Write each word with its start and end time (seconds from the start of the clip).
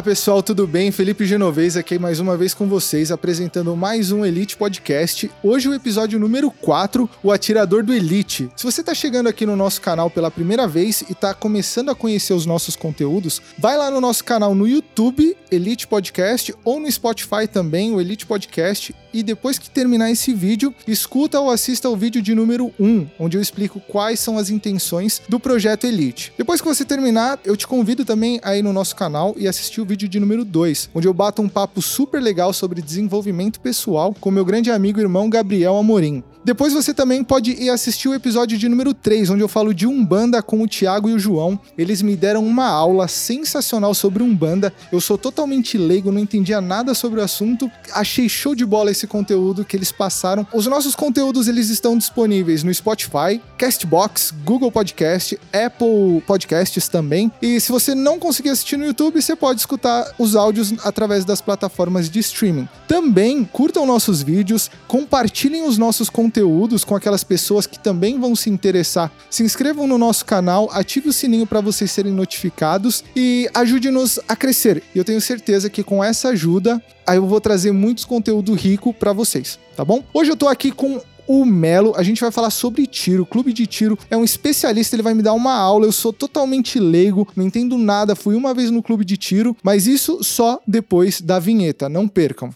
Olá 0.00 0.04
pessoal, 0.06 0.42
tudo 0.42 0.66
bem? 0.66 0.90
Felipe 0.90 1.26
Genovez 1.26 1.76
aqui 1.76 1.98
mais 1.98 2.20
uma 2.20 2.34
vez 2.34 2.54
com 2.54 2.66
vocês, 2.66 3.12
apresentando 3.12 3.76
mais 3.76 4.10
um 4.10 4.24
Elite 4.24 4.56
Podcast. 4.56 5.30
Hoje 5.42 5.68
o 5.68 5.74
episódio 5.74 6.18
número 6.18 6.50
4, 6.50 7.06
o 7.22 7.30
Atirador 7.30 7.82
do 7.82 7.92
Elite. 7.92 8.50
Se 8.56 8.64
você 8.64 8.80
está 8.80 8.94
chegando 8.94 9.28
aqui 9.28 9.44
no 9.44 9.54
nosso 9.54 9.78
canal 9.82 10.08
pela 10.08 10.30
primeira 10.30 10.66
vez 10.66 11.02
e 11.02 11.12
está 11.12 11.34
começando 11.34 11.90
a 11.90 11.94
conhecer 11.94 12.32
os 12.32 12.46
nossos 12.46 12.76
conteúdos, 12.76 13.42
vai 13.58 13.76
lá 13.76 13.90
no 13.90 14.00
nosso 14.00 14.24
canal 14.24 14.54
no 14.54 14.66
YouTube, 14.66 15.36
Elite 15.50 15.86
Podcast, 15.86 16.54
ou 16.64 16.80
no 16.80 16.90
Spotify 16.90 17.46
também, 17.46 17.92
o 17.92 18.00
Elite 18.00 18.24
Podcast, 18.24 18.94
e 19.12 19.22
depois 19.22 19.58
que 19.58 19.70
terminar 19.70 20.10
esse 20.10 20.32
vídeo, 20.32 20.74
escuta 20.86 21.40
ou 21.40 21.50
assista 21.50 21.88
ao 21.88 21.96
vídeo 21.96 22.22
de 22.22 22.34
número 22.34 22.72
1, 22.78 23.06
onde 23.18 23.36
eu 23.36 23.40
explico 23.40 23.80
quais 23.80 24.20
são 24.20 24.38
as 24.38 24.50
intenções 24.50 25.20
do 25.28 25.40
projeto 25.40 25.86
Elite. 25.86 26.32
Depois 26.36 26.60
que 26.60 26.68
você 26.68 26.84
terminar, 26.84 27.38
eu 27.44 27.56
te 27.56 27.66
convido 27.66 28.04
também 28.04 28.40
a 28.42 28.56
ir 28.56 28.62
no 28.62 28.72
nosso 28.72 28.96
canal 28.96 29.34
e 29.36 29.48
assistir 29.48 29.80
o 29.80 29.84
vídeo 29.84 30.08
de 30.08 30.20
número 30.20 30.44
2, 30.44 30.90
onde 30.94 31.06
eu 31.06 31.14
bato 31.14 31.42
um 31.42 31.48
papo 31.48 31.82
super 31.82 32.20
legal 32.20 32.52
sobre 32.52 32.82
desenvolvimento 32.82 33.60
pessoal 33.60 34.14
com 34.20 34.30
meu 34.30 34.44
grande 34.44 34.70
amigo 34.70 34.98
e 34.98 35.02
irmão 35.02 35.28
Gabriel 35.28 35.76
Amorim. 35.76 36.22
Depois 36.42 36.72
você 36.72 36.94
também 36.94 37.22
pode 37.22 37.50
ir 37.52 37.68
assistir 37.68 38.08
o 38.08 38.14
episódio 38.14 38.56
de 38.56 38.66
número 38.66 38.94
3, 38.94 39.28
onde 39.28 39.42
eu 39.42 39.48
falo 39.48 39.74
de 39.74 39.86
Umbanda 39.86 40.42
com 40.42 40.62
o 40.62 40.66
Thiago 40.66 41.10
e 41.10 41.12
o 41.12 41.18
João. 41.18 41.60
Eles 41.76 42.00
me 42.00 42.16
deram 42.16 42.46
uma 42.46 42.66
aula 42.66 43.06
sensacional 43.08 43.92
sobre 43.92 44.22
Umbanda. 44.22 44.72
Eu 44.90 45.02
sou 45.02 45.18
totalmente 45.18 45.76
leigo, 45.76 46.10
não 46.10 46.18
entendia 46.18 46.58
nada 46.58 46.94
sobre 46.94 47.20
o 47.20 47.22
assunto. 47.22 47.70
Achei 47.92 48.26
show 48.26 48.54
de 48.54 48.64
bola 48.64 48.90
esse 48.90 48.99
conteúdo 49.06 49.64
que 49.64 49.76
eles 49.76 49.92
passaram. 49.92 50.46
Os 50.52 50.66
nossos 50.66 50.94
conteúdos 50.94 51.48
eles 51.48 51.68
estão 51.70 51.96
disponíveis 51.96 52.62
no 52.62 52.72
Spotify, 52.72 53.40
Castbox, 53.58 54.32
Google 54.44 54.72
Podcast, 54.72 55.38
Apple 55.52 56.22
Podcasts 56.26 56.88
também. 56.88 57.30
E 57.40 57.60
se 57.60 57.70
você 57.70 57.94
não 57.94 58.18
conseguir 58.18 58.50
assistir 58.50 58.76
no 58.76 58.86
YouTube, 58.86 59.20
você 59.20 59.36
pode 59.36 59.60
escutar 59.60 60.14
os 60.18 60.36
áudios 60.36 60.74
através 60.84 61.24
das 61.24 61.40
plataformas 61.40 62.08
de 62.08 62.18
streaming. 62.20 62.68
Também 62.86 63.44
curtam 63.44 63.86
nossos 63.86 64.22
vídeos, 64.22 64.70
compartilhem 64.86 65.66
os 65.66 65.78
nossos 65.78 66.10
conteúdos 66.10 66.84
com 66.84 66.94
aquelas 66.94 67.24
pessoas 67.24 67.66
que 67.66 67.78
também 67.78 68.18
vão 68.18 68.34
se 68.34 68.50
interessar. 68.50 69.10
Se 69.28 69.42
inscrevam 69.42 69.86
no 69.86 69.98
nosso 69.98 70.24
canal, 70.24 70.68
ative 70.72 71.08
o 71.08 71.12
sininho 71.12 71.46
para 71.46 71.60
vocês 71.60 71.90
serem 71.90 72.12
notificados 72.12 73.04
e 73.14 73.48
ajude-nos 73.54 74.18
a 74.28 74.36
crescer. 74.36 74.82
Eu 74.94 75.04
tenho 75.04 75.20
certeza 75.20 75.70
que 75.70 75.82
com 75.82 76.02
essa 76.02 76.28
ajuda, 76.28 76.82
aí 77.06 77.16
eu 77.16 77.26
vou 77.26 77.40
trazer 77.40 77.72
muitos 77.72 78.04
conteúdo 78.04 78.54
rico 78.54 78.89
para 78.92 79.12
vocês, 79.12 79.58
tá 79.76 79.84
bom? 79.84 80.02
Hoje 80.12 80.30
eu 80.30 80.36
tô 80.36 80.48
aqui 80.48 80.70
com 80.70 81.00
o 81.26 81.44
Melo. 81.44 81.94
A 81.96 82.02
gente 82.02 82.20
vai 82.20 82.32
falar 82.32 82.50
sobre 82.50 82.86
tiro. 82.86 83.24
Clube 83.24 83.52
de 83.52 83.64
tiro 83.66 83.96
é 84.10 84.16
um 84.16 84.24
especialista, 84.24 84.96
ele 84.96 85.02
vai 85.02 85.14
me 85.14 85.22
dar 85.22 85.32
uma 85.32 85.54
aula. 85.54 85.86
Eu 85.86 85.92
sou 85.92 86.12
totalmente 86.12 86.80
leigo, 86.80 87.28
não 87.36 87.46
entendo 87.46 87.78
nada. 87.78 88.16
Fui 88.16 88.34
uma 88.34 88.52
vez 88.52 88.70
no 88.70 88.82
clube 88.82 89.04
de 89.04 89.16
tiro, 89.16 89.56
mas 89.62 89.86
isso 89.86 90.24
só 90.24 90.60
depois 90.66 91.20
da 91.20 91.38
vinheta. 91.38 91.88
Não 91.88 92.08
percam. 92.08 92.52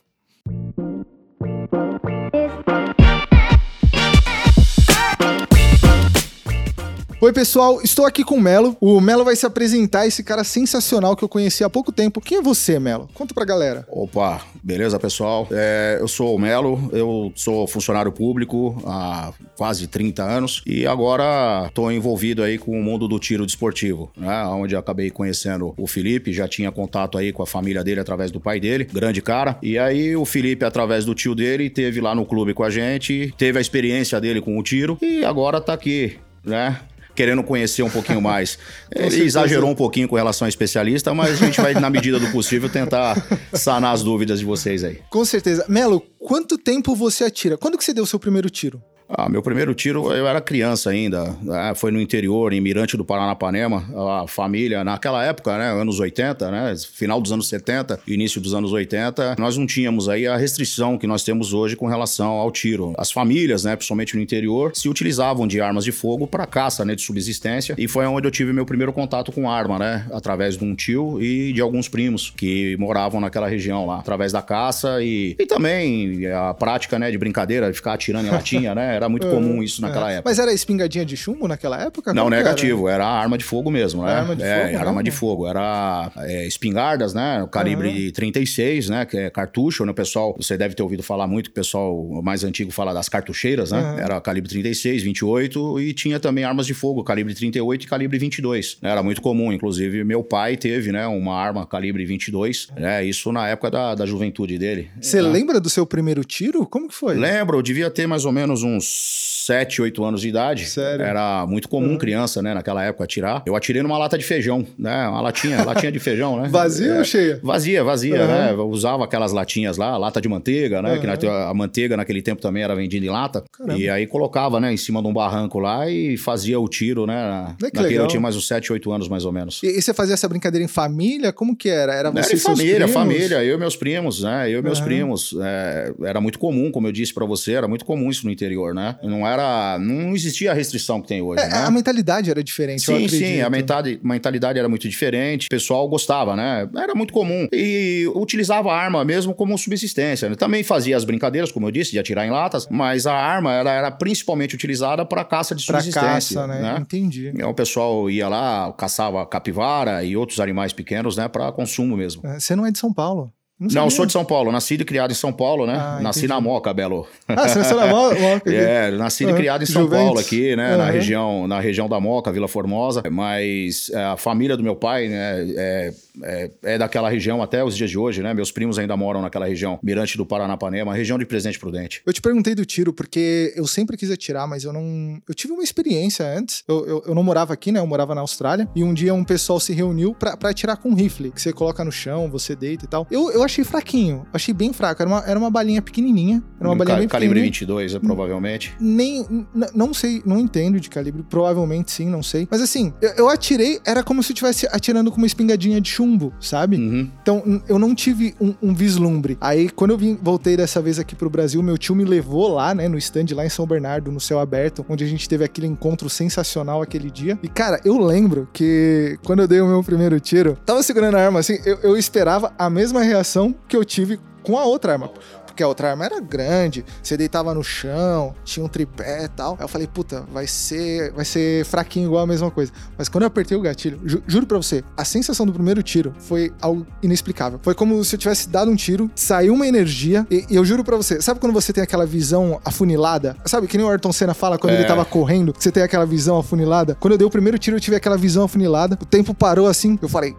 Oi, 7.24 7.32
pessoal, 7.32 7.80
estou 7.82 8.04
aqui 8.04 8.22
com 8.22 8.34
o 8.34 8.40
Melo. 8.40 8.76
O 8.78 9.00
Melo 9.00 9.24
vai 9.24 9.34
se 9.34 9.46
apresentar, 9.46 10.06
esse 10.06 10.22
cara 10.22 10.44
sensacional 10.44 11.16
que 11.16 11.24
eu 11.24 11.28
conheci 11.28 11.64
há 11.64 11.70
pouco 11.70 11.90
tempo. 11.90 12.20
Quem 12.20 12.36
é 12.36 12.42
você, 12.42 12.78
Melo? 12.78 13.08
Conta 13.14 13.32
pra 13.32 13.46
galera. 13.46 13.86
Opa, 13.88 14.42
beleza, 14.62 14.98
pessoal? 14.98 15.48
É, 15.50 15.96
eu 15.98 16.06
sou 16.06 16.36
o 16.36 16.38
Melo, 16.38 16.90
eu 16.92 17.32
sou 17.34 17.66
funcionário 17.66 18.12
público 18.12 18.76
há 18.84 19.32
quase 19.56 19.86
30 19.86 20.22
anos 20.22 20.60
e 20.66 20.86
agora 20.86 21.64
estou 21.66 21.90
envolvido 21.90 22.42
aí 22.42 22.58
com 22.58 22.78
o 22.78 22.82
mundo 22.82 23.08
do 23.08 23.18
tiro 23.18 23.46
desportivo, 23.46 24.12
né? 24.14 24.44
Onde 24.48 24.76
acabei 24.76 25.08
conhecendo 25.08 25.72
o 25.78 25.86
Felipe, 25.86 26.30
já 26.30 26.46
tinha 26.46 26.70
contato 26.70 27.16
aí 27.16 27.32
com 27.32 27.42
a 27.42 27.46
família 27.46 27.82
dele 27.82 28.00
através 28.00 28.30
do 28.30 28.38
pai 28.38 28.60
dele, 28.60 28.84
grande 28.84 29.22
cara. 29.22 29.56
E 29.62 29.78
aí 29.78 30.14
o 30.14 30.26
Felipe, 30.26 30.66
através 30.66 31.06
do 31.06 31.14
tio 31.14 31.34
dele, 31.34 31.70
teve 31.70 32.02
lá 32.02 32.14
no 32.14 32.26
clube 32.26 32.52
com 32.52 32.64
a 32.64 32.68
gente, 32.68 33.32
teve 33.38 33.56
a 33.56 33.62
experiência 33.62 34.20
dele 34.20 34.42
com 34.42 34.58
o 34.58 34.62
tiro 34.62 34.98
e 35.00 35.24
agora 35.24 35.58
tá 35.58 35.72
aqui, 35.72 36.18
né? 36.44 36.80
Querendo 37.14 37.42
conhecer 37.42 37.82
um 37.82 37.90
pouquinho 37.90 38.20
mais. 38.22 38.58
Ele 38.94 39.22
exagerou 39.22 39.70
um 39.70 39.74
pouquinho 39.74 40.08
com 40.08 40.16
relação 40.16 40.46
a 40.46 40.48
especialista, 40.48 41.14
mas 41.14 41.32
a 41.32 41.46
gente 41.46 41.60
vai, 41.60 41.74
na 41.74 41.90
medida 41.90 42.18
do 42.18 42.30
possível, 42.30 42.68
tentar 42.68 43.16
sanar 43.52 43.94
as 43.94 44.02
dúvidas 44.02 44.40
de 44.40 44.44
vocês 44.44 44.84
aí. 44.84 45.00
Com 45.10 45.24
certeza. 45.24 45.64
Melo, 45.68 46.00
quanto 46.18 46.58
tempo 46.58 46.94
você 46.94 47.24
atira? 47.24 47.56
Quando 47.56 47.78
que 47.78 47.84
você 47.84 47.92
deu 47.92 48.04
o 48.04 48.06
seu 48.06 48.18
primeiro 48.18 48.50
tiro? 48.50 48.82
Ah, 49.08 49.28
meu 49.28 49.42
primeiro 49.42 49.74
tiro, 49.74 50.12
eu 50.12 50.26
era 50.26 50.40
criança 50.40 50.90
ainda, 50.90 51.36
né? 51.42 51.72
foi 51.76 51.90
no 51.90 52.00
interior, 52.00 52.52
em 52.52 52.60
Mirante 52.60 52.96
do 52.96 53.04
Paranapanema, 53.04 53.84
a 54.22 54.26
família, 54.26 54.82
naquela 54.82 55.22
época, 55.24 55.56
né, 55.58 55.70
anos 55.70 56.00
80, 56.00 56.50
né, 56.50 56.74
final 56.92 57.20
dos 57.20 57.30
anos 57.30 57.48
70, 57.48 58.00
início 58.06 58.40
dos 58.40 58.54
anos 58.54 58.72
80, 58.72 59.36
nós 59.38 59.56
não 59.58 59.66
tínhamos 59.66 60.08
aí 60.08 60.26
a 60.26 60.36
restrição 60.36 60.96
que 60.96 61.06
nós 61.06 61.22
temos 61.22 61.52
hoje 61.52 61.76
com 61.76 61.86
relação 61.86 62.32
ao 62.32 62.50
tiro. 62.50 62.94
As 62.96 63.12
famílias, 63.12 63.64
né, 63.64 63.76
principalmente 63.76 64.16
no 64.16 64.22
interior, 64.22 64.72
se 64.74 64.88
utilizavam 64.88 65.46
de 65.46 65.60
armas 65.60 65.84
de 65.84 65.92
fogo 65.92 66.26
para 66.26 66.46
caça, 66.46 66.84
né, 66.84 66.94
de 66.94 67.02
subsistência, 67.02 67.74
e 67.76 67.86
foi 67.86 68.06
onde 68.06 68.26
eu 68.26 68.30
tive 68.30 68.52
meu 68.52 68.64
primeiro 68.64 68.92
contato 68.92 69.30
com 69.30 69.50
arma, 69.50 69.78
né, 69.78 70.06
através 70.12 70.56
de 70.56 70.64
um 70.64 70.74
tio 70.74 71.20
e 71.20 71.52
de 71.52 71.60
alguns 71.60 71.88
primos 71.88 72.32
que 72.34 72.74
moravam 72.78 73.20
naquela 73.20 73.48
região 73.48 73.86
lá, 73.86 73.98
através 73.98 74.32
da 74.32 74.40
caça 74.40 75.02
e, 75.02 75.36
e 75.38 75.46
também 75.46 76.26
a 76.26 76.54
prática, 76.54 76.98
né, 76.98 77.10
de 77.10 77.18
brincadeira, 77.18 77.70
de 77.70 77.76
ficar 77.76 77.92
atirando 77.92 78.26
em 78.26 78.30
latinha, 78.32 78.74
né, 78.74 78.93
era 78.94 79.08
muito 79.08 79.26
comum 79.28 79.62
isso 79.62 79.80
naquela 79.80 80.10
é. 80.10 80.14
época. 80.16 80.30
Mas 80.30 80.38
era 80.38 80.52
espingadinha 80.52 81.04
de 81.04 81.16
chumbo 81.16 81.48
naquela 81.48 81.80
época? 81.80 82.14
Não, 82.14 82.30
negativo. 82.30 82.88
Era? 82.88 83.04
era? 83.04 83.06
arma 83.06 83.38
de 83.38 83.44
fogo 83.44 83.70
mesmo, 83.70 84.04
né? 84.04 84.12
Arma 84.12 84.36
de 84.36 84.42
é, 84.42 84.62
fogo, 84.62 84.76
era 84.76 84.88
arma 84.88 85.02
de 85.02 85.10
fogo. 85.10 85.46
Era 85.46 86.12
é, 86.18 86.46
espingardas, 86.46 87.14
né? 87.14 87.42
O 87.42 87.48
calibre 87.48 88.06
uhum. 88.06 88.12
36, 88.12 88.88
né? 88.88 89.04
Que 89.04 89.16
é 89.18 89.30
cartucho, 89.30 89.84
né? 89.84 89.92
O 89.92 89.94
pessoal, 89.94 90.34
você 90.36 90.56
deve 90.56 90.74
ter 90.74 90.82
ouvido 90.82 91.02
falar 91.02 91.26
muito, 91.26 91.50
que 91.50 91.52
o 91.52 91.54
pessoal 91.54 92.22
mais 92.22 92.44
antigo 92.44 92.70
fala 92.70 92.92
das 92.92 93.08
cartucheiras, 93.08 93.72
né? 93.72 93.80
Uhum. 93.80 93.98
Era 93.98 94.20
calibre 94.20 94.48
36, 94.50 95.02
28 95.02 95.80
e 95.80 95.92
tinha 95.92 96.20
também 96.20 96.44
armas 96.44 96.66
de 96.66 96.74
fogo, 96.74 97.02
calibre 97.02 97.34
38 97.34 97.84
e 97.84 97.86
calibre 97.86 98.18
22. 98.18 98.78
Era 98.82 99.02
muito 99.02 99.20
comum, 99.20 99.52
inclusive 99.52 100.04
meu 100.04 100.22
pai 100.22 100.56
teve, 100.56 100.92
né? 100.92 101.06
Uma 101.06 101.36
arma 101.36 101.66
calibre 101.66 102.04
22, 102.04 102.68
né? 102.76 103.04
Isso 103.04 103.32
na 103.32 103.48
época 103.48 103.70
da, 103.70 103.94
da 103.94 104.06
juventude 104.06 104.58
dele. 104.58 104.90
Você 105.00 105.20
né? 105.20 105.28
lembra 105.28 105.60
do 105.60 105.70
seu 105.70 105.86
primeiro 105.86 106.24
tiro? 106.24 106.66
Como 106.66 106.88
que 106.88 106.94
foi? 106.94 107.14
Lembro, 107.14 107.58
eu 107.58 107.62
devia 107.62 107.90
ter 107.90 108.06
mais 108.06 108.24
ou 108.24 108.32
menos 108.32 108.62
uns 108.62 108.83
Adiós. 108.84 109.33
7, 109.44 109.82
8 109.82 110.04
anos 110.04 110.20
de 110.22 110.28
idade. 110.28 110.66
Sério? 110.66 111.04
Era 111.04 111.46
muito 111.46 111.68
comum 111.68 111.90
uhum. 111.90 111.98
criança, 111.98 112.40
né, 112.40 112.54
naquela 112.54 112.82
época, 112.82 113.04
atirar. 113.04 113.42
Eu 113.44 113.54
atirei 113.54 113.82
numa 113.82 113.98
lata 113.98 114.16
de 114.16 114.24
feijão, 114.24 114.66
né? 114.78 115.06
Uma 115.08 115.20
latinha, 115.20 115.62
latinha 115.64 115.92
de 115.92 115.98
feijão, 115.98 116.40
né? 116.40 116.48
Vazia 116.48 116.92
é, 116.92 116.98
ou 116.98 117.04
cheia? 117.04 117.40
Vazia, 117.42 117.84
vazia, 117.84 118.22
uhum. 118.22 118.26
né? 118.26 118.52
Eu 118.52 118.68
usava 118.68 119.04
aquelas 119.04 119.32
latinhas 119.32 119.76
lá, 119.76 119.96
lata 119.98 120.20
de 120.20 120.28
manteiga, 120.28 120.80
né? 120.80 120.94
Uhum. 120.94 121.00
Que 121.00 121.06
na, 121.06 121.48
a 121.50 121.54
manteiga 121.54 121.96
naquele 121.96 122.22
tempo 122.22 122.40
também 122.40 122.62
era 122.62 122.74
vendida 122.74 123.04
em 123.04 123.10
lata. 123.10 123.44
Caramba. 123.52 123.78
E 123.78 123.88
aí 123.90 124.06
colocava, 124.06 124.58
né, 124.58 124.72
em 124.72 124.76
cima 124.76 125.02
de 125.02 125.08
um 125.08 125.12
barranco 125.12 125.58
lá 125.58 125.90
e 125.90 126.16
fazia 126.16 126.58
o 126.58 126.66
tiro, 126.66 127.06
né? 127.06 127.54
Que 127.58 127.64
Naquele 127.64 127.88
legal. 127.88 128.04
eu 128.04 128.08
tinha 128.08 128.20
mais 128.20 128.36
uns 128.36 128.46
7, 128.46 128.72
8 128.72 128.92
anos, 128.92 129.08
mais 129.08 129.26
ou 129.26 129.32
menos. 129.32 129.62
E, 129.62 129.66
e, 129.66 129.82
você 129.82 129.92
fazia 129.92 130.14
essa 130.14 130.28
brincadeira 130.28 130.64
em 130.64 130.68
família? 130.68 131.32
Como 131.32 131.54
que 131.54 131.68
era? 131.68 131.92
Era 131.94 132.10
você 132.10 132.32
era 132.32 132.38
família, 132.38 132.88
família. 132.88 133.44
Eu 133.44 133.56
e 133.56 133.58
meus 133.58 133.76
primos, 133.76 134.22
né? 134.22 134.50
Eu 134.50 134.60
e 134.60 134.62
meus 134.62 134.80
primos. 134.80 135.34
É, 135.42 135.92
era 136.02 136.20
muito 136.20 136.38
comum, 136.38 136.70
como 136.70 136.86
eu 136.86 136.92
disse 136.92 137.12
para 137.12 137.26
você, 137.26 137.52
era 137.52 137.68
muito 137.68 137.84
comum 137.84 138.08
isso 138.10 138.24
no 138.24 138.32
interior, 138.32 138.74
né? 138.74 138.96
Não 139.02 139.26
era... 139.26 139.33
Não 139.78 140.04
não 140.04 140.14
existia 140.14 140.52
a 140.52 140.54
restrição 140.54 141.00
que 141.00 141.08
tem 141.08 141.20
hoje. 141.20 141.42
É, 141.42 141.48
né? 141.48 141.56
A 141.56 141.70
mentalidade 141.70 142.30
era 142.30 142.42
diferente. 142.42 142.82
Sim, 142.82 143.08
sim, 143.08 143.40
a 143.40 143.50
mentalidade, 143.50 144.00
mentalidade 144.02 144.58
era 144.58 144.68
muito 144.68 144.88
diferente. 144.88 145.46
O 145.46 145.50
pessoal 145.50 145.88
gostava, 145.88 146.36
né? 146.36 146.68
Era 146.76 146.94
muito 146.94 147.12
comum. 147.12 147.48
E 147.52 148.08
utilizava 148.14 148.72
a 148.72 148.76
arma 148.76 149.04
mesmo 149.04 149.34
como 149.34 149.56
subsistência. 149.58 150.28
Né? 150.28 150.36
Também 150.36 150.62
fazia 150.62 150.96
as 150.96 151.04
brincadeiras, 151.04 151.50
como 151.50 151.66
eu 151.66 151.70
disse, 151.70 151.90
de 151.90 151.98
atirar 151.98 152.26
em 152.26 152.30
latas, 152.30 152.68
mas 152.70 153.06
a 153.06 153.14
arma 153.14 153.52
era, 153.52 153.72
era 153.72 153.90
principalmente 153.90 154.54
utilizada 154.54 155.04
para 155.04 155.24
caça 155.24 155.54
de 155.54 155.62
subsistência. 155.62 156.00
Pra 156.00 156.14
caça, 156.14 156.46
né? 156.46 156.60
né? 156.60 156.78
Entendi. 156.80 157.32
Então 157.34 157.50
o 157.50 157.54
pessoal 157.54 158.08
ia 158.10 158.28
lá, 158.28 158.72
caçava 158.72 159.24
capivara 159.26 160.04
e 160.04 160.16
outros 160.16 160.40
animais 160.40 160.72
pequenos, 160.72 161.16
né? 161.16 161.28
Para 161.28 161.50
consumo 161.52 161.96
mesmo. 161.96 162.26
É, 162.26 162.38
você 162.38 162.54
não 162.54 162.66
é 162.66 162.70
de 162.70 162.78
São 162.78 162.92
Paulo? 162.92 163.32
Não, 163.58 163.68
não 163.68 163.90
sou 163.90 164.04
de 164.04 164.12
São 164.12 164.24
Paulo, 164.24 164.50
nascido 164.50 164.80
e 164.80 164.84
criado 164.84 165.12
em 165.12 165.14
São 165.14 165.32
Paulo, 165.32 165.64
né? 165.64 165.74
Ah, 165.76 166.00
nasci 166.02 166.26
na 166.26 166.40
Moca, 166.40 166.74
Belo. 166.74 167.06
Ah, 167.28 167.48
você 167.48 167.60
nasceu 167.60 167.76
na 167.76 167.86
Moca? 167.86 168.16
é, 168.50 168.90
nascido 168.90 169.30
e 169.30 169.34
criado 169.34 169.62
em 169.62 169.66
São 169.66 169.82
Juventus. 169.82 170.04
Paulo 170.04 170.20
aqui, 170.20 170.56
né? 170.56 170.72
Uhum. 170.72 170.78
Na, 170.78 170.90
região, 170.90 171.48
na 171.48 171.60
região 171.60 171.88
da 171.88 172.00
Moca, 172.00 172.32
Vila 172.32 172.48
Formosa. 172.48 173.02
Mas 173.08 173.90
é, 173.90 174.04
a 174.04 174.16
família 174.16 174.56
do 174.56 174.62
meu 174.62 174.74
pai, 174.74 175.06
né? 175.08 175.46
É, 175.56 175.94
é, 176.22 176.50
é, 176.62 176.78
daquela 176.78 177.08
região 177.08 177.42
até 177.42 177.62
os 177.64 177.76
dias 177.76 177.90
de 177.90 177.98
hoje, 177.98 178.22
né? 178.22 178.32
Meus 178.34 178.50
primos 178.50 178.78
ainda 178.78 178.96
moram 178.96 179.22
naquela 179.22 179.46
região, 179.46 179.78
Mirante 179.82 180.16
do 180.16 180.26
Paranapanema, 180.26 180.94
região 180.94 181.18
de 181.18 181.26
Presidente 181.26 181.58
Prudente. 181.58 182.02
Eu 182.06 182.12
te 182.12 182.20
perguntei 182.20 182.54
do 182.54 182.64
tiro 182.64 182.92
porque 182.92 183.52
eu 183.56 183.66
sempre 183.66 183.96
quis 183.96 184.10
atirar, 184.10 184.46
mas 184.46 184.64
eu 184.64 184.72
não... 184.72 185.20
Eu 185.28 185.34
tive 185.34 185.52
uma 185.52 185.62
experiência 185.62 186.26
antes. 186.26 186.62
Eu, 186.68 186.86
eu, 186.86 187.02
eu 187.08 187.14
não 187.14 187.22
morava 187.22 187.52
aqui, 187.52 187.72
né? 187.72 187.80
Eu 187.80 187.86
morava 187.86 188.14
na 188.14 188.20
Austrália. 188.20 188.68
E 188.74 188.84
um 188.84 188.94
dia 188.94 189.14
um 189.14 189.24
pessoal 189.24 189.58
se 189.58 189.72
reuniu 189.72 190.14
pra, 190.14 190.36
pra 190.36 190.50
atirar 190.50 190.76
com 190.76 190.90
um 190.90 190.94
rifle, 190.94 191.30
que 191.30 191.40
você 191.40 191.52
coloca 191.52 191.84
no 191.84 191.92
chão, 191.92 192.30
você 192.30 192.54
deita 192.54 192.84
e 192.84 192.88
tal. 192.88 193.06
Eu, 193.10 193.30
eu 193.30 193.42
achei 193.42 193.64
fraquinho 193.64 194.26
achei 194.32 194.52
bem 194.52 194.72
fraco. 194.72 195.02
Era 195.02 195.08
uma, 195.08 195.24
era 195.26 195.38
uma 195.38 195.50
balinha 195.50 195.80
pequenininha. 195.80 196.42
Era 196.58 196.68
uma 196.68 196.74
um 196.74 196.78
balinha 196.78 196.96
ca 196.96 197.00
bem 197.00 197.08
Calibre 197.08 197.40
22, 197.40 197.94
é, 197.94 197.98
provavelmente. 197.98 198.74
Nem. 198.80 199.46
Não 199.74 199.94
sei, 199.94 200.22
não 200.24 200.38
entendo 200.38 200.80
de 200.80 200.88
calibre. 200.88 201.22
Provavelmente 201.22 201.92
sim, 201.92 202.08
não 202.08 202.22
sei. 202.22 202.46
Mas 202.50 202.60
assim, 202.60 202.92
eu, 203.00 203.10
eu 203.10 203.28
atirei, 203.28 203.80
era 203.84 204.02
como 204.02 204.22
se 204.22 204.32
eu 204.32 204.34
estivesse 204.34 204.66
atirando 204.70 205.10
com 205.10 205.18
uma 205.18 205.26
espingadinha 205.26 205.80
de 205.80 205.88
chumbo 205.88 206.03
chumbo, 206.04 206.32
sabe? 206.38 206.76
Uhum. 206.76 207.10
Então 207.22 207.62
eu 207.68 207.78
não 207.78 207.94
tive 207.94 208.34
um, 208.40 208.54
um 208.62 208.74
vislumbre. 208.74 209.38
Aí 209.40 209.68
quando 209.70 209.92
eu 209.92 209.98
vim, 209.98 210.18
voltei 210.20 210.56
dessa 210.56 210.80
vez 210.80 210.98
aqui 210.98 211.14
pro 211.14 211.30
Brasil, 211.30 211.62
meu 211.62 211.78
tio 211.78 211.94
me 211.94 212.04
levou 212.04 212.48
lá, 212.48 212.74
né, 212.74 212.88
no 212.88 212.98
stand 212.98 213.26
lá 213.32 213.44
em 213.44 213.48
São 213.48 213.66
Bernardo, 213.66 214.12
no 214.12 214.20
céu 214.20 214.38
aberto, 214.38 214.84
onde 214.88 215.04
a 215.04 215.06
gente 215.06 215.28
teve 215.28 215.44
aquele 215.44 215.66
encontro 215.66 216.08
sensacional 216.10 216.82
aquele 216.82 217.10
dia. 217.10 217.38
E 217.42 217.48
cara, 217.48 217.80
eu 217.84 217.98
lembro 217.98 218.48
que 218.52 219.18
quando 219.24 219.40
eu 219.40 219.48
dei 219.48 219.60
o 219.60 219.66
meu 219.66 219.82
primeiro 219.82 220.20
tiro, 220.20 220.56
tava 220.64 220.82
segurando 220.82 221.16
a 221.16 221.24
arma 221.24 221.40
assim, 221.40 221.58
eu, 221.64 221.78
eu 221.82 221.96
esperava 221.96 222.52
a 222.58 222.68
mesma 222.68 223.02
reação 223.02 223.54
que 223.66 223.76
eu 223.76 223.84
tive 223.84 224.18
com 224.42 224.58
a 224.58 224.64
outra 224.64 224.92
arma 224.92 225.10
porque 225.54 225.62
a 225.62 225.68
outra 225.68 225.90
arma 225.90 226.04
era 226.04 226.20
grande, 226.20 226.84
você 227.00 227.16
deitava 227.16 227.54
no 227.54 227.62
chão, 227.62 228.34
tinha 228.44 228.66
um 228.66 228.68
tripé 228.68 229.24
e 229.24 229.28
tal. 229.28 229.54
Aí 229.54 229.64
eu 229.64 229.68
falei, 229.68 229.86
puta, 229.86 230.26
vai 230.32 230.48
ser, 230.48 231.12
vai 231.12 231.24
ser 231.24 231.64
fraquinho 231.64 232.06
igual 232.06 232.24
a 232.24 232.26
mesma 232.26 232.50
coisa. 232.50 232.72
Mas 232.98 233.08
quando 233.08 233.22
eu 233.22 233.28
apertei 233.28 233.56
o 233.56 233.60
gatilho, 233.60 234.00
ju 234.04 234.20
juro 234.26 234.46
pra 234.46 234.56
você, 234.56 234.82
a 234.96 235.04
sensação 235.04 235.46
do 235.46 235.52
primeiro 235.52 235.80
tiro 235.80 236.12
foi 236.18 236.52
algo 236.60 236.84
inexplicável. 237.00 237.60
Foi 237.62 237.72
como 237.72 238.04
se 238.04 238.16
eu 238.16 238.18
tivesse 238.18 238.48
dado 238.48 238.68
um 238.68 238.74
tiro, 238.74 239.08
saiu 239.14 239.54
uma 239.54 239.66
energia, 239.66 240.26
e, 240.28 240.44
e 240.50 240.56
eu 240.56 240.64
juro 240.64 240.82
pra 240.82 240.96
você, 240.96 241.22
sabe 241.22 241.38
quando 241.38 241.52
você 241.52 241.72
tem 241.72 241.84
aquela 241.84 242.04
visão 242.04 242.60
afunilada? 242.64 243.36
Sabe 243.44 243.68
que 243.68 243.76
nem 243.76 243.86
o 243.86 243.88
Ayrton 243.88 244.12
Senna 244.12 244.34
fala 244.34 244.58
quando 244.58 244.72
é. 244.72 244.76
ele 244.78 244.84
tava 244.84 245.04
correndo, 245.04 245.54
você 245.56 245.70
tem 245.70 245.84
aquela 245.84 246.04
visão 246.04 246.36
afunilada? 246.36 246.96
Quando 246.98 247.12
eu 247.12 247.18
dei 247.18 247.26
o 247.26 247.30
primeiro 247.30 247.58
tiro, 247.58 247.76
eu 247.76 247.80
tive 247.80 247.96
aquela 247.96 248.16
visão 248.16 248.44
afunilada, 248.44 248.98
o 249.00 249.06
tempo 249.06 249.32
parou 249.32 249.68
assim, 249.68 249.96
eu 250.02 250.08
falei, 250.08 250.34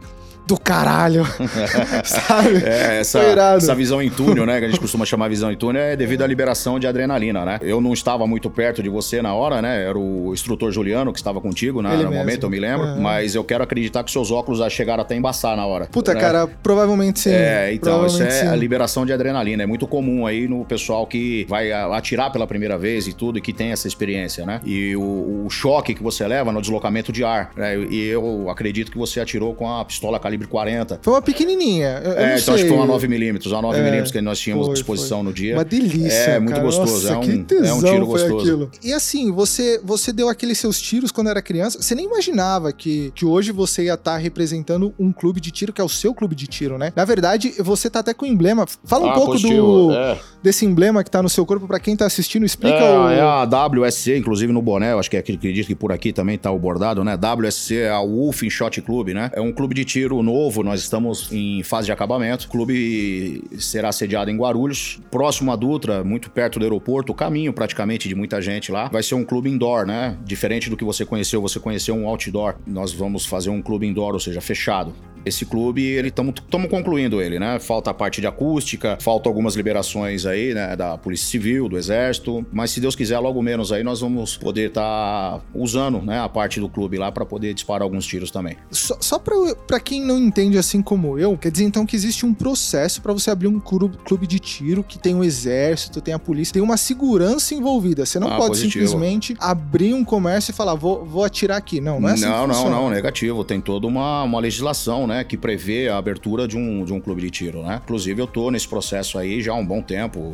do 0.47 0.59
caralho. 0.59 1.25
sabe? 2.06 2.63
É, 2.63 3.00
essa, 3.00 3.19
essa 3.19 3.75
visão 3.75 4.01
em 4.01 4.09
túnel, 4.09 4.45
né? 4.45 4.59
Que 4.59 4.65
a 4.65 4.69
gente 4.69 4.80
costuma 4.80 5.06
chamar 5.06 5.27
visão 5.27 5.51
em 5.51 5.56
túnel, 5.56 5.81
é 5.81 5.95
devido 5.95 6.24
à 6.24 6.27
liberação 6.27 6.80
de 6.80 6.88
adrenalina, 6.88 7.44
né? 7.44 7.59
Eu 7.62 7.81
não 7.81 7.94
estava 7.94 8.25
muito 8.27 8.50
perto 8.50 8.81
de 8.83 8.89
você 8.89 9.21
na 9.21 9.33
hora, 9.33 9.62
né? 9.62 9.86
Era 9.86 9.97
o 9.97 10.31
instrutor 10.33 10.71
Juliano 10.71 11.12
que 11.12 11.19
estava 11.19 11.42
contigo 11.42 11.81
né? 11.81 11.95
no 11.97 12.12
momento, 12.12 12.44
eu 12.44 12.50
me 12.50 12.59
lembro. 12.59 12.86
Uhum. 12.88 13.01
Mas 13.01 13.36
eu 13.36 13.44
quero 13.44 13.63
acreditar 13.63 14.03
que 14.03 14.12
seus 14.12 14.31
óculos 14.31 14.62
chegaram 14.71 15.01
até 15.01 15.15
embaçar 15.15 15.56
na 15.56 15.65
hora. 15.65 15.88
Puta, 15.88 16.13
né? 16.13 16.19
cara, 16.19 16.47
provavelmente 16.47 17.19
sim. 17.19 17.31
É, 17.31 17.74
então, 17.74 18.06
isso 18.06 18.21
é 18.21 18.30
sim. 18.30 18.47
a 18.47 18.56
liberação 18.56 19.06
de 19.06 19.13
adrenalina. 19.13 19.63
É 19.63 19.65
muito 19.65 19.88
comum 19.88 20.25
aí 20.25 20.47
no 20.47 20.63
pessoal 20.65 21.06
que 21.07 21.45
vai 21.50 21.71
atirar 21.71 22.31
pela 22.31 22.45
primeira 22.45 22.77
vez 22.77 23.07
e 23.07 23.13
tudo, 23.13 23.38
e 23.38 23.42
que 23.42 23.53
tem 23.53 23.71
essa 23.71 23.88
experiência, 23.88 24.45
né? 24.45 24.62
E 24.65 24.95
o, 24.95 25.45
o 25.45 25.50
choque 25.50 25.94
que 25.94 26.03
você 26.03 26.27
leva 26.27 26.51
no 26.51 26.62
deslocamento 26.62 27.12
de 27.12 27.24
ar. 27.24 27.51
Né? 27.56 27.77
E 27.89 28.06
eu 28.07 28.50
acredito 28.50 28.92
que 28.92 28.97
você 28.97 29.19
atirou 29.19 29.53
com 29.53 29.71
a 29.71 29.83
pistola 29.86 30.19
calibre 30.19 30.34
calibre 30.35 30.47
40. 30.47 30.99
Foi 31.01 31.13
uma 31.13 31.21
pequenininha. 31.21 32.01
Eu, 32.03 32.11
é, 32.11 32.25
então 32.33 32.39
sei. 32.39 32.53
acho 32.55 32.63
que 32.63 32.69
foi 32.69 32.77
uma 32.77 32.87
9mm, 32.87 33.51
uma 33.51 33.73
9mm 33.73 34.07
é, 34.07 34.11
que 34.11 34.21
nós 34.21 34.39
tínhamos 34.39 34.69
à 34.69 34.73
disposição 34.73 35.19
foi. 35.19 35.27
no 35.27 35.33
dia. 35.33 35.55
Uma 35.55 35.65
delícia. 35.65 36.13
É, 36.13 36.39
muito 36.39 36.51
cara. 36.53 36.63
gostoso. 36.63 36.93
Nossa, 36.93 37.07
é, 37.07 37.17
um, 37.17 37.65
é 37.65 37.73
um 37.73 37.83
tiro 37.83 38.05
gostoso. 38.05 38.37
Aquilo. 38.37 38.71
E 38.83 38.93
assim, 38.93 39.31
você, 39.31 39.79
você 39.83 40.11
deu 40.11 40.29
aqueles 40.29 40.57
seus 40.57 40.81
tiros 40.81 41.11
quando 41.11 41.29
era 41.29 41.41
criança. 41.41 41.81
Você 41.81 41.95
nem 41.95 42.05
imaginava 42.05 42.71
que, 42.71 43.11
que 43.15 43.25
hoje 43.25 43.51
você 43.51 43.85
ia 43.85 43.93
estar 43.93 44.13
tá 44.13 44.17
representando 44.17 44.93
um 44.99 45.11
clube 45.11 45.39
de 45.39 45.51
tiro, 45.51 45.71
que 45.71 45.81
é 45.81 45.83
o 45.83 45.89
seu 45.89 46.13
clube 46.13 46.35
de 46.35 46.47
tiro, 46.47 46.77
né? 46.77 46.91
Na 46.95 47.05
verdade, 47.05 47.53
você 47.59 47.89
tá 47.89 47.99
até 47.99 48.13
com 48.13 48.25
o 48.25 48.27
emblema. 48.27 48.65
Fala 48.83 49.05
um 49.05 49.09
ah, 49.09 49.13
pouco 49.13 49.31
positivo, 49.33 49.87
do, 49.87 49.93
é. 49.93 50.19
desse 50.43 50.65
emblema 50.65 51.03
que 51.03 51.11
tá 51.11 51.21
no 51.21 51.29
seu 51.29 51.45
corpo 51.45 51.67
para 51.67 51.79
quem 51.79 51.95
tá 51.95 52.05
assistindo. 52.05 52.45
Explica 52.45 52.77
é, 52.77 52.99
o. 52.99 53.09
É 53.09 53.21
a 53.21 53.43
WSC, 53.43 54.17
inclusive 54.17 54.51
no 54.51 54.61
boné, 54.61 54.91
eu 54.91 54.99
acho 54.99 55.09
que 55.09 55.17
é 55.17 55.19
acredito 55.19 55.67
que 55.67 55.75
por 55.75 55.91
aqui 55.91 56.11
também 56.11 56.37
tá 56.37 56.51
o 56.51 56.59
bordado, 56.59 57.03
né? 57.03 57.17
WSC 57.17 57.77
é 57.77 57.89
a 57.89 57.99
Wolf 57.99 58.43
Shot 58.49 58.81
Club, 58.81 59.09
né? 59.09 59.31
É 59.33 59.41
um 59.41 59.51
clube 59.51 59.73
de 59.75 59.85
tiro 59.85 60.21
novo, 60.25 60.63
nós 60.63 60.81
estamos 60.81 61.31
em 61.31 61.63
fase 61.63 61.86
de 61.86 61.92
acabamento. 61.92 62.48
O 62.48 62.50
clube 62.50 63.44
será 63.57 63.92
sediado 63.92 64.30
em 64.30 64.36
Guarulhos, 64.36 65.00
próximo 65.10 65.51
a 65.51 65.56
Dutra, 65.56 66.04
muito 66.04 66.30
perto 66.30 66.60
do 66.60 66.66
aeroporto, 66.66 67.13
o 67.13 67.16
caminho 67.16 67.54
praticamente 67.54 68.10
de 68.10 68.16
muita 68.16 68.42
gente 68.42 68.72
lá. 68.72 68.89
Vai 68.89 69.04
ser 69.04 69.16
um 69.16 69.24
clube 69.24 69.50
indoor, 69.50 69.86
né? 69.86 70.18
Diferente 70.25 70.69
do 70.69 70.75
que 70.75 70.83
você 70.83 71.06
conheceu, 71.06 71.42
você 71.42 71.60
conheceu 71.60 71.95
um 71.95 72.07
outdoor. 72.07 72.56
Nós 72.68 72.92
vamos 72.92 73.25
fazer 73.25 73.50
um 73.50 73.62
clube 73.62 73.88
indoor, 73.88 74.13
ou 74.13 74.19
seja, 74.19 74.42
fechado. 74.42 74.94
Esse 75.25 75.45
clube, 75.45 75.83
ele 75.83 76.10
estamos 76.10 76.69
concluindo 76.69 77.22
ele, 77.22 77.39
né? 77.39 77.60
Falta 77.60 77.92
a 77.92 77.94
parte 77.94 78.22
de 78.22 78.27
acústica, 78.27 78.98
falta 79.01 79.30
algumas 79.30 79.56
liberações 79.56 80.25
aí, 80.25 80.54
né? 80.54 80.75
Da 80.75 80.98
Polícia 80.98 81.27
Civil, 81.27 81.68
do 81.68 81.77
Exército. 81.77 82.45
Mas 82.51 82.72
se 82.72 82.80
Deus 82.80 82.95
quiser, 82.95 83.19
logo 83.19 83.42
menos 83.42 83.72
aí 83.72 83.83
nós 83.83 84.01
vamos 84.01 84.38
poder 84.38 84.69
estar 84.69 85.39
tá 85.39 85.42
usando, 85.54 86.01
né? 86.01 86.19
A 86.19 86.30
parte 86.30 86.60
do 86.60 86.69
clube 86.69 86.98
lá 86.98 87.12
para 87.12 87.25
poder 87.25 87.54
disparar 87.54 87.83
alguns 87.83 88.06
tiros 88.06 88.31
também. 88.31 88.57
Só, 88.72 88.98
só 89.00 89.19
para 89.19 89.80
quem 89.80 90.01
não 90.01 90.18
entende 90.18 90.57
assim 90.57 90.81
como 90.81 91.18
eu, 91.18 91.38
quer 91.38 91.51
dizer 91.51 91.63
então 91.63 91.86
que 91.86 91.95
existe 91.95 92.25
um 92.25 92.33
processo 92.33 93.01
para 93.01 93.13
você 93.13 93.31
abrir 93.31 93.48
um 93.48 93.60
clube, 93.60 94.28
de 94.28 94.39
tiro 94.39 94.83
que 94.83 94.98
tem 94.98 95.16
o 95.16 95.24
exército, 95.24 96.01
tem 96.01 96.13
a 96.13 96.19
polícia, 96.19 96.54
tem 96.54 96.62
uma 96.62 96.78
segurança 96.78 97.54
envolvida. 97.54 98.06
Você 98.06 98.19
não 98.19 98.28
ah, 98.28 98.38
pode 98.38 98.50
positivo. 98.50 98.86
simplesmente 98.86 99.36
abrir 99.39 99.94
um 99.94 100.04
comércio 100.04 100.51
e 100.51 100.54
falar, 100.54 100.75
vou, 100.75 101.06
vou 101.06 101.24
atirar 101.24 101.57
aqui. 101.57 101.80
Não, 101.80 102.00
não 102.00 102.10
é 102.10 102.13
assim 102.13 102.25
Não, 102.25 102.48
não, 102.48 102.69
não, 102.69 102.89
negativo. 102.89 103.44
Tem 103.44 103.62
toda 103.62 103.88
uma, 103.88 104.24
uma 104.24 104.39
legislação, 104.39 105.06
né? 105.07 105.14
Né, 105.15 105.23
que 105.23 105.38
prevê 105.38 105.88
a 105.88 105.97
abertura 105.97 106.47
de 106.47 106.57
um, 106.57 106.83
de 106.83 106.94
um 106.94 107.00
clube 107.00 107.21
de 107.21 107.29
tiro, 107.29 107.63
né? 107.63 107.79
Inclusive, 107.83 108.21
eu 108.21 108.27
tô 108.27 108.51
nesse 108.51 108.67
processo 108.67 109.17
aí 109.17 109.41
já 109.41 109.53
há 109.53 109.56
um 109.56 109.65
bom 109.65 109.81
tempo, 109.81 110.33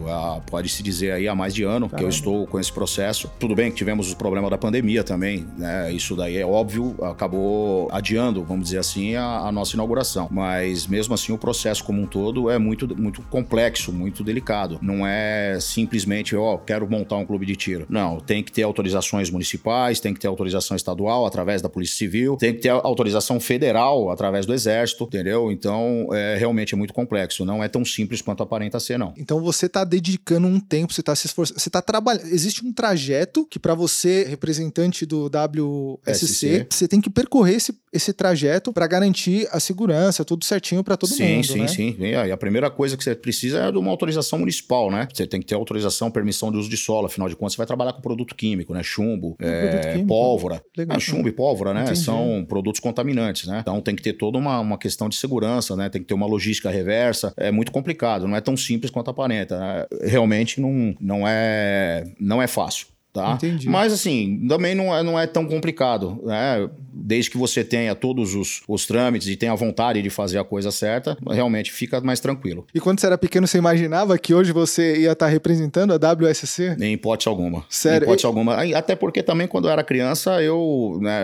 pode-se 0.50 0.82
dizer 0.82 1.12
aí 1.12 1.28
há 1.28 1.36
mais 1.36 1.54
de 1.54 1.64
ano 1.64 1.88
Caramba. 1.88 1.98
que 1.98 2.04
eu 2.04 2.10
estou 2.10 2.48
com 2.48 2.60
esse 2.60 2.72
processo. 2.72 3.32
Tudo 3.40 3.56
bem 3.56 3.70
que 3.70 3.78
tivemos 3.78 4.12
o 4.12 4.16
problema 4.16 4.50
da 4.50 4.58
pandemia 4.58 5.04
também, 5.04 5.46
né? 5.58 5.92
Isso 5.92 6.16
daí 6.16 6.38
é 6.38 6.46
óbvio, 6.46 6.96
acabou 7.04 7.88
adiando, 7.92 8.44
vamos 8.44 8.66
dizer 8.66 8.80
assim, 8.80 9.16
a, 9.16 9.40
a 9.40 9.52
nossa 9.52 9.76
inauguração. 9.76 10.28
Mas 10.32 10.88
mesmo 10.88 11.14
assim, 11.14 11.32
o 11.32 11.38
processo 11.38 11.84
como 11.84 12.02
um 12.02 12.08
todo 12.08 12.50
é 12.50 12.58
muito, 12.58 12.96
muito 12.96 13.22
complexo, 13.24 13.92
muito 13.92 14.24
delicado. 14.24 14.80
Não 14.82 15.06
é 15.06 15.60
simplesmente, 15.60 16.36
ó, 16.36 16.56
oh, 16.56 16.58
quero 16.58 16.90
montar 16.90 17.18
um 17.18 17.26
clube 17.26 17.46
de 17.46 17.56
tiro. 17.56 17.86
Não, 17.90 18.20
tem 18.20 18.44
que 18.44 18.52
ter 18.52 18.64
autorizações 18.64 19.30
municipais, 19.30 20.00
tem 20.00 20.14
que 20.14 20.20
ter 20.20 20.28
autorização 20.28 20.76
estadual 20.76 21.26
através 21.26 21.62
da 21.62 21.70
Polícia 21.70 21.98
Civil, 21.98 22.36
tem 22.38 22.54
que 22.54 22.62
ter 22.62 22.70
autorização 22.70 23.40
federal 23.40 24.10
através 24.10 24.46
do 24.46 24.54
Exército 24.54 24.71
exército, 24.72 25.04
entendeu? 25.04 25.52
Então, 25.52 26.08
é, 26.14 26.36
realmente 26.38 26.74
é 26.74 26.78
muito 26.78 26.94
complexo. 26.94 27.46
Não 27.46 27.64
é 27.64 27.68
tão 27.68 27.84
simples 27.84 28.22
quanto 28.22 28.42
aparenta 28.42 28.80
ser, 28.80 28.98
não. 28.98 29.14
Então, 29.18 29.42
você 29.42 29.66
está 29.66 29.84
dedicando 29.84 30.48
um 30.48 30.60
tempo, 30.60 30.94
você 30.94 31.02
está 31.02 31.16
se 31.16 31.28
esforçando, 31.28 31.60
você 31.60 31.70
está 31.70 31.82
trabalhando. 31.82 32.28
Existe 32.28 32.66
um 32.66 32.72
trajeto 32.72 33.46
que, 33.46 33.60
para 33.60 33.76
você, 33.76 34.24
representante 34.24 35.06
do 35.06 35.26
WSC, 35.26 36.26
SC. 36.26 36.68
você 36.70 36.88
tem 36.88 37.02
que 37.02 37.10
percorrer 37.10 37.56
esse, 37.56 37.78
esse 37.92 38.14
trajeto 38.14 38.72
para 38.72 38.88
garantir 38.88 39.48
a 39.52 39.60
segurança, 39.60 40.24
tudo 40.24 40.46
certinho 40.46 40.84
para 40.84 40.98
todo 40.98 41.10
sim, 41.10 41.36
mundo. 41.36 41.46
Sim, 41.46 41.60
né? 41.60 41.68
sim, 41.68 41.96
sim. 41.98 42.04
E 42.04 42.32
a 42.32 42.38
primeira 42.38 42.70
coisa 42.70 42.96
que 42.96 43.04
você 43.04 43.16
precisa 43.16 43.60
é 43.60 43.72
de 43.72 43.78
uma 43.78 43.92
autorização 43.92 44.40
municipal, 44.40 44.90
né? 44.90 45.08
Você 45.14 45.28
tem 45.28 45.40
que 45.40 45.46
ter 45.46 45.56
autorização, 45.56 46.10
permissão 46.10 46.52
de 46.52 46.58
uso 46.58 46.70
de 46.70 46.78
solo. 46.78 47.08
Afinal 47.08 47.28
de 47.28 47.36
contas, 47.36 47.54
você 47.54 47.58
vai 47.58 47.68
trabalhar 47.68 47.94
com 47.94 48.02
produto 48.02 48.36
químico, 48.36 48.74
né? 48.74 48.82
Chumbo, 48.84 49.36
é, 49.40 49.94
químico. 49.94 50.08
pólvora. 50.08 50.64
Legal. 50.78 50.98
Ah, 50.98 51.00
chumbo 51.00 51.28
e 51.28 51.32
pólvora, 51.32 51.74
né? 51.74 51.84
Entendi. 51.84 52.00
São 52.00 52.46
produtos 52.48 52.80
contaminantes, 52.80 53.48
né? 53.48 53.60
Então 53.62 53.82
tem 53.82 53.96
que 53.96 54.02
ter 54.02 54.14
toda 54.14 54.38
uma, 54.38 54.61
uma 54.62 54.78
questão 54.78 55.10
de 55.10 55.16
segurança, 55.16 55.76
né? 55.76 55.90
Tem 55.90 56.02
que 56.02 56.08
ter 56.08 56.14
uma 56.14 56.26
logística 56.26 56.70
reversa. 56.70 57.34
É 57.38 57.52
muito 57.52 57.72
complicado, 57.72 58.28
não 58.28 58.36
é 58.36 58.42
tão 58.42 58.56
simples 58.56 58.92
quanto 58.92 59.10
aparenta. 59.10 59.60
Né? 59.60 59.86
Realmente 60.04 60.62
não, 60.62 60.96
não, 61.00 61.28
é, 61.28 62.06
não 62.20 62.42
é 62.42 62.48
fácil. 62.48 62.88
Tá? 63.14 63.34
Entendi. 63.34 63.68
Mas 63.68 63.92
assim, 63.92 64.46
também 64.48 64.74
não 64.74 64.96
é, 64.96 65.04
não 65.04 65.20
é 65.20 65.28
tão 65.28 65.46
complicado, 65.46 66.22
né? 66.24 66.70
Desde 66.94 67.30
que 67.30 67.38
você 67.38 67.62
tenha 67.64 67.94
todos 67.94 68.36
os, 68.36 68.62
os 68.68 68.86
trâmites 68.86 69.28
e 69.28 69.36
tenha 69.36 69.54
vontade 69.54 70.02
de 70.02 70.10
fazer 70.10 70.38
a 70.38 70.44
coisa 70.46 70.72
certa, 70.72 71.18
realmente 71.30 71.72
fica 71.72 72.00
mais 72.00 72.22
tranquilo. 72.22 72.66
E 72.74 72.80
quando 72.80 73.00
você 73.00 73.08
era 73.08 73.18
pequeno, 73.18 73.48
você 73.48 73.58
imaginava 73.58 74.18
que 74.18 74.34
hoje 74.34 74.54
você 74.54 75.02
ia 75.02 75.12
estar 75.12 75.28
representando 75.28 75.94
a 75.94 75.96
WSC? 75.96 76.76
Nem 76.78 76.94
hipótese 76.94 77.28
alguma. 77.28 77.66
Sério? 77.70 78.02
Nem 78.02 78.10
hipótese 78.10 78.26
e... 78.26 78.28
alguma. 78.28 78.78
Até 78.78 78.96
porque 78.96 79.22
também 79.22 79.48
quando 79.48 79.66
eu 79.66 79.72
era 79.72 79.84
criança, 79.84 80.42
eu, 80.42 80.98
né, 81.02 81.24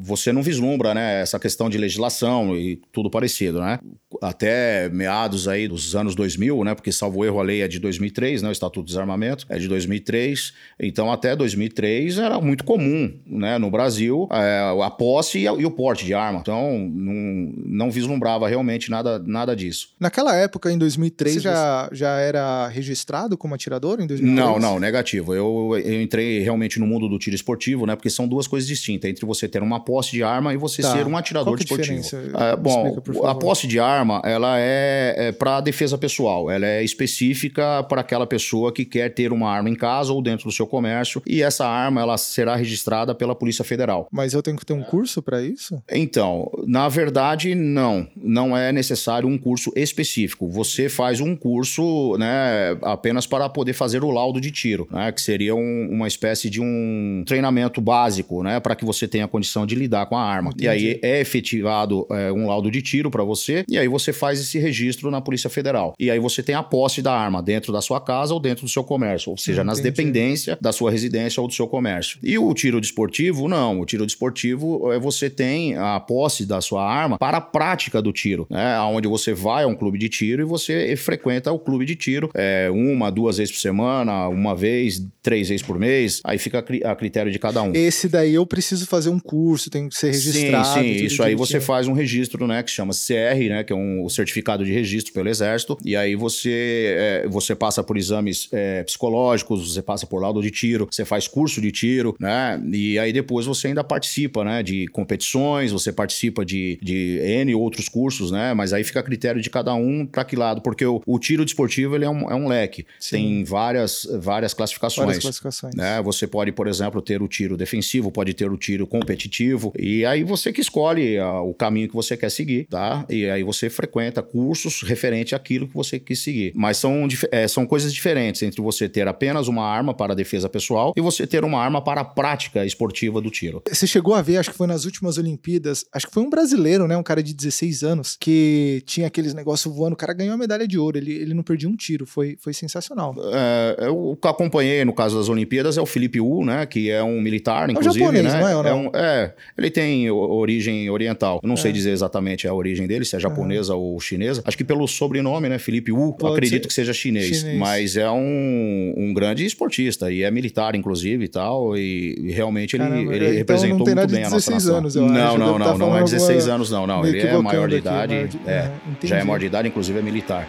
você 0.00 0.32
não 0.32 0.42
vislumbra, 0.42 0.92
né, 0.92 1.22
essa 1.22 1.38
questão 1.38 1.70
de 1.70 1.78
legislação 1.78 2.54
e 2.54 2.76
tudo 2.92 3.10
parecido, 3.10 3.60
né? 3.60 3.78
Até 4.20 4.90
meados 4.90 5.48
aí 5.48 5.66
dos 5.66 5.96
anos 5.96 6.14
2000, 6.14 6.62
né? 6.64 6.74
Porque 6.74 6.92
salvo 6.92 7.24
erro 7.24 7.40
a 7.40 7.42
lei 7.42 7.62
é 7.62 7.68
de 7.68 7.78
2003, 7.78 8.42
né? 8.42 8.50
O 8.50 8.52
Estatuto 8.52 8.82
do 8.82 8.88
Desarmamento 8.88 9.46
é 9.48 9.58
de 9.58 9.66
2003. 9.66 10.52
Então 10.78 11.10
até 11.10 11.21
2003 11.36 12.18
era 12.18 12.40
muito 12.40 12.64
comum, 12.64 13.12
né, 13.26 13.58
no 13.58 13.70
Brasil, 13.70 14.28
é, 14.30 14.82
a 14.82 14.90
posse 14.90 15.38
e, 15.38 15.42
e, 15.44 15.66
o 15.66 15.70
porte 15.70 16.04
de 16.04 16.14
arma. 16.14 16.40
Então, 16.40 16.90
não, 16.92 17.52
não 17.64 17.90
vislumbrava 17.90 18.48
realmente 18.48 18.90
nada, 18.90 19.18
nada 19.18 19.54
disso. 19.54 19.88
Naquela 19.98 20.34
época, 20.34 20.70
em 20.70 20.78
2003, 20.78 21.34
Você 21.34 21.40
já, 21.40 21.88
já 21.92 22.18
era 22.18 22.68
registrado 22.68 23.36
como 23.36 23.54
atirador 23.54 24.00
em 24.00 24.06
2003? 24.06 24.34
Não, 24.34 24.58
não, 24.58 24.78
negativo. 24.78 25.34
Eu, 25.34 25.80
eu 25.82 26.02
entrei 26.02 26.40
realmente 26.40 26.78
no 26.78 26.86
mundo 26.86 27.08
do 27.08 27.18
tiro 27.18 27.36
esportivo, 27.36 27.86
né, 27.86 27.96
porque 27.96 28.10
são 28.10 28.26
duas 28.26 28.46
coisas 28.46 28.68
distintas, 28.68 29.10
entre 29.10 29.24
você 29.24 29.48
ter 29.48 29.62
uma 29.62 29.80
posse 29.80 30.12
de 30.12 30.22
arma 30.22 30.52
e 30.52 30.56
você 30.56 30.82
tá. 30.82 30.92
ser 30.92 31.06
um 31.06 31.16
atirador 31.16 31.56
Qual 31.56 31.78
é 31.78 31.82
esportivo. 31.82 32.36
É, 32.36 32.56
bom, 32.56 32.88
Explica, 32.88 33.28
a 33.28 33.34
posse 33.34 33.66
de 33.66 33.78
arma, 33.78 34.20
ela 34.24 34.58
é, 34.58 35.14
é 35.28 35.32
para 35.32 35.60
defesa 35.60 35.96
pessoal, 35.96 36.50
ela 36.50 36.66
é 36.66 36.82
específica 36.82 37.82
para 37.84 38.00
aquela 38.00 38.26
pessoa 38.26 38.72
que 38.72 38.84
quer 38.84 39.08
ter 39.10 39.32
uma 39.32 39.50
arma 39.50 39.68
em 39.68 39.74
casa 39.74 40.12
ou 40.12 40.22
dentro 40.22 40.46
do 40.46 40.52
seu 40.52 40.66
comércio 40.66 41.11
e 41.26 41.42
essa 41.42 41.66
arma 41.66 42.00
ela 42.00 42.16
será 42.16 42.54
registrada 42.54 43.14
pela 43.14 43.34
Polícia 43.34 43.64
Federal. 43.64 44.08
Mas 44.10 44.32
eu 44.32 44.42
tenho 44.42 44.56
que 44.56 44.64
ter 44.64 44.72
um 44.72 44.82
curso 44.82 45.20
para 45.20 45.42
isso? 45.42 45.82
Então, 45.90 46.50
na 46.66 46.88
verdade, 46.88 47.54
não. 47.54 48.06
Não 48.16 48.56
é 48.56 48.72
necessário 48.72 49.28
um 49.28 49.36
curso 49.36 49.72
específico. 49.74 50.48
Você 50.48 50.88
faz 50.88 51.20
um 51.20 51.34
curso 51.34 52.16
né, 52.18 52.76
apenas 52.82 53.26
para 53.26 53.48
poder 53.48 53.72
fazer 53.72 54.04
o 54.04 54.10
laudo 54.10 54.40
de 54.40 54.50
tiro, 54.50 54.88
né, 54.90 55.10
que 55.12 55.20
seria 55.20 55.54
um, 55.54 55.88
uma 55.90 56.06
espécie 56.06 56.48
de 56.48 56.60
um 56.60 57.24
treinamento 57.26 57.80
básico 57.80 58.42
né, 58.42 58.60
para 58.60 58.74
que 58.74 58.84
você 58.84 59.08
tenha 59.08 59.28
condição 59.28 59.66
de 59.66 59.74
lidar 59.74 60.06
com 60.06 60.16
a 60.16 60.22
arma. 60.22 60.50
Entendi. 60.50 60.64
E 60.66 60.68
aí 60.68 61.00
é 61.02 61.20
efetivado 61.20 62.06
é, 62.10 62.32
um 62.32 62.46
laudo 62.46 62.70
de 62.70 62.82
tiro 62.82 63.10
para 63.10 63.24
você 63.24 63.64
e 63.68 63.78
aí 63.78 63.88
você 63.88 64.12
faz 64.12 64.40
esse 64.40 64.58
registro 64.58 65.10
na 65.10 65.20
Polícia 65.20 65.50
Federal. 65.50 65.94
E 65.98 66.10
aí 66.10 66.18
você 66.18 66.42
tem 66.42 66.54
a 66.54 66.62
posse 66.62 67.02
da 67.02 67.12
arma 67.12 67.42
dentro 67.42 67.72
da 67.72 67.80
sua 67.80 68.00
casa 68.00 68.34
ou 68.34 68.40
dentro 68.40 68.64
do 68.64 68.70
seu 68.70 68.84
comércio, 68.84 69.30
ou 69.30 69.36
seja, 69.36 69.62
Entendi. 69.62 69.66
nas 69.66 69.80
dependências 69.80 70.56
da 70.60 70.72
sua 70.72 70.90
residência 70.90 71.01
ou 71.40 71.48
do 71.48 71.54
seu 71.54 71.66
comércio. 71.66 72.18
E 72.22 72.38
o 72.38 72.52
tiro 72.54 72.80
desportivo, 72.80 73.48
não. 73.48 73.80
O 73.80 73.86
tiro 73.86 74.06
desportivo 74.06 74.92
é 74.92 74.98
você 74.98 75.28
tem 75.30 75.76
a 75.76 75.98
posse 76.00 76.44
da 76.44 76.60
sua 76.60 76.84
arma 76.84 77.18
para 77.18 77.38
a 77.38 77.40
prática 77.40 78.02
do 78.02 78.12
tiro, 78.12 78.46
né? 78.50 78.78
Onde 78.80 79.08
você 79.08 79.32
vai 79.32 79.64
a 79.64 79.66
um 79.66 79.74
clube 79.74 79.98
de 79.98 80.08
tiro 80.08 80.42
e 80.42 80.44
você 80.44 80.94
frequenta 80.96 81.52
o 81.52 81.58
clube 81.58 81.84
de 81.84 81.96
tiro 81.96 82.30
é, 82.34 82.68
uma, 82.70 83.10
duas 83.10 83.38
vezes 83.38 83.52
por 83.52 83.60
semana, 83.60 84.28
uma 84.28 84.54
vez, 84.54 85.04
três 85.22 85.48
vezes 85.48 85.64
por 85.64 85.78
mês. 85.78 86.20
Aí 86.24 86.38
fica 86.38 86.58
a 86.84 86.96
critério 86.96 87.30
de 87.30 87.38
cada 87.38 87.62
um. 87.62 87.72
Esse 87.74 88.08
daí 88.08 88.34
eu 88.34 88.46
preciso 88.46 88.86
fazer 88.86 89.10
um 89.10 89.18
curso, 89.18 89.70
tem 89.70 89.88
que 89.88 89.96
ser 89.96 90.08
registrado. 90.08 90.80
Sim, 90.80 90.98
sim. 90.98 91.04
Isso 91.06 91.22
aí 91.22 91.34
você 91.34 91.60
faz 91.60 91.88
um 91.88 91.92
registro, 91.92 92.46
né? 92.46 92.62
Que 92.62 92.70
chama 92.70 92.92
CR, 92.92 93.48
né? 93.48 93.64
Que 93.64 93.72
é 93.72 93.76
um 93.76 94.08
certificado 94.08 94.64
de 94.64 94.72
registro 94.72 95.12
pelo 95.12 95.28
Exército. 95.28 95.78
E 95.84 95.96
aí 95.96 96.14
você, 96.14 96.94
é, 96.98 97.28
você 97.28 97.54
passa 97.54 97.82
por 97.82 97.96
exames 97.96 98.48
é, 98.52 98.82
psicológicos, 98.82 99.72
você 99.72 99.82
passa 99.82 100.06
por 100.06 100.20
laudo 100.20 100.42
de 100.42 100.50
tiro, 100.50 100.88
você 100.94 101.04
faz 101.04 101.26
curso 101.26 101.60
de 101.60 101.72
tiro, 101.72 102.14
né? 102.20 102.62
E 102.72 102.98
aí 102.98 103.12
depois 103.12 103.46
você 103.46 103.68
ainda 103.68 103.82
participa, 103.82 104.44
né? 104.44 104.62
De 104.62 104.86
competições, 104.88 105.72
você 105.72 105.92
participa 105.92 106.44
de, 106.44 106.78
de 106.82 107.18
N 107.22 107.54
outros 107.54 107.88
cursos, 107.88 108.30
né? 108.30 108.54
Mas 108.54 108.72
aí 108.72 108.84
fica 108.84 109.00
a 109.00 109.02
critério 109.02 109.40
de 109.40 109.50
cada 109.50 109.74
um 109.74 110.06
para 110.06 110.24
que 110.24 110.36
lado, 110.36 110.60
porque 110.60 110.84
o, 110.84 111.02
o 111.06 111.18
tiro 111.18 111.44
desportivo 111.44 111.94
ele 111.96 112.04
é 112.04 112.10
um, 112.10 112.30
é 112.30 112.34
um 112.34 112.46
leque, 112.46 112.86
Sim. 113.00 113.16
tem 113.16 113.44
várias, 113.44 114.06
várias 114.20 114.52
classificações. 114.54 115.06
Várias 115.06 115.22
classificações. 115.22 115.74
Né? 115.74 116.00
Você 116.02 116.26
pode, 116.26 116.52
por 116.52 116.66
exemplo, 116.66 117.00
ter 117.00 117.22
o 117.22 117.28
tiro 117.28 117.56
defensivo, 117.56 118.10
pode 118.10 118.34
ter 118.34 118.50
o 118.50 118.56
tiro 118.56 118.86
competitivo, 118.86 119.72
e 119.78 120.04
aí 120.04 120.22
você 120.22 120.52
que 120.52 120.60
escolhe 120.60 121.18
a, 121.18 121.40
o 121.40 121.54
caminho 121.54 121.88
que 121.88 121.94
você 121.94 122.16
quer 122.16 122.30
seguir, 122.30 122.66
tá? 122.68 123.04
E 123.08 123.28
aí 123.28 123.42
você 123.42 123.70
frequenta 123.70 124.22
cursos 124.22 124.82
referente 124.82 125.34
àquilo 125.34 125.66
que 125.66 125.74
você 125.74 125.98
quis 125.98 126.20
seguir. 126.20 126.52
Mas 126.54 126.76
são, 126.76 127.08
é, 127.30 127.48
são 127.48 127.66
coisas 127.66 127.92
diferentes 127.92 128.42
entre 128.42 128.60
você 128.60 128.88
ter 128.88 129.08
apenas 129.08 129.48
uma 129.48 129.64
arma 129.64 129.94
para 129.94 130.14
defesa 130.14 130.48
pessoal 130.48 130.81
e 130.96 131.00
você 131.00 131.26
ter 131.26 131.44
uma 131.44 131.60
arma 131.60 131.82
para 131.82 132.00
a 132.00 132.04
prática 132.04 132.64
esportiva 132.64 133.20
do 133.20 133.30
tiro. 133.30 133.62
Você 133.68 133.86
chegou 133.86 134.14
a 134.14 134.22
ver, 134.22 134.38
acho 134.38 134.50
que 134.50 134.56
foi 134.56 134.66
nas 134.66 134.84
últimas 134.84 135.18
Olimpíadas, 135.18 135.84
acho 135.92 136.06
que 136.06 136.12
foi 136.12 136.22
um 136.22 136.30
brasileiro, 136.30 136.88
né? 136.88 136.96
Um 136.96 137.02
cara 137.02 137.22
de 137.22 137.32
16 137.34 137.82
anos, 137.82 138.16
que 138.18 138.82
tinha 138.86 139.06
aqueles 139.06 139.34
negócios 139.34 139.74
voando, 139.74 139.94
o 139.94 139.96
cara 139.96 140.12
ganhou 140.12 140.34
a 140.34 140.38
medalha 140.38 140.66
de 140.66 140.78
ouro, 140.78 140.98
ele, 140.98 141.12
ele 141.12 141.34
não 141.34 141.42
perdia 141.42 141.68
um 141.68 141.76
tiro, 141.76 142.06
foi, 142.06 142.36
foi 142.40 142.52
sensacional. 142.52 143.14
É, 143.32 143.86
eu 143.86 144.18
acompanhei 144.22 144.84
no 144.84 144.92
caso 144.92 145.16
das 145.16 145.28
Olimpíadas 145.28 145.76
é 145.76 145.80
o 145.80 145.86
Felipe 145.86 146.20
Wu, 146.20 146.44
né? 146.44 146.66
Que 146.66 146.90
é 146.90 147.02
um 147.02 147.20
militar, 147.20 147.70
inclusive. 147.70 148.04
É 148.04 148.08
um 148.08 148.12
japonês, 148.12 148.34
né? 148.34 148.40
não 148.40 148.48
é? 148.48 148.68
É, 148.68 148.74
um, 148.74 148.90
é, 148.94 149.34
ele 149.56 149.70
tem 149.70 150.10
origem 150.10 150.88
oriental. 150.90 151.40
Eu 151.42 151.46
não 151.46 151.54
é. 151.54 151.58
sei 151.58 151.72
dizer 151.72 151.90
exatamente 151.90 152.46
a 152.46 152.54
origem 152.54 152.86
dele, 152.86 153.04
se 153.04 153.16
é 153.16 153.20
japonesa 153.20 153.74
ou 153.74 153.98
chinesa. 154.00 154.42
Acho 154.44 154.56
que 154.56 154.64
pelo 154.64 154.86
sobrenome, 154.86 155.48
né? 155.48 155.58
Felipe 155.58 155.92
Wu, 155.92 156.14
Pode 156.14 156.34
acredito 156.34 156.62
ser. 156.62 156.68
que 156.68 156.74
seja 156.74 156.92
chinês, 156.92 157.38
chinês, 157.38 157.58
Mas 157.58 157.96
é 157.96 158.10
um, 158.10 158.94
um 158.96 159.12
grande 159.14 159.44
esportista 159.44 160.10
e 160.10 160.22
é 160.22 160.30
militar, 160.30 160.71
inclusive 160.76 161.24
e 161.24 161.28
tal. 161.28 161.76
E, 161.76 162.14
e 162.18 162.32
realmente 162.32 162.76
ele, 162.76 162.84
Caramba, 162.84 163.14
ele 163.14 163.24
então 163.24 163.38
representou 163.38 163.86
muito 163.86 164.06
bem 164.08 164.24
a 164.24 164.30
nossa 164.30 164.50
nação. 164.50 164.76
Anos, 164.76 164.94
não, 164.94 165.06
acho. 165.06 165.38
não, 165.38 165.58
não, 165.58 165.58
não, 165.58 165.78
não 165.78 165.96
é 165.96 166.02
16 166.04 166.48
anos, 166.48 166.70
não, 166.70 166.86
não. 166.86 167.04
Ele 167.04 167.20
é 167.20 167.38
maior 167.38 167.68
de 167.68 167.76
idade. 167.76 168.14
Aqui, 168.14 168.40
é, 168.46 168.50
é, 168.52 168.72
já 169.06 169.18
é 169.18 169.24
maior 169.24 169.38
de 169.38 169.46
idade, 169.46 169.68
inclusive 169.68 169.98
é 169.98 170.02
militar. 170.02 170.48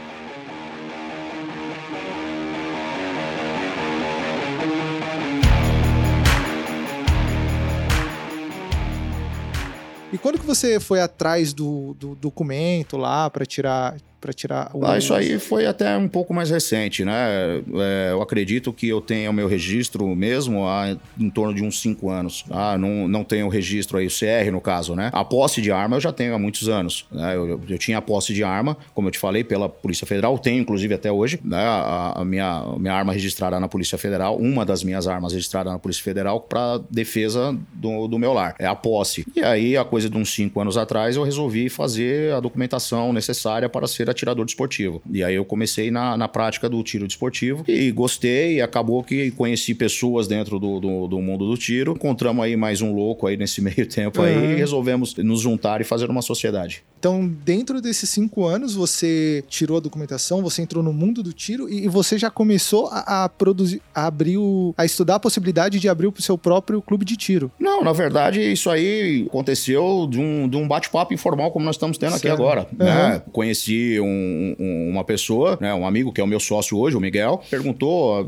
E 10.13 10.17
quando 10.19 10.37
que 10.37 10.45
você 10.45 10.79
foi 10.79 11.01
atrás 11.01 11.53
do, 11.53 11.95
do 11.95 12.13
documento 12.13 12.97
lá 12.97 13.27
para 13.31 13.47
tirar 13.47 13.95
para 14.23 14.31
tirar 14.31 14.71
o. 14.73 14.85
Ah, 14.85 14.97
isso 14.97 15.13
aí 15.13 15.37
foi 15.37 15.65
até 15.65 15.97
um 15.97 16.07
pouco 16.07 16.33
mais 16.33 16.49
recente, 16.49 17.03
né? 17.03 17.61
É, 17.75 18.11
eu 18.11 18.21
acredito 18.21 18.71
que 18.71 18.87
eu 18.87 19.01
tenha 19.01 19.29
o 19.29 19.33
meu 19.33 19.49
registro 19.49 20.07
mesmo 20.15 20.65
há 20.65 20.95
em 21.19 21.29
torno 21.29 21.53
de 21.53 21.61
uns 21.61 21.81
cinco 21.81 22.09
anos. 22.09 22.45
Ah, 22.49 22.77
não, 22.77 23.05
não 23.09 23.25
tenho 23.25 23.47
o 23.47 23.49
registro 23.49 23.97
aí, 23.97 24.07
o 24.07 24.09
CR 24.09 24.49
no 24.49 24.61
caso, 24.61 24.95
né? 24.95 25.09
A 25.11 25.25
posse 25.25 25.61
de 25.61 25.73
arma 25.73 25.97
eu 25.97 25.99
já 25.99 26.13
tenho 26.13 26.33
há 26.33 26.39
muitos 26.39 26.69
anos. 26.69 27.05
Né? 27.11 27.35
Eu, 27.35 27.59
eu 27.67 27.77
tinha 27.77 27.97
a 27.97 28.01
posse 28.01 28.33
de 28.33 28.45
arma, 28.45 28.77
como 28.93 29.09
eu 29.09 29.11
te 29.11 29.19
falei, 29.19 29.43
pela 29.43 29.67
Polícia 29.67 30.07
Federal, 30.07 30.39
tenho 30.39 30.61
inclusive 30.61 30.93
até 30.93 31.11
hoje, 31.11 31.37
né? 31.43 31.61
A, 31.61 32.21
a 32.21 32.25
minha, 32.25 32.59
a 32.59 32.79
minha 32.79 32.93
arma 32.93 33.11
registrada 33.11 33.59
na 33.59 33.67
Polícia 33.67 33.97
Federal, 33.97 34.37
uma 34.37 34.65
das 34.65 34.83
minhas 34.85 35.05
armas 35.05 35.33
registrada 35.33 35.69
na 35.69 35.79
Polícia 35.79 36.03
Federal 36.03 36.39
para 36.39 36.79
defesa 36.89 37.57
do, 37.73 38.07
do 38.07 38.17
meu 38.17 38.31
lar. 38.31 38.55
É 38.57 38.65
a 38.65 38.75
posse. 38.75 39.25
E 39.35 39.43
aí, 39.43 39.75
a 39.75 39.83
coisa 39.83 40.09
de 40.09 40.17
uns 40.17 40.33
cinco 40.33 40.61
anos 40.61 40.77
atrás, 40.77 41.17
eu 41.17 41.23
resolvi 41.23 41.67
fazer 41.67 42.33
a 42.33 42.39
documentação 42.39 43.11
necessária 43.11 43.67
para 43.67 43.85
ser 43.85 44.12
atirador 44.13 44.45
desportivo. 44.45 45.01
E 45.11 45.23
aí 45.23 45.35
eu 45.35 45.45
comecei 45.45 45.91
na, 45.91 46.17
na 46.17 46.27
prática 46.27 46.69
do 46.69 46.81
tiro 46.83 47.07
desportivo 47.07 47.63
e 47.67 47.91
gostei, 47.91 48.55
e 48.55 48.61
acabou 48.61 49.03
que 49.03 49.31
conheci 49.31 49.73
pessoas 49.73 50.27
dentro 50.27 50.59
do, 50.59 50.79
do, 50.79 51.07
do, 51.07 51.21
mundo 51.21 51.47
do 51.47 51.57
tiro. 51.57 51.93
Encontramos 51.93 52.43
aí 52.43 52.55
mais 52.55 52.81
um 52.81 52.93
louco 52.93 53.27
aí 53.27 53.37
nesse 53.37 53.59
meio 53.61 53.87
tempo 53.87 54.21
uhum. 54.21 54.27
aí 54.27 54.53
e 54.53 54.55
resolvemos 54.55 55.15
nos 55.17 55.41
juntar 55.41 55.81
e 55.81 55.83
fazer 55.83 56.09
uma 56.09 56.21
sociedade. 56.21 56.83
Então, 57.03 57.27
dentro 57.43 57.81
desses 57.81 58.09
cinco 58.09 58.45
anos, 58.45 58.75
você 58.75 59.43
tirou 59.49 59.75
a 59.75 59.79
documentação, 59.81 60.41
você 60.41 60.61
entrou 60.61 60.81
no 60.81 60.93
mundo 60.93 61.21
do 61.21 61.33
tiro 61.33 61.67
e, 61.67 61.83
e 61.83 61.87
você 61.89 62.17
já 62.17 62.31
começou 62.31 62.87
a, 62.87 63.25
a, 63.25 63.29
produzir, 63.29 63.81
a 63.93 64.07
abrir 64.07 64.37
o, 64.37 64.73
a 64.77 64.85
estudar 64.85 65.15
a 65.15 65.19
possibilidade 65.19 65.79
de 65.79 65.89
abrir 65.89 66.07
o 66.07 66.13
seu 66.21 66.37
próprio 66.37 66.81
clube 66.81 67.03
de 67.03 67.17
tiro. 67.17 67.51
Não, 67.59 67.83
na 67.83 67.91
verdade, 67.91 68.39
isso 68.39 68.69
aí 68.69 69.25
aconteceu 69.27 70.07
de 70.09 70.17
um, 70.17 70.47
de 70.47 70.55
um 70.55 70.65
bate-papo 70.65 71.13
informal 71.13 71.51
como 71.51 71.65
nós 71.65 71.75
estamos 71.75 71.97
tendo 71.97 72.13
Sério? 72.13 72.33
aqui 72.33 72.41
agora. 72.41 72.67
Uhum. 72.71 72.85
Né? 72.85 73.21
Conheci 73.33 73.99
um, 74.03 74.55
um, 74.59 74.89
uma 74.89 75.03
pessoa, 75.03 75.57
né, 75.59 75.73
um 75.73 75.85
amigo 75.85 76.11
que 76.11 76.21
é 76.21 76.23
o 76.23 76.27
meu 76.27 76.39
sócio 76.39 76.77
hoje, 76.77 76.95
o 76.95 76.99
Miguel, 76.99 77.41
perguntou, 77.49 78.25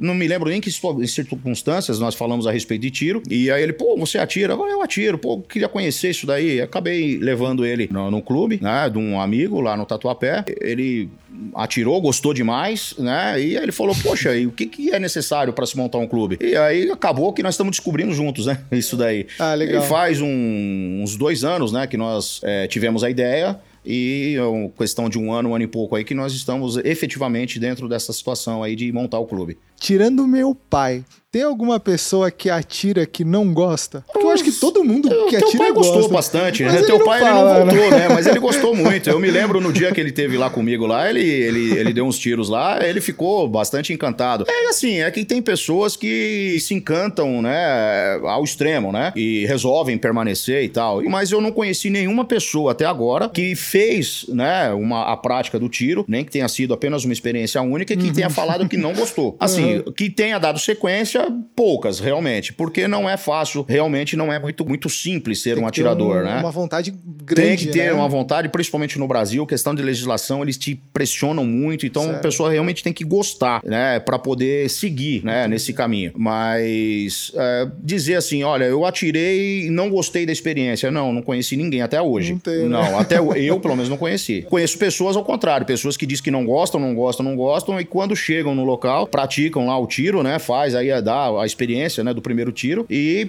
não 0.00 0.14
me 0.14 0.26
lembro 0.26 0.50
nem 0.50 0.60
que 0.60 0.70
circunstâncias 1.06 1.98
nós 1.98 2.14
falamos 2.14 2.46
a 2.46 2.52
respeito 2.52 2.82
de 2.82 2.90
tiro, 2.90 3.22
e 3.30 3.50
aí 3.50 3.62
ele, 3.62 3.72
pô, 3.72 3.96
você 3.96 4.18
atira? 4.18 4.54
Eu 4.54 4.82
atiro, 4.82 5.18
pô, 5.18 5.40
queria 5.40 5.68
conhecer 5.68 6.10
isso 6.10 6.26
daí. 6.26 6.60
Acabei 6.60 7.18
levando 7.18 7.64
ele 7.64 7.88
no, 7.90 8.10
no 8.10 8.22
clube, 8.22 8.58
né, 8.60 8.88
de 8.90 8.98
um 8.98 9.20
amigo 9.20 9.60
lá 9.60 9.76
no 9.76 9.86
Tatuapé. 9.86 10.44
Ele 10.60 11.08
atirou, 11.54 12.00
gostou 12.00 12.32
demais, 12.32 12.94
né? 12.98 13.40
E 13.40 13.56
aí 13.56 13.62
ele 13.62 13.72
falou, 13.72 13.94
poxa, 14.02 14.36
e 14.36 14.46
o 14.46 14.52
que, 14.52 14.66
que 14.66 14.90
é 14.90 14.98
necessário 14.98 15.52
para 15.52 15.66
se 15.66 15.76
montar 15.76 15.98
um 15.98 16.06
clube? 16.06 16.38
E 16.40 16.56
aí 16.56 16.90
acabou 16.90 17.32
que 17.32 17.42
nós 17.42 17.54
estamos 17.54 17.72
descobrindo 17.72 18.12
juntos, 18.12 18.46
né? 18.46 18.60
Isso 18.70 18.96
daí. 18.96 19.26
Ah, 19.38 19.54
legal. 19.54 19.82
E 19.82 19.86
faz 19.86 20.20
um, 20.20 21.00
uns 21.02 21.16
dois 21.16 21.44
anos, 21.44 21.72
né, 21.72 21.86
que 21.86 21.96
nós 21.96 22.40
é, 22.44 22.66
tivemos 22.66 23.02
a 23.02 23.10
ideia 23.10 23.58
e 23.84 24.34
é 24.36 24.42
uma 24.42 24.70
questão 24.70 25.08
de 25.08 25.18
um 25.18 25.32
ano, 25.32 25.50
um 25.50 25.54
ano 25.54 25.64
e 25.64 25.68
pouco 25.68 25.94
aí 25.96 26.04
que 26.04 26.14
nós 26.14 26.32
estamos 26.32 26.76
efetivamente 26.78 27.58
dentro 27.58 27.88
dessa 27.88 28.12
situação 28.12 28.62
aí 28.62 28.74
de 28.74 28.90
montar 28.92 29.18
o 29.18 29.26
clube. 29.26 29.58
Tirando 29.78 30.26
meu 30.26 30.54
pai, 30.54 31.04
tem 31.30 31.42
alguma 31.42 31.78
pessoa 31.78 32.30
que 32.30 32.48
atira 32.48 33.04
que 33.04 33.24
não 33.24 33.52
gosta? 33.52 34.04
Eu 34.34 34.42
acho 34.42 34.44
que 34.44 34.52
todo 34.52 34.82
mundo 34.82 35.08
que 35.28 35.36
atira 35.36 35.50
Teu 35.50 35.58
pai 35.58 35.72
gosta. 35.72 35.92
gostou 35.92 36.08
bastante, 36.12 36.64
né? 36.64 36.82
Teu 36.82 37.04
pai 37.04 37.20
fala, 37.20 37.30
ele 37.30 37.38
não 37.38 37.66
voltou, 37.66 37.90
né? 37.90 38.08
né? 38.08 38.14
Mas 38.14 38.26
ele 38.26 38.40
gostou 38.40 38.74
muito. 38.74 39.08
Eu 39.08 39.20
me 39.20 39.30
lembro 39.30 39.60
no 39.60 39.72
dia 39.72 39.92
que 39.92 40.00
ele 40.00 40.10
teve 40.10 40.36
lá 40.36 40.50
comigo 40.50 40.86
lá, 40.86 41.08
ele, 41.08 41.22
ele, 41.22 41.78
ele 41.78 41.92
deu 41.92 42.04
uns 42.04 42.18
tiros 42.18 42.48
lá, 42.48 42.84
ele 42.84 43.00
ficou 43.00 43.48
bastante 43.48 43.92
encantado. 43.92 44.44
É 44.48 44.68
assim, 44.68 45.00
é 45.00 45.10
que 45.10 45.24
tem 45.24 45.40
pessoas 45.40 45.96
que 45.96 46.58
se 46.60 46.74
encantam, 46.74 47.40
né, 47.40 48.20
ao 48.24 48.42
extremo, 48.42 48.90
né? 48.90 49.12
E 49.14 49.46
resolvem 49.46 49.96
permanecer 49.96 50.64
e 50.64 50.68
tal. 50.68 51.02
Mas 51.04 51.30
eu 51.30 51.40
não 51.40 51.52
conheci 51.52 51.90
nenhuma 51.90 52.24
pessoa 52.24 52.72
até 52.72 52.84
agora 52.84 53.28
que 53.28 53.54
fez, 53.54 54.26
né, 54.28 54.72
uma, 54.72 55.12
a 55.12 55.16
prática 55.16 55.58
do 55.58 55.68
tiro, 55.68 56.04
nem 56.08 56.24
que 56.24 56.32
tenha 56.32 56.48
sido 56.48 56.74
apenas 56.74 57.04
uma 57.04 57.12
experiência 57.12 57.62
única, 57.62 57.96
que 57.96 58.06
uhum. 58.08 58.12
tenha 58.12 58.30
falado 58.30 58.68
que 58.68 58.76
não 58.76 58.92
gostou. 58.92 59.36
Assim, 59.44 59.76
uhum. 59.76 59.92
que 59.92 60.10
tenha 60.10 60.38
dado 60.38 60.58
sequência 60.58 61.26
poucas, 61.54 62.00
realmente, 62.00 62.52
porque 62.52 62.88
não 62.88 63.08
é 63.08 63.16
fácil 63.16 63.64
realmente 63.68 64.16
não 64.16 64.23
não 64.24 64.32
é 64.32 64.38
muito, 64.38 64.64
muito 64.64 64.88
simples 64.88 65.42
ser 65.42 65.58
um 65.58 65.66
atirador, 65.66 66.22
um, 66.22 66.24
né? 66.24 66.40
Uma 66.40 66.50
vontade 66.50 66.94
grande. 67.24 67.48
Tem 67.48 67.56
que 67.56 67.66
ter 67.66 67.86
né? 67.86 67.92
uma 67.92 68.08
vontade, 68.08 68.48
principalmente 68.48 68.98
no 68.98 69.06
Brasil, 69.06 69.46
questão 69.46 69.74
de 69.74 69.82
legislação, 69.82 70.42
eles 70.42 70.56
te 70.56 70.74
pressionam 70.92 71.44
muito, 71.44 71.86
então 71.86 72.04
certo. 72.04 72.16
a 72.16 72.20
pessoa 72.20 72.50
realmente 72.50 72.82
tem 72.82 72.92
que 72.92 73.04
gostar, 73.04 73.60
né, 73.64 74.00
para 74.00 74.18
poder 74.18 74.68
seguir, 74.70 75.24
né, 75.24 75.46
nesse 75.46 75.72
caminho. 75.72 76.12
Mas 76.16 77.32
é, 77.34 77.68
dizer 77.82 78.16
assim, 78.16 78.42
olha, 78.42 78.64
eu 78.64 78.84
atirei 78.84 79.66
e 79.66 79.70
não 79.70 79.90
gostei 79.90 80.26
da 80.26 80.32
experiência, 80.32 80.90
não, 80.90 81.12
não 81.12 81.22
conheci 81.22 81.56
ninguém 81.56 81.82
até 81.82 82.00
hoje. 82.00 82.32
Não, 82.32 82.38
tem, 82.38 82.62
né? 82.62 82.68
não 82.68 82.98
até 82.98 83.18
eu 83.18 83.60
pelo 83.60 83.74
menos 83.74 83.88
não 83.88 83.96
conheci. 83.96 84.42
Conheço 84.48 84.78
pessoas 84.78 85.16
ao 85.16 85.24
contrário, 85.24 85.66
pessoas 85.66 85.96
que 85.96 86.06
dizem 86.06 86.24
que 86.24 86.30
não 86.30 86.44
gostam, 86.44 86.80
não 86.80 86.94
gostam, 86.94 87.24
não 87.24 87.36
gostam 87.36 87.80
e 87.80 87.84
quando 87.84 88.14
chegam 88.14 88.54
no 88.54 88.64
local 88.64 89.06
praticam 89.06 89.66
lá 89.66 89.78
o 89.78 89.86
tiro, 89.86 90.22
né, 90.22 90.38
faz 90.38 90.74
aí 90.74 90.90
a 90.90 91.00
dar 91.00 91.30
a 91.40 91.46
experiência, 91.46 92.04
né, 92.04 92.14
do 92.14 92.22
primeiro 92.22 92.52
tiro 92.52 92.86
e 92.88 93.28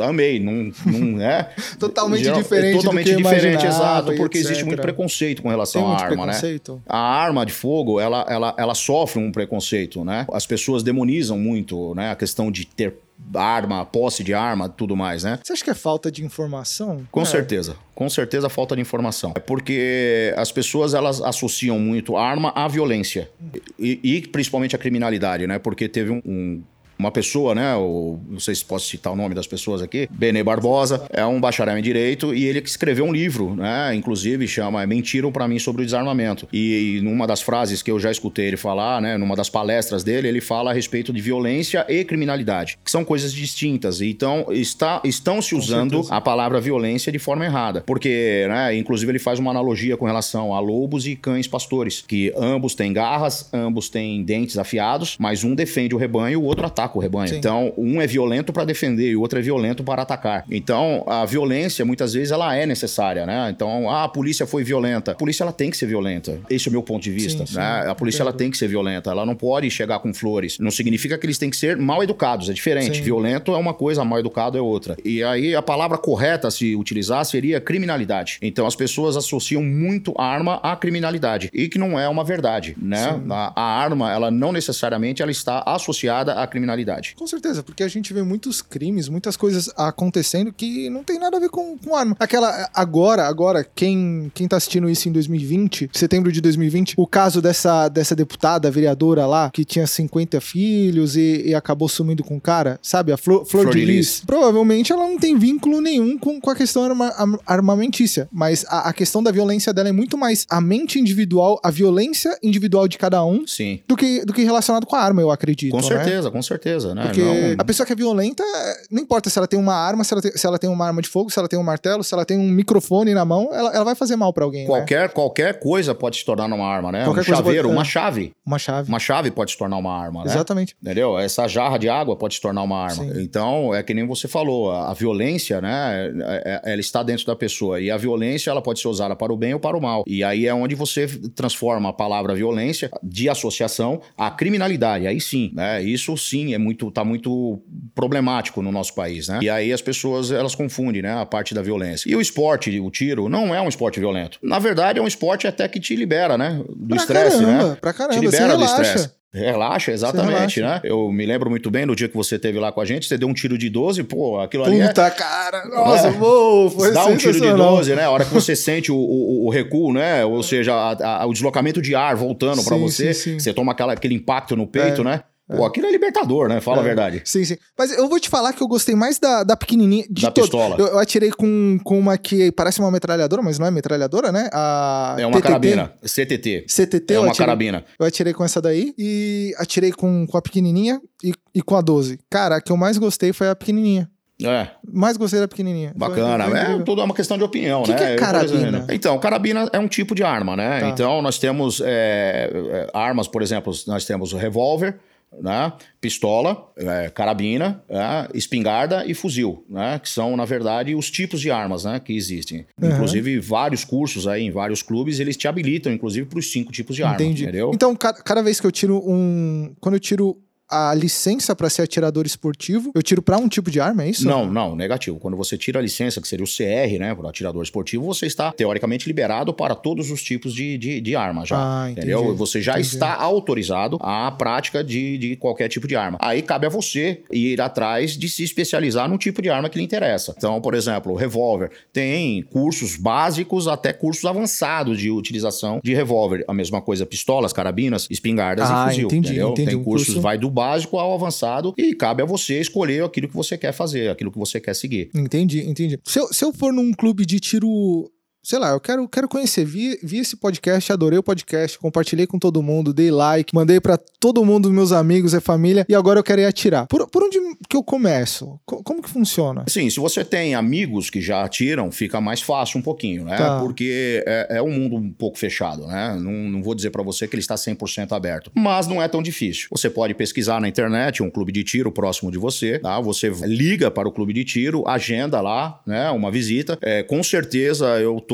amei, 0.00 0.38
não, 0.38 0.72
não 0.86 1.20
é 1.20 1.50
totalmente 1.78 2.24
geral, 2.24 2.42
diferente, 2.42 2.74
é 2.74 2.76
totalmente 2.76 3.16
diferente, 3.16 3.66
exato, 3.66 4.14
porque 4.14 4.38
etc. 4.38 4.50
existe 4.50 4.64
muito 4.64 4.82
preconceito 4.82 5.42
com 5.42 5.48
relação 5.48 5.86
à 5.86 6.00
arma, 6.00 6.26
né? 6.26 6.40
A 6.86 6.98
arma 6.98 7.46
de 7.46 7.52
fogo, 7.52 8.00
ela, 8.00 8.24
ela, 8.28 8.54
ela 8.58 8.74
sofre 8.74 9.22
um 9.22 9.30
preconceito, 9.30 10.04
né? 10.04 10.26
As 10.32 10.46
pessoas 10.46 10.82
demonizam 10.82 11.38
muito, 11.38 11.94
né, 11.94 12.10
a 12.10 12.16
questão 12.16 12.50
de 12.50 12.66
ter 12.66 12.94
arma, 13.34 13.84
posse 13.84 14.24
de 14.24 14.34
arma, 14.34 14.68
tudo 14.68 14.96
mais, 14.96 15.24
né? 15.24 15.38
Você 15.42 15.52
acha 15.52 15.64
que 15.64 15.70
é 15.70 15.74
falta 15.74 16.10
de 16.10 16.24
informação? 16.24 17.06
Com 17.10 17.22
é. 17.22 17.24
certeza. 17.24 17.76
Com 17.94 18.08
certeza 18.08 18.48
falta 18.48 18.74
de 18.74 18.80
informação. 18.80 19.32
É 19.36 19.40
porque 19.40 20.34
as 20.36 20.50
pessoas 20.50 20.94
elas 20.94 21.20
associam 21.20 21.78
muito 21.78 22.16
arma 22.16 22.52
à 22.54 22.66
violência 22.66 23.30
e, 23.78 24.00
e 24.02 24.26
principalmente 24.28 24.74
à 24.74 24.78
criminalidade, 24.78 25.46
né? 25.46 25.58
Porque 25.58 25.88
teve 25.88 26.10
um, 26.10 26.22
um 26.24 26.62
uma 26.98 27.10
pessoa, 27.10 27.54
né? 27.54 27.74
O, 27.76 28.18
não 28.28 28.40
sei 28.40 28.54
se 28.54 28.64
posso 28.64 28.88
citar 28.88 29.12
o 29.12 29.16
nome 29.16 29.34
das 29.34 29.46
pessoas 29.46 29.82
aqui. 29.82 30.08
Benê 30.10 30.42
Barbosa 30.42 31.04
é 31.10 31.24
um 31.24 31.40
bacharel 31.40 31.76
em 31.76 31.82
direito 31.82 32.34
e 32.34 32.44
ele 32.44 32.60
escreveu 32.60 33.04
um 33.04 33.12
livro, 33.12 33.54
né? 33.54 33.94
Inclusive 33.94 34.46
chama 34.46 34.86
Mentiram 34.86 35.32
para 35.32 35.48
mim 35.48 35.58
sobre 35.58 35.82
o 35.82 35.84
desarmamento. 35.84 36.48
E, 36.52 36.98
e 36.98 37.00
numa 37.00 37.26
das 37.26 37.42
frases 37.42 37.82
que 37.82 37.90
eu 37.90 37.98
já 37.98 38.10
escutei 38.10 38.46
ele 38.46 38.56
falar, 38.56 39.00
né? 39.00 39.16
Numa 39.16 39.34
das 39.34 39.48
palestras 39.48 40.04
dele, 40.04 40.28
ele 40.28 40.40
fala 40.40 40.70
a 40.70 40.74
respeito 40.74 41.12
de 41.12 41.20
violência 41.20 41.84
e 41.88 42.04
criminalidade, 42.04 42.78
que 42.84 42.90
são 42.90 43.04
coisas 43.04 43.32
distintas. 43.32 44.00
Então 44.00 44.46
está, 44.50 45.00
estão 45.04 45.42
se 45.42 45.54
usando 45.54 46.06
a 46.10 46.20
palavra 46.20 46.60
violência 46.60 47.10
de 47.10 47.18
forma 47.18 47.44
errada, 47.44 47.82
porque, 47.86 48.46
né? 48.48 48.76
Inclusive 48.76 49.10
ele 49.10 49.18
faz 49.18 49.38
uma 49.38 49.50
analogia 49.50 49.96
com 49.96 50.04
relação 50.04 50.54
a 50.54 50.60
lobos 50.60 51.06
e 51.06 51.16
cães 51.16 51.48
pastores, 51.48 52.04
que 52.06 52.32
ambos 52.36 52.74
têm 52.74 52.92
garras, 52.92 53.48
ambos 53.52 53.88
têm 53.88 54.22
dentes 54.22 54.56
afiados, 54.56 55.16
mas 55.18 55.44
um 55.44 55.54
defende 55.54 55.94
o 55.94 55.98
rebanho, 55.98 56.40
o 56.40 56.44
outro 56.44 56.66
ataca 56.66 56.81
ataca 56.82 56.98
o 56.98 57.00
rebanho. 57.00 57.28
Sim. 57.28 57.36
Então, 57.36 57.72
um 57.76 58.00
é 58.00 58.06
violento 58.06 58.52
para 58.52 58.64
defender 58.64 59.10
e 59.10 59.16
o 59.16 59.20
outro 59.20 59.38
é 59.38 59.42
violento 59.42 59.84
para 59.84 60.02
atacar. 60.02 60.44
Então, 60.50 61.04
a 61.06 61.24
violência, 61.24 61.84
muitas 61.84 62.14
vezes, 62.14 62.30
ela 62.30 62.54
é 62.54 62.66
necessária, 62.66 63.24
né? 63.24 63.50
Então, 63.50 63.88
ah, 63.90 64.04
a 64.04 64.08
polícia 64.08 64.46
foi 64.46 64.64
violenta. 64.64 65.12
A 65.12 65.14
polícia, 65.14 65.44
ela 65.44 65.52
tem 65.52 65.70
que 65.70 65.76
ser 65.76 65.86
violenta. 65.86 66.40
Esse 66.50 66.68
é 66.68 66.70
o 66.70 66.72
meu 66.72 66.82
ponto 66.82 67.02
de 67.02 67.10
vista. 67.10 67.46
Sim, 67.46 67.56
né? 67.56 67.84
A 67.88 67.94
polícia, 67.94 68.22
ela 68.22 68.32
tem 68.32 68.50
que 68.50 68.56
ser 68.56 68.68
violenta. 68.68 69.10
Ela 69.10 69.24
não 69.24 69.34
pode 69.34 69.70
chegar 69.70 69.98
com 70.00 70.12
flores. 70.12 70.58
Não 70.58 70.70
significa 70.70 71.16
que 71.16 71.26
eles 71.26 71.38
têm 71.38 71.50
que 71.50 71.56
ser 71.56 71.76
mal 71.76 72.02
educados. 72.02 72.48
É 72.48 72.52
diferente. 72.52 72.98
Sim. 72.98 73.02
Violento 73.02 73.52
é 73.52 73.56
uma 73.56 73.74
coisa, 73.74 74.04
mal 74.04 74.18
educado 74.18 74.58
é 74.58 74.60
outra. 74.60 74.96
E 75.04 75.22
aí, 75.22 75.54
a 75.54 75.62
palavra 75.62 75.98
correta 75.98 76.48
a 76.48 76.50
se 76.50 76.74
utilizar 76.74 77.24
seria 77.24 77.60
criminalidade. 77.60 78.38
Então, 78.42 78.66
as 78.66 78.74
pessoas 78.74 79.16
associam 79.16 79.62
muito 79.62 80.14
arma 80.18 80.56
à 80.62 80.74
criminalidade. 80.76 81.50
E 81.52 81.68
que 81.68 81.78
não 81.78 81.98
é 81.98 82.08
uma 82.08 82.24
verdade, 82.24 82.76
né? 82.80 83.20
A, 83.30 83.52
a 83.60 83.82
arma, 83.82 84.12
ela 84.12 84.30
não 84.30 84.52
necessariamente 84.52 85.22
ela 85.22 85.30
está 85.30 85.62
associada 85.66 86.34
à 86.34 86.46
criminalidade 86.46 86.71
criminalidade. 86.72 87.14
Com 87.16 87.26
certeza, 87.26 87.62
porque 87.62 87.82
a 87.82 87.88
gente 87.88 88.12
vê 88.12 88.22
muitos 88.22 88.62
crimes, 88.62 89.08
muitas 89.08 89.36
coisas 89.36 89.70
acontecendo 89.76 90.52
que 90.52 90.88
não 90.90 91.04
tem 91.04 91.18
nada 91.18 91.36
a 91.36 91.40
ver 91.40 91.50
com, 91.50 91.76
com 91.78 91.94
arma. 91.94 92.16
Aquela, 92.18 92.68
agora, 92.74 93.26
agora, 93.26 93.64
quem, 93.64 94.30
quem 94.34 94.48
tá 94.48 94.56
assistindo 94.56 94.88
isso 94.88 95.08
em 95.08 95.12
2020, 95.12 95.90
setembro 95.92 96.32
de 96.32 96.40
2020, 96.40 96.94
o 96.96 97.06
caso 97.06 97.40
dessa, 97.40 97.88
dessa 97.88 98.16
deputada, 98.16 98.70
vereadora 98.70 99.26
lá, 99.26 99.50
que 99.50 99.64
tinha 99.64 99.86
50 99.86 100.40
filhos 100.40 101.16
e, 101.16 101.42
e 101.46 101.54
acabou 101.54 101.88
sumindo 101.88 102.24
com 102.24 102.36
o 102.36 102.40
cara, 102.40 102.78
sabe? 102.82 103.12
A 103.12 103.16
Flor, 103.16 103.44
Flor, 103.44 103.62
Flor 103.64 103.74
de, 103.74 103.84
Lis. 103.84 104.22
Provavelmente 104.26 104.92
ela 104.92 105.02
não 105.02 105.18
tem 105.18 105.36
vínculo 105.38 105.80
nenhum 105.80 106.18
com, 106.18 106.40
com 106.40 106.50
a 106.50 106.56
questão 106.56 106.84
arma, 106.84 107.40
armamentícia, 107.46 108.28
mas 108.32 108.64
a, 108.68 108.88
a, 108.88 108.92
questão 108.92 109.22
da 109.22 109.30
violência 109.30 109.72
dela 109.72 109.88
é 109.88 109.92
muito 109.92 110.16
mais 110.16 110.46
a 110.50 110.60
mente 110.60 110.98
individual, 110.98 111.60
a 111.62 111.70
violência 111.70 112.36
individual 112.42 112.88
de 112.88 112.98
cada 112.98 113.24
um, 113.24 113.46
Sim. 113.46 113.80
Do, 113.86 113.96
que, 113.96 114.24
do 114.24 114.32
que 114.32 114.42
relacionado 114.42 114.86
com 114.86 114.96
a 114.96 115.00
arma, 115.00 115.20
eu 115.20 115.30
acredito. 115.30 115.72
Com 115.72 115.78
né? 115.78 115.82
certeza, 115.82 116.30
com 116.30 116.42
certeza 116.42 116.61
certeza, 116.62 116.94
né? 116.94 117.04
Porque 117.04 117.20
não... 117.20 117.56
a 117.58 117.64
pessoa 117.64 117.86
que 117.86 117.92
é 117.92 117.96
violenta, 117.96 118.44
não 118.90 119.02
importa 119.02 119.28
se 119.28 119.38
ela 119.38 119.48
tem 119.48 119.58
uma 119.58 119.74
arma, 119.74 120.04
se 120.04 120.14
ela 120.14 120.22
tem, 120.22 120.32
se 120.32 120.46
ela 120.46 120.58
tem 120.58 120.70
uma 120.70 120.86
arma 120.86 121.02
de 121.02 121.08
fogo, 121.08 121.30
se 121.30 121.38
ela 121.38 121.48
tem 121.48 121.58
um 121.58 121.62
martelo, 121.62 122.04
se 122.04 122.14
ela 122.14 122.24
tem 122.24 122.38
um 122.38 122.48
microfone 122.48 123.12
na 123.12 123.24
mão, 123.24 123.50
ela, 123.52 123.74
ela 123.74 123.84
vai 123.84 123.94
fazer 123.94 124.16
mal 124.16 124.32
para 124.32 124.44
alguém. 124.44 124.62
Né? 124.62 124.66
Qualquer, 124.66 125.02
né? 125.02 125.08
qualquer 125.08 125.58
coisa 125.58 125.94
pode 125.94 126.16
se 126.16 126.24
tornar 126.24 126.46
uma 126.46 126.66
arma, 126.66 126.92
né? 126.92 127.04
Qualquer 127.04 127.20
um 127.20 127.24
chaveiro, 127.24 127.68
pode... 127.68 127.76
uma 127.76 127.84
chave. 127.84 128.32
Uma 128.46 128.58
chave. 128.58 128.88
Uma 128.88 128.98
chave 128.98 129.30
pode 129.30 129.50
se 129.50 129.58
tornar 129.58 129.76
uma 129.76 129.92
arma, 129.92 130.24
né? 130.24 130.30
Exatamente. 130.30 130.76
Entendeu? 130.80 131.18
Essa 131.18 131.48
jarra 131.48 131.78
de 131.78 131.88
água 131.88 132.16
pode 132.16 132.34
se 132.34 132.40
tornar 132.40 132.62
uma 132.62 132.78
arma. 132.78 133.04
Sim. 133.04 133.22
Então, 133.22 133.74
é 133.74 133.82
que 133.82 133.92
nem 133.92 134.06
você 134.06 134.28
falou, 134.28 134.70
a, 134.70 134.90
a 134.90 134.94
violência, 134.94 135.60
né? 135.60 136.12
É, 136.20 136.60
é, 136.64 136.72
ela 136.72 136.80
está 136.80 137.02
dentro 137.02 137.26
da 137.26 137.34
pessoa. 137.34 137.80
E 137.80 137.90
a 137.90 137.96
violência, 137.96 138.50
ela 138.50 138.62
pode 138.62 138.80
ser 138.80 138.88
usada 138.88 139.16
para 139.16 139.32
o 139.32 139.36
bem 139.36 139.54
ou 139.54 139.60
para 139.60 139.76
o 139.76 139.80
mal. 139.80 140.04
E 140.06 140.22
aí 140.22 140.46
é 140.46 140.54
onde 140.54 140.74
você 140.74 141.06
transforma 141.34 141.88
a 141.88 141.92
palavra 141.92 142.34
violência 142.34 142.90
de 143.02 143.28
associação 143.28 144.00
à 144.16 144.30
criminalidade. 144.30 145.06
Aí 145.06 145.20
sim, 145.20 145.50
né? 145.54 145.82
Isso 145.82 146.16
sim 146.16 146.51
é 146.54 146.58
muito, 146.58 146.90
tá 146.90 147.04
muito 147.04 147.62
problemático 147.94 148.62
no 148.62 148.72
nosso 148.72 148.94
país, 148.94 149.28
né? 149.28 149.40
E 149.42 149.50
aí 149.50 149.72
as 149.72 149.82
pessoas 149.82 150.30
elas 150.30 150.54
confundem, 150.54 151.02
né, 151.02 151.12
a 151.12 151.26
parte 151.26 151.54
da 151.54 151.62
violência. 151.62 152.10
E 152.10 152.16
o 152.16 152.20
esporte, 152.20 152.78
o 152.80 152.90
tiro, 152.90 153.28
não 153.28 153.54
é 153.54 153.60
um 153.60 153.68
esporte 153.68 154.00
violento. 154.00 154.38
Na 154.42 154.58
verdade, 154.58 154.98
é 154.98 155.02
um 155.02 155.06
esporte 155.06 155.46
até 155.46 155.66
que 155.68 155.80
te 155.80 155.94
libera, 155.96 156.36
né, 156.36 156.62
do 156.74 156.96
estresse, 156.96 157.44
né? 157.44 157.76
Pra 157.80 157.92
caramba, 157.92 158.18
te 158.18 158.24
libera 158.24 158.56
do 158.56 158.64
estresse. 158.64 159.10
Relaxa, 159.34 159.90
exatamente, 159.92 160.60
relaxa. 160.60 160.60
né? 160.60 160.80
Eu 160.84 161.10
me 161.10 161.24
lembro 161.24 161.48
muito 161.48 161.70
bem 161.70 161.86
do 161.86 161.96
dia 161.96 162.06
que 162.06 162.14
você 162.14 162.38
teve 162.38 162.58
lá 162.58 162.70
com 162.70 162.82
a 162.82 162.84
gente, 162.84 163.06
você 163.06 163.16
deu 163.16 163.26
um 163.26 163.32
tiro 163.32 163.56
de 163.56 163.70
12, 163.70 164.02
pô, 164.02 164.38
aquilo 164.38 164.64
Puta 164.64 164.76
ali. 164.76 164.86
Puta, 164.86 165.06
é... 165.06 165.10
cara! 165.10 165.64
Nossa, 165.68 166.08
é, 166.08 166.10
uou, 166.10 166.70
foi 166.70 166.92
Dá 166.92 167.06
um 167.06 167.16
tiro 167.16 167.40
de 167.40 167.50
12, 167.50 167.94
né? 167.94 168.04
A 168.04 168.10
hora 168.10 168.26
que 168.26 168.34
você 168.34 168.54
sente 168.54 168.92
o, 168.92 168.96
o, 168.96 169.46
o 169.46 169.50
recuo, 169.50 169.90
né? 169.90 170.22
Ou 170.22 170.42
seja, 170.42 170.74
a, 170.74 171.22
a, 171.22 171.26
o 171.26 171.32
deslocamento 171.32 171.80
de 171.80 171.94
ar 171.94 172.14
voltando 172.14 172.62
para 172.62 172.76
você, 172.76 173.14
sim, 173.14 173.32
sim. 173.32 173.38
você 173.38 173.54
toma 173.54 173.72
aquela, 173.72 173.94
aquele 173.94 174.14
impacto 174.14 174.54
no 174.54 174.66
peito, 174.66 175.00
é. 175.00 175.04
né? 175.04 175.22
Pô, 175.56 175.64
aquilo 175.64 175.86
é 175.86 175.90
libertador, 175.90 176.48
né? 176.48 176.60
Fala 176.60 176.78
é. 176.78 176.80
a 176.80 176.82
verdade. 176.82 177.22
Sim, 177.24 177.44
sim. 177.44 177.56
Mas 177.78 177.90
eu 177.92 178.08
vou 178.08 178.18
te 178.18 178.28
falar 178.28 178.52
que 178.52 178.62
eu 178.62 178.68
gostei 178.68 178.94
mais 178.94 179.18
da, 179.18 179.44
da 179.44 179.56
pequenininha. 179.56 180.04
De 180.10 180.22
da 180.22 180.30
todo. 180.30 180.44
pistola. 180.44 180.76
Eu, 180.78 180.86
eu, 180.86 180.98
atirei 180.98 181.30
com, 181.30 181.78
com 181.84 181.98
uma 181.98 182.16
que 182.18 182.52
parece 182.52 182.80
uma 182.80 182.90
metralhadora, 182.90 183.42
mas 183.42 183.58
não 183.58 183.66
é 183.66 183.70
metralhadora, 183.70 184.32
né? 184.32 184.48
A 184.52 185.16
é 185.18 185.26
uma 185.26 185.36
TTT. 185.38 185.48
carabina. 185.48 185.92
CTT. 186.04 186.64
CTT. 186.68 187.14
É 187.14 187.18
uma 187.18 187.28
atirei, 187.28 187.46
carabina. 187.46 187.84
Eu 187.98 188.06
atirei 188.06 188.32
com 188.32 188.44
essa 188.44 188.60
daí 188.60 188.94
e 188.98 189.54
atirei 189.58 189.92
com, 189.92 190.26
com 190.26 190.36
a 190.36 190.42
pequenininha 190.42 191.00
e, 191.22 191.32
e 191.54 191.62
com 191.62 191.76
a 191.76 191.80
12. 191.80 192.18
Cara, 192.30 192.56
a 192.56 192.60
que 192.60 192.72
eu 192.72 192.76
mais 192.76 192.98
gostei 192.98 193.32
foi 193.32 193.48
a 193.48 193.56
pequenininha. 193.56 194.08
É. 194.44 194.68
Mais 194.92 195.16
gostei 195.16 195.40
da 195.40 195.48
pequenininha. 195.48 195.92
Bacana. 195.96 196.44
Foi, 196.44 196.52
foi 196.52 196.74
é 196.74 196.78
tudo 196.82 197.00
é 197.00 197.04
uma 197.04 197.14
questão 197.14 197.38
de 197.38 197.44
opinião, 197.44 197.82
que 197.82 197.92
né? 197.92 197.96
Que 197.96 198.04
é 198.04 198.16
carabina? 198.16 198.86
Então, 198.90 199.18
carabina 199.18 199.68
é 199.72 199.78
um 199.78 199.88
tipo 199.88 200.14
de 200.14 200.22
arma, 200.22 200.56
né? 200.56 200.80
Tá. 200.80 200.88
Então, 200.88 201.22
nós 201.22 201.38
temos 201.38 201.80
é, 201.84 202.50
é 202.52 202.90
armas, 202.92 203.28
por 203.28 203.42
exemplo, 203.42 203.72
nós 203.86 204.04
temos 204.04 204.32
o 204.32 204.36
revólver, 204.36 204.98
né? 205.40 205.72
pistola, 206.00 206.70
é, 206.76 207.10
carabina, 207.10 207.82
é, 207.88 208.28
espingarda 208.34 209.06
e 209.06 209.14
fuzil, 209.14 209.64
né? 209.68 209.98
que 209.98 210.08
são, 210.08 210.36
na 210.36 210.44
verdade, 210.44 210.94
os 210.94 211.10
tipos 211.10 211.40
de 211.40 211.50
armas 211.50 211.84
né? 211.84 212.00
que 212.00 212.14
existem. 212.14 212.66
Uhum. 212.80 212.90
Inclusive, 212.90 213.38
vários 213.38 213.84
cursos 213.84 214.26
aí 214.26 214.42
em 214.42 214.50
vários 214.50 214.82
clubes, 214.82 215.20
eles 215.20 215.36
te 215.36 215.46
habilitam, 215.48 215.92
inclusive, 215.92 216.26
para 216.26 216.38
os 216.38 216.50
cinco 216.50 216.72
tipos 216.72 216.96
de 216.96 217.02
armas. 217.02 217.20
Entendi. 217.20 217.44
Entendeu? 217.44 217.70
Então, 217.74 217.94
cada, 217.94 218.22
cada 218.22 218.42
vez 218.42 218.60
que 218.60 218.66
eu 218.66 218.72
tiro 218.72 219.02
um. 219.06 219.74
Quando 219.80 219.94
eu 219.94 220.00
tiro 220.00 220.38
a 220.72 220.94
licença 220.94 221.54
para 221.54 221.68
ser 221.68 221.82
atirador 221.82 222.24
esportivo, 222.24 222.90
eu 222.94 223.02
tiro 223.02 223.20
para 223.20 223.36
um 223.36 223.46
tipo 223.46 223.70
de 223.70 223.78
arma, 223.78 224.04
é 224.04 224.10
isso? 224.10 224.26
Não, 224.26 224.50
não, 224.50 224.74
negativo. 224.74 225.18
Quando 225.18 225.36
você 225.36 225.58
tira 225.58 225.78
a 225.78 225.82
licença, 225.82 226.20
que 226.20 226.26
seria 226.26 226.44
o 226.44 226.48
CR, 226.48 226.98
né, 226.98 227.14
para 227.14 227.28
atirador 227.28 227.62
esportivo, 227.62 228.04
você 228.04 228.26
está 228.26 228.52
teoricamente 228.52 229.06
liberado 229.06 229.52
para 229.52 229.74
todos 229.74 230.10
os 230.10 230.22
tipos 230.22 230.54
de, 230.54 230.78
de, 230.78 231.00
de 231.00 231.14
arma 231.14 231.44
já. 231.44 231.56
Ah, 231.58 231.90
entendeu? 231.90 232.34
Você 232.36 232.62
já 232.62 232.72
entendi. 232.72 232.88
está 232.88 233.14
autorizado 233.14 233.98
à 234.00 234.30
prática 234.30 234.82
de, 234.82 235.18
de 235.18 235.36
qualquer 235.36 235.68
tipo 235.68 235.86
de 235.86 235.94
arma. 235.94 236.16
Aí 236.20 236.40
cabe 236.40 236.66
a 236.66 236.70
você 236.70 237.22
ir 237.30 237.60
atrás 237.60 238.16
de 238.16 238.28
se 238.28 238.42
especializar 238.42 239.08
no 239.08 239.18
tipo 239.18 239.42
de 239.42 239.50
arma 239.50 239.68
que 239.68 239.78
lhe 239.78 239.84
interessa. 239.84 240.34
Então, 240.36 240.60
por 240.60 240.74
exemplo, 240.74 241.12
o 241.12 241.16
revólver 241.16 241.70
tem 241.92 242.42
cursos 242.42 242.96
básicos 242.96 243.68
até 243.68 243.92
cursos 243.92 244.24
avançados 244.24 244.98
de 244.98 245.10
utilização 245.10 245.80
de 245.84 245.92
revólver. 245.94 246.44
A 246.48 246.54
mesma 246.54 246.80
coisa, 246.80 247.04
pistolas, 247.04 247.52
carabinas, 247.52 248.06
espingardas 248.10 248.70
ah, 248.70 248.86
e 248.86 248.90
fuzil. 248.90 249.06
Entendi, 249.06 249.28
entendeu? 249.28 249.50
entendi. 249.50 249.70
Tem 249.70 249.78
um 249.78 249.84
cursos, 249.84 250.08
curso... 250.08 250.20
vai 250.22 250.38
do 250.38 250.50
básico 250.62 250.96
ao 250.96 251.12
avançado 251.12 251.74
e 251.76 251.92
cabe 251.92 252.22
a 252.22 252.24
você 252.24 252.60
escolher 252.60 253.02
aquilo 253.02 253.26
que 253.26 253.34
você 253.34 253.58
quer 253.58 253.72
fazer, 253.72 254.08
aquilo 254.08 254.30
que 254.30 254.38
você 254.38 254.60
quer 254.60 254.74
seguir. 254.74 255.10
Entendi, 255.12 255.68
entendi. 255.68 255.98
Se 256.04 256.20
eu, 256.20 256.32
se 256.32 256.44
eu 256.44 256.52
for 256.52 256.72
num 256.72 256.92
clube 256.92 257.26
de 257.26 257.40
tiro 257.40 258.08
sei 258.42 258.58
lá, 258.58 258.70
eu 258.70 258.80
quero, 258.80 259.08
quero 259.08 259.28
conhecer. 259.28 259.64
Vi, 259.64 259.98
vi 260.02 260.18
esse 260.18 260.36
podcast, 260.36 260.92
adorei 260.92 261.18
o 261.18 261.22
podcast, 261.22 261.78
compartilhei 261.78 262.26
com 262.26 262.38
todo 262.38 262.62
mundo, 262.62 262.92
dei 262.92 263.10
like, 263.10 263.54
mandei 263.54 263.80
para 263.80 263.96
todo 263.96 264.44
mundo, 264.44 264.70
meus 264.70 264.92
amigos 264.92 265.32
e 265.32 265.40
família, 265.40 265.86
e 265.88 265.94
agora 265.94 266.18
eu 266.18 266.24
quero 266.24 266.40
ir 266.40 266.46
atirar. 266.46 266.86
Por, 266.86 267.08
por 267.08 267.22
onde 267.22 267.38
que 267.68 267.76
eu 267.76 267.82
começo? 267.82 268.60
Co 268.66 268.82
como 268.82 269.02
que 269.02 269.08
funciona? 269.08 269.64
Sim, 269.68 269.88
se 269.88 270.00
você 270.00 270.24
tem 270.24 270.54
amigos 270.54 271.08
que 271.08 271.20
já 271.20 271.44
atiram, 271.44 271.90
fica 271.92 272.20
mais 272.20 272.42
fácil 272.42 272.80
um 272.80 272.82
pouquinho, 272.82 273.24
né? 273.24 273.36
Tá. 273.36 273.60
Porque 273.60 274.22
é, 274.26 274.58
é 274.58 274.62
um 274.62 274.70
mundo 274.70 274.96
um 274.96 275.12
pouco 275.12 275.38
fechado, 275.38 275.86
né? 275.86 276.18
Não, 276.20 276.32
não 276.32 276.62
vou 276.62 276.74
dizer 276.74 276.90
para 276.90 277.02
você 277.02 277.28
que 277.28 277.34
ele 277.34 277.42
está 277.42 277.54
100% 277.54 278.12
aberto, 278.12 278.50
mas 278.54 278.86
não 278.86 279.00
é 279.00 279.06
tão 279.06 279.22
difícil. 279.22 279.68
Você 279.70 279.88
pode 279.88 280.14
pesquisar 280.14 280.60
na 280.60 280.68
internet 280.68 281.22
um 281.22 281.30
clube 281.30 281.52
de 281.52 281.62
tiro 281.62 281.92
próximo 281.92 282.30
de 282.30 282.38
você, 282.38 282.78
tá? 282.80 283.00
Você 283.00 283.30
liga 283.44 283.90
para 283.90 284.08
o 284.08 284.12
clube 284.12 284.32
de 284.32 284.44
tiro, 284.44 284.86
agenda 284.86 285.40
lá, 285.40 285.80
né? 285.86 286.10
Uma 286.10 286.30
visita. 286.30 286.78
É, 286.82 287.02
com 287.02 287.22
certeza 287.22 288.00
eu 288.00 288.20
tô, 288.20 288.31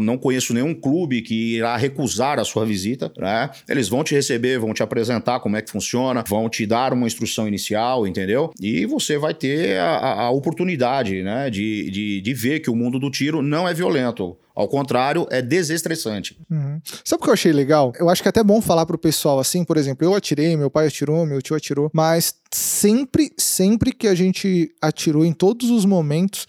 não 0.00 0.18
conheço 0.18 0.52
nenhum 0.54 0.74
clube 0.74 1.22
que 1.22 1.56
irá 1.56 1.76
recusar 1.76 2.38
a 2.38 2.44
sua 2.44 2.64
visita, 2.64 3.12
né? 3.16 3.50
Eles 3.68 3.88
vão 3.88 4.04
te 4.04 4.14
receber, 4.14 4.58
vão 4.58 4.74
te 4.74 4.82
apresentar 4.82 5.40
como 5.40 5.56
é 5.56 5.62
que 5.62 5.70
funciona, 5.70 6.24
vão 6.26 6.48
te 6.48 6.66
dar 6.66 6.92
uma 6.92 7.06
instrução 7.06 7.46
inicial, 7.46 8.06
entendeu? 8.06 8.52
E 8.60 8.86
você 8.86 9.18
vai 9.18 9.34
ter 9.34 9.78
a, 9.78 10.22
a 10.22 10.30
oportunidade, 10.30 11.22
né? 11.22 11.50
De, 11.50 11.90
de, 11.90 12.20
de 12.20 12.34
ver 12.34 12.60
que 12.60 12.70
o 12.70 12.76
mundo 12.76 12.98
do 12.98 13.10
tiro 13.10 13.42
não 13.42 13.68
é 13.68 13.74
violento. 13.74 14.36
Ao 14.58 14.66
contrário, 14.66 15.24
é 15.30 15.40
desestressante. 15.40 16.36
Uhum. 16.50 16.80
Sabe 17.04 17.20
o 17.20 17.24
que 17.24 17.30
eu 17.30 17.34
achei 17.34 17.52
legal? 17.52 17.92
Eu 17.96 18.08
acho 18.08 18.20
que 18.20 18.26
é 18.28 18.30
até 18.30 18.42
bom 18.42 18.60
falar 18.60 18.84
pro 18.86 18.98
pessoal 18.98 19.38
assim, 19.38 19.64
por 19.64 19.76
exemplo, 19.76 20.04
eu 20.04 20.16
atirei, 20.16 20.56
meu 20.56 20.68
pai 20.68 20.88
atirou, 20.88 21.24
meu 21.24 21.40
tio 21.40 21.54
atirou, 21.54 21.88
mas 21.94 22.34
sempre, 22.50 23.30
sempre 23.36 23.92
que 23.92 24.08
a 24.08 24.16
gente 24.16 24.74
atirou, 24.82 25.24
em 25.24 25.32
todos 25.32 25.70
os 25.70 25.84
momentos, 25.84 26.48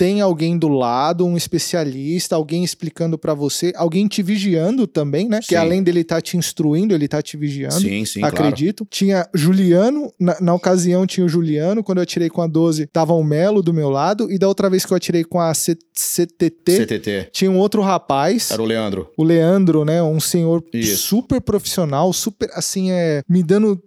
tem 0.00 0.22
alguém 0.22 0.56
do 0.56 0.68
lado, 0.68 1.26
um 1.26 1.36
especialista, 1.36 2.34
alguém 2.34 2.64
explicando 2.64 3.18
para 3.18 3.34
você, 3.34 3.70
alguém 3.76 4.08
te 4.08 4.22
vigiando 4.22 4.86
também, 4.86 5.28
né? 5.28 5.42
Sim. 5.42 5.48
Que 5.48 5.56
além 5.56 5.82
dele 5.82 6.00
estar 6.00 6.14
tá 6.14 6.22
te 6.22 6.38
instruindo, 6.38 6.94
ele 6.94 7.06
tá 7.06 7.20
te 7.20 7.36
vigiando. 7.36 7.74
Sim, 7.74 8.06
sim, 8.06 8.22
acredito. 8.24 8.86
Claro. 8.86 8.88
Tinha 8.90 9.28
Juliano, 9.34 10.10
na, 10.18 10.40
na, 10.40 10.54
ocasião 10.54 11.06
tinha 11.06 11.26
o 11.26 11.28
Juliano, 11.28 11.84
quando 11.84 11.98
eu 11.98 12.02
atirei 12.04 12.30
com 12.30 12.40
a 12.40 12.46
12, 12.46 12.86
tava 12.86 13.12
o 13.12 13.22
Melo 13.22 13.62
do 13.62 13.74
meu 13.74 13.90
lado, 13.90 14.32
e 14.32 14.38
da 14.38 14.48
outra 14.48 14.70
vez 14.70 14.86
que 14.86 14.92
eu 14.94 14.96
atirei 14.96 15.22
com 15.22 15.38
a 15.38 15.52
C 15.52 15.76
CTT, 15.92 16.86
CTT, 16.86 17.28
tinha 17.30 17.50
um 17.50 17.58
outro 17.58 17.82
rapaz. 17.82 18.50
Era 18.50 18.62
o 18.62 18.64
Leandro. 18.64 19.10
O 19.18 19.22
Leandro, 19.22 19.84
né? 19.84 20.02
Um 20.02 20.18
senhor 20.18 20.64
Isso. 20.72 21.08
super 21.08 21.42
profissional, 21.42 22.10
super, 22.14 22.48
assim, 22.54 22.90
é, 22.90 23.22
me 23.28 23.42
dando 23.42 23.78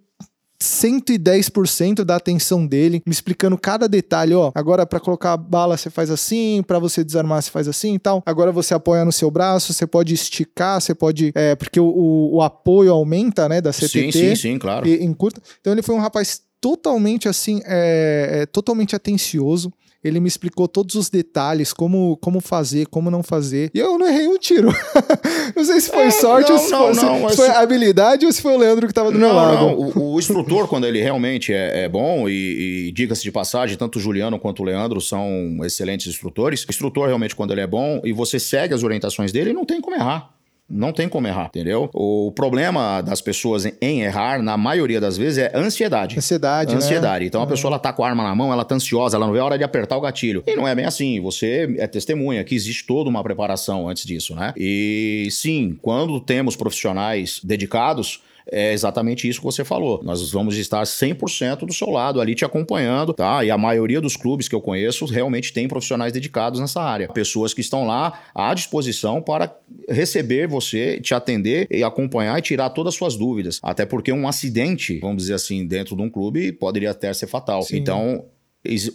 110% 0.62 2.04
da 2.04 2.16
atenção 2.16 2.66
dele, 2.66 3.02
me 3.06 3.12
explicando 3.12 3.58
cada 3.58 3.88
detalhe, 3.88 4.34
ó, 4.34 4.52
agora 4.56 4.86
para 4.86 5.00
colocar 5.00 5.34
a 5.34 5.38
bala 5.38 5.76
você 5.76 5.90
faz 5.90 6.10
assim, 6.10 6.64
para 6.66 6.80
você 6.80 7.04
desarmar 7.04 7.42
você 7.42 7.52
faz 7.52 7.68
assim 7.68 7.96
e 7.96 8.00
tal. 8.00 8.24
Agora 8.26 8.52
você 8.52 8.74
apoia 8.74 9.04
no 9.04 9.12
seu 9.12 9.30
braço, 9.30 9.74
você 9.74 9.86
pode 9.86 10.14
esticar, 10.14 10.80
você 10.80 10.96
pode, 10.96 11.32
é, 11.36 11.56
porque 11.56 11.80
o, 11.80 11.86
o, 11.86 12.36
o 12.36 12.42
apoio 12.42 12.92
aumenta, 12.92 13.50
né, 13.50 13.62
da 13.62 13.74
CTT. 13.74 13.88
Sim, 13.88 14.12
sim, 14.12 14.36
sim, 14.36 14.60
claro. 14.60 14.88
E. 14.88 15.04
Então 15.04 15.74
ele 15.74 15.82
foi 15.82 15.96
um 15.96 16.00
rapaz 16.00 16.42
totalmente 16.64 17.28
assim, 17.28 17.62
é, 17.66 18.30
é, 18.42 18.46
totalmente 18.46 18.96
atencioso. 18.96 19.72
Ele 20.04 20.20
me 20.20 20.28
explicou 20.28 20.68
todos 20.68 20.96
os 20.96 21.10
detalhes, 21.10 21.72
como, 21.72 22.18
como 22.18 22.42
fazer, 22.42 22.88
como 22.88 23.10
não 23.10 23.24
fazer. 23.24 23.72
E 23.74 23.80
eu 23.80 23.98
não 23.98 24.08
errei 24.08 24.28
um 24.28 24.38
tiro. 24.38 24.68
não 25.56 25.64
sei 25.64 25.80
se 25.80 25.90
foi 25.90 26.08
É, 26.08 26.12
sorte 26.12 26.50
não, 26.50 26.58
ou 26.58 26.64
se, 26.64 26.72
não, 26.72 26.80
foi, 26.80 27.22
não, 27.22 27.30
se 27.30 27.36
foi 27.36 27.50
habilidade 27.50 28.26
ou 28.26 28.32
se 28.32 28.42
foi 28.42 28.54
o 28.54 28.58
Leandro 28.58 28.88
que 28.88 28.94
tava 28.94 29.12
do 29.12 29.18
meu 29.18 29.34
lado. 29.34 29.56
não. 29.56 29.74
O, 29.76 30.14
o 30.14 30.20
instrutor, 30.20 30.68
quando 30.68 30.86
ele 30.86 31.02
realmente 31.02 31.54
é, 31.54 31.84
é 31.84 31.90
bom, 31.90 32.28
e, 32.28 32.88
e 32.88 32.92
diga-se 32.92 33.24
de 33.24 33.32
passagem, 33.32 33.78
tanto 33.78 33.98
o 33.98 34.02
Juliano 34.02 34.38
quanto 34.40 34.62
o 34.62 34.66
Leandro 34.66 35.00
são 35.00 35.58
excelentes 35.64 36.08
instrutores. 36.08 36.64
O 36.64 36.70
instrutor, 36.70 37.08
realmente, 37.08 37.36
quando 37.36 37.52
ele 37.52 37.62
é 37.62 37.68
bom 37.68 38.02
e 38.04 38.12
você 38.12 38.40
segue 38.40 38.74
as 38.74 38.84
orientações 38.84 39.32
dele, 39.32 39.54
não 39.54 39.66
tem 39.66 39.80
como 39.80 39.96
errar. 39.96 40.33
Não 40.70 40.92
tem 40.92 41.10
como 41.10 41.28
errar, 41.28 41.48
entendeu? 41.48 41.90
O 41.94 42.32
problema 42.32 43.02
das 43.02 43.22
pessoas 43.22 43.66
em, 43.66 44.02
errar, 44.02 44.42
na 44.42 44.58
maioria 44.58 45.00
das 45.00 45.18
vezes, 45.18 45.38
é 45.38 45.52
ansiedade. 45.56 46.18
Ansiedade, 46.18 46.72
né? 46.72 46.78
Ansiedade. 46.78 47.26
Então 47.26 47.42
a 47.42 47.48
pessoa 47.48 47.70
ela 47.72 47.80
tá 47.80 47.92
com 47.92 48.04
a 48.04 48.10
arma 48.10 48.24
na 48.24 48.34
mão, 48.34 48.52
ela 48.52 48.64
tá 48.66 48.76
ansiosa, 48.76 49.18
ela 49.18 49.26
não 49.26 49.34
vê 49.34 49.40
a 49.40 49.46
hora 49.46 49.58
de 49.58 49.64
apertar 49.64 49.98
o 49.98 50.02
gatilho. 50.02 50.44
E 50.48 50.56
não 50.56 50.68
é 50.68 50.74
bem 50.74 50.86
assim. 50.86 51.20
Você 51.22 51.76
é 51.78 51.86
testemunha 51.86 52.44
que 52.44 52.56
existe 52.56 52.88
toda 52.88 53.10
uma 53.10 53.22
preparação 53.22 53.88
antes 53.88 54.06
disso, 54.06 54.36
né? 54.36 54.54
E 54.58 55.28
sim, 55.32 55.78
quando 55.82 56.20
temos 56.20 56.56
profissionais 56.56 57.40
dedicados. 57.44 58.22
É 58.52 58.74
exatamente 58.74 59.28
isso 59.28 59.40
que 59.40 59.46
você 59.46 59.64
falou. 59.64 60.02
Nós 60.04 60.32
vamos 60.32 60.58
estar 60.58 60.84
100% 60.84 61.66
do 61.66 61.74
seu 61.74 61.90
lado 61.90 62.20
ali 62.20 62.36
te 62.36 62.46
acompanhando, 62.46 63.14
tá? 63.14 63.44
E 63.44 63.52
a 63.52 63.58
maioria 63.58 64.02
dos 64.02 64.16
clubes 64.16 64.48
que 64.48 64.56
eu 64.56 64.62
conheço 64.62 65.06
realmente 65.06 65.54
tem 65.54 65.68
profissionais 65.68 66.12
dedicados 66.14 66.60
nessa 66.60 66.82
área. 66.82 67.08
Pessoas 67.08 67.54
que 67.54 67.62
estão 67.62 67.86
lá 67.86 68.22
à 68.34 68.54
disposição 68.54 69.22
para 69.22 69.56
receber 69.90 70.48
você, 70.48 71.00
te 71.00 71.14
atender 71.14 71.68
e 71.72 71.84
acompanhar 71.84 72.38
e 72.38 72.42
tirar 72.42 72.70
todas 72.70 72.94
as 72.94 72.98
suas 72.98 73.16
dúvidas. 73.16 73.60
Até 73.64 73.86
porque 73.86 74.12
um 74.12 74.28
acidente, 74.28 75.00
vamos 75.00 75.24
dizer 75.24 75.36
assim, 75.36 75.66
dentro 75.66 75.96
de 75.96 76.02
um 76.02 76.10
clube 76.10 76.52
poderia 76.52 76.92
até 76.92 77.14
ser 77.14 77.28
fatal. 77.28 77.62
Sim. 77.64 77.78
Então, 77.78 78.26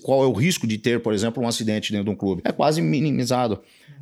qual 0.02 0.22
é 0.22 0.26
o 0.26 0.32
risco 0.32 0.66
de 0.66 0.78
ter, 0.78 1.00
por 1.00 1.12
exemplo, 1.12 1.42
um 1.42 1.48
acidente 1.48 1.92
dentro 1.92 2.06
de 2.06 2.10
um 2.10 2.16
clube? 2.16 2.42
É 2.44 2.52
quase 2.52 2.80
minimizado 2.80 3.60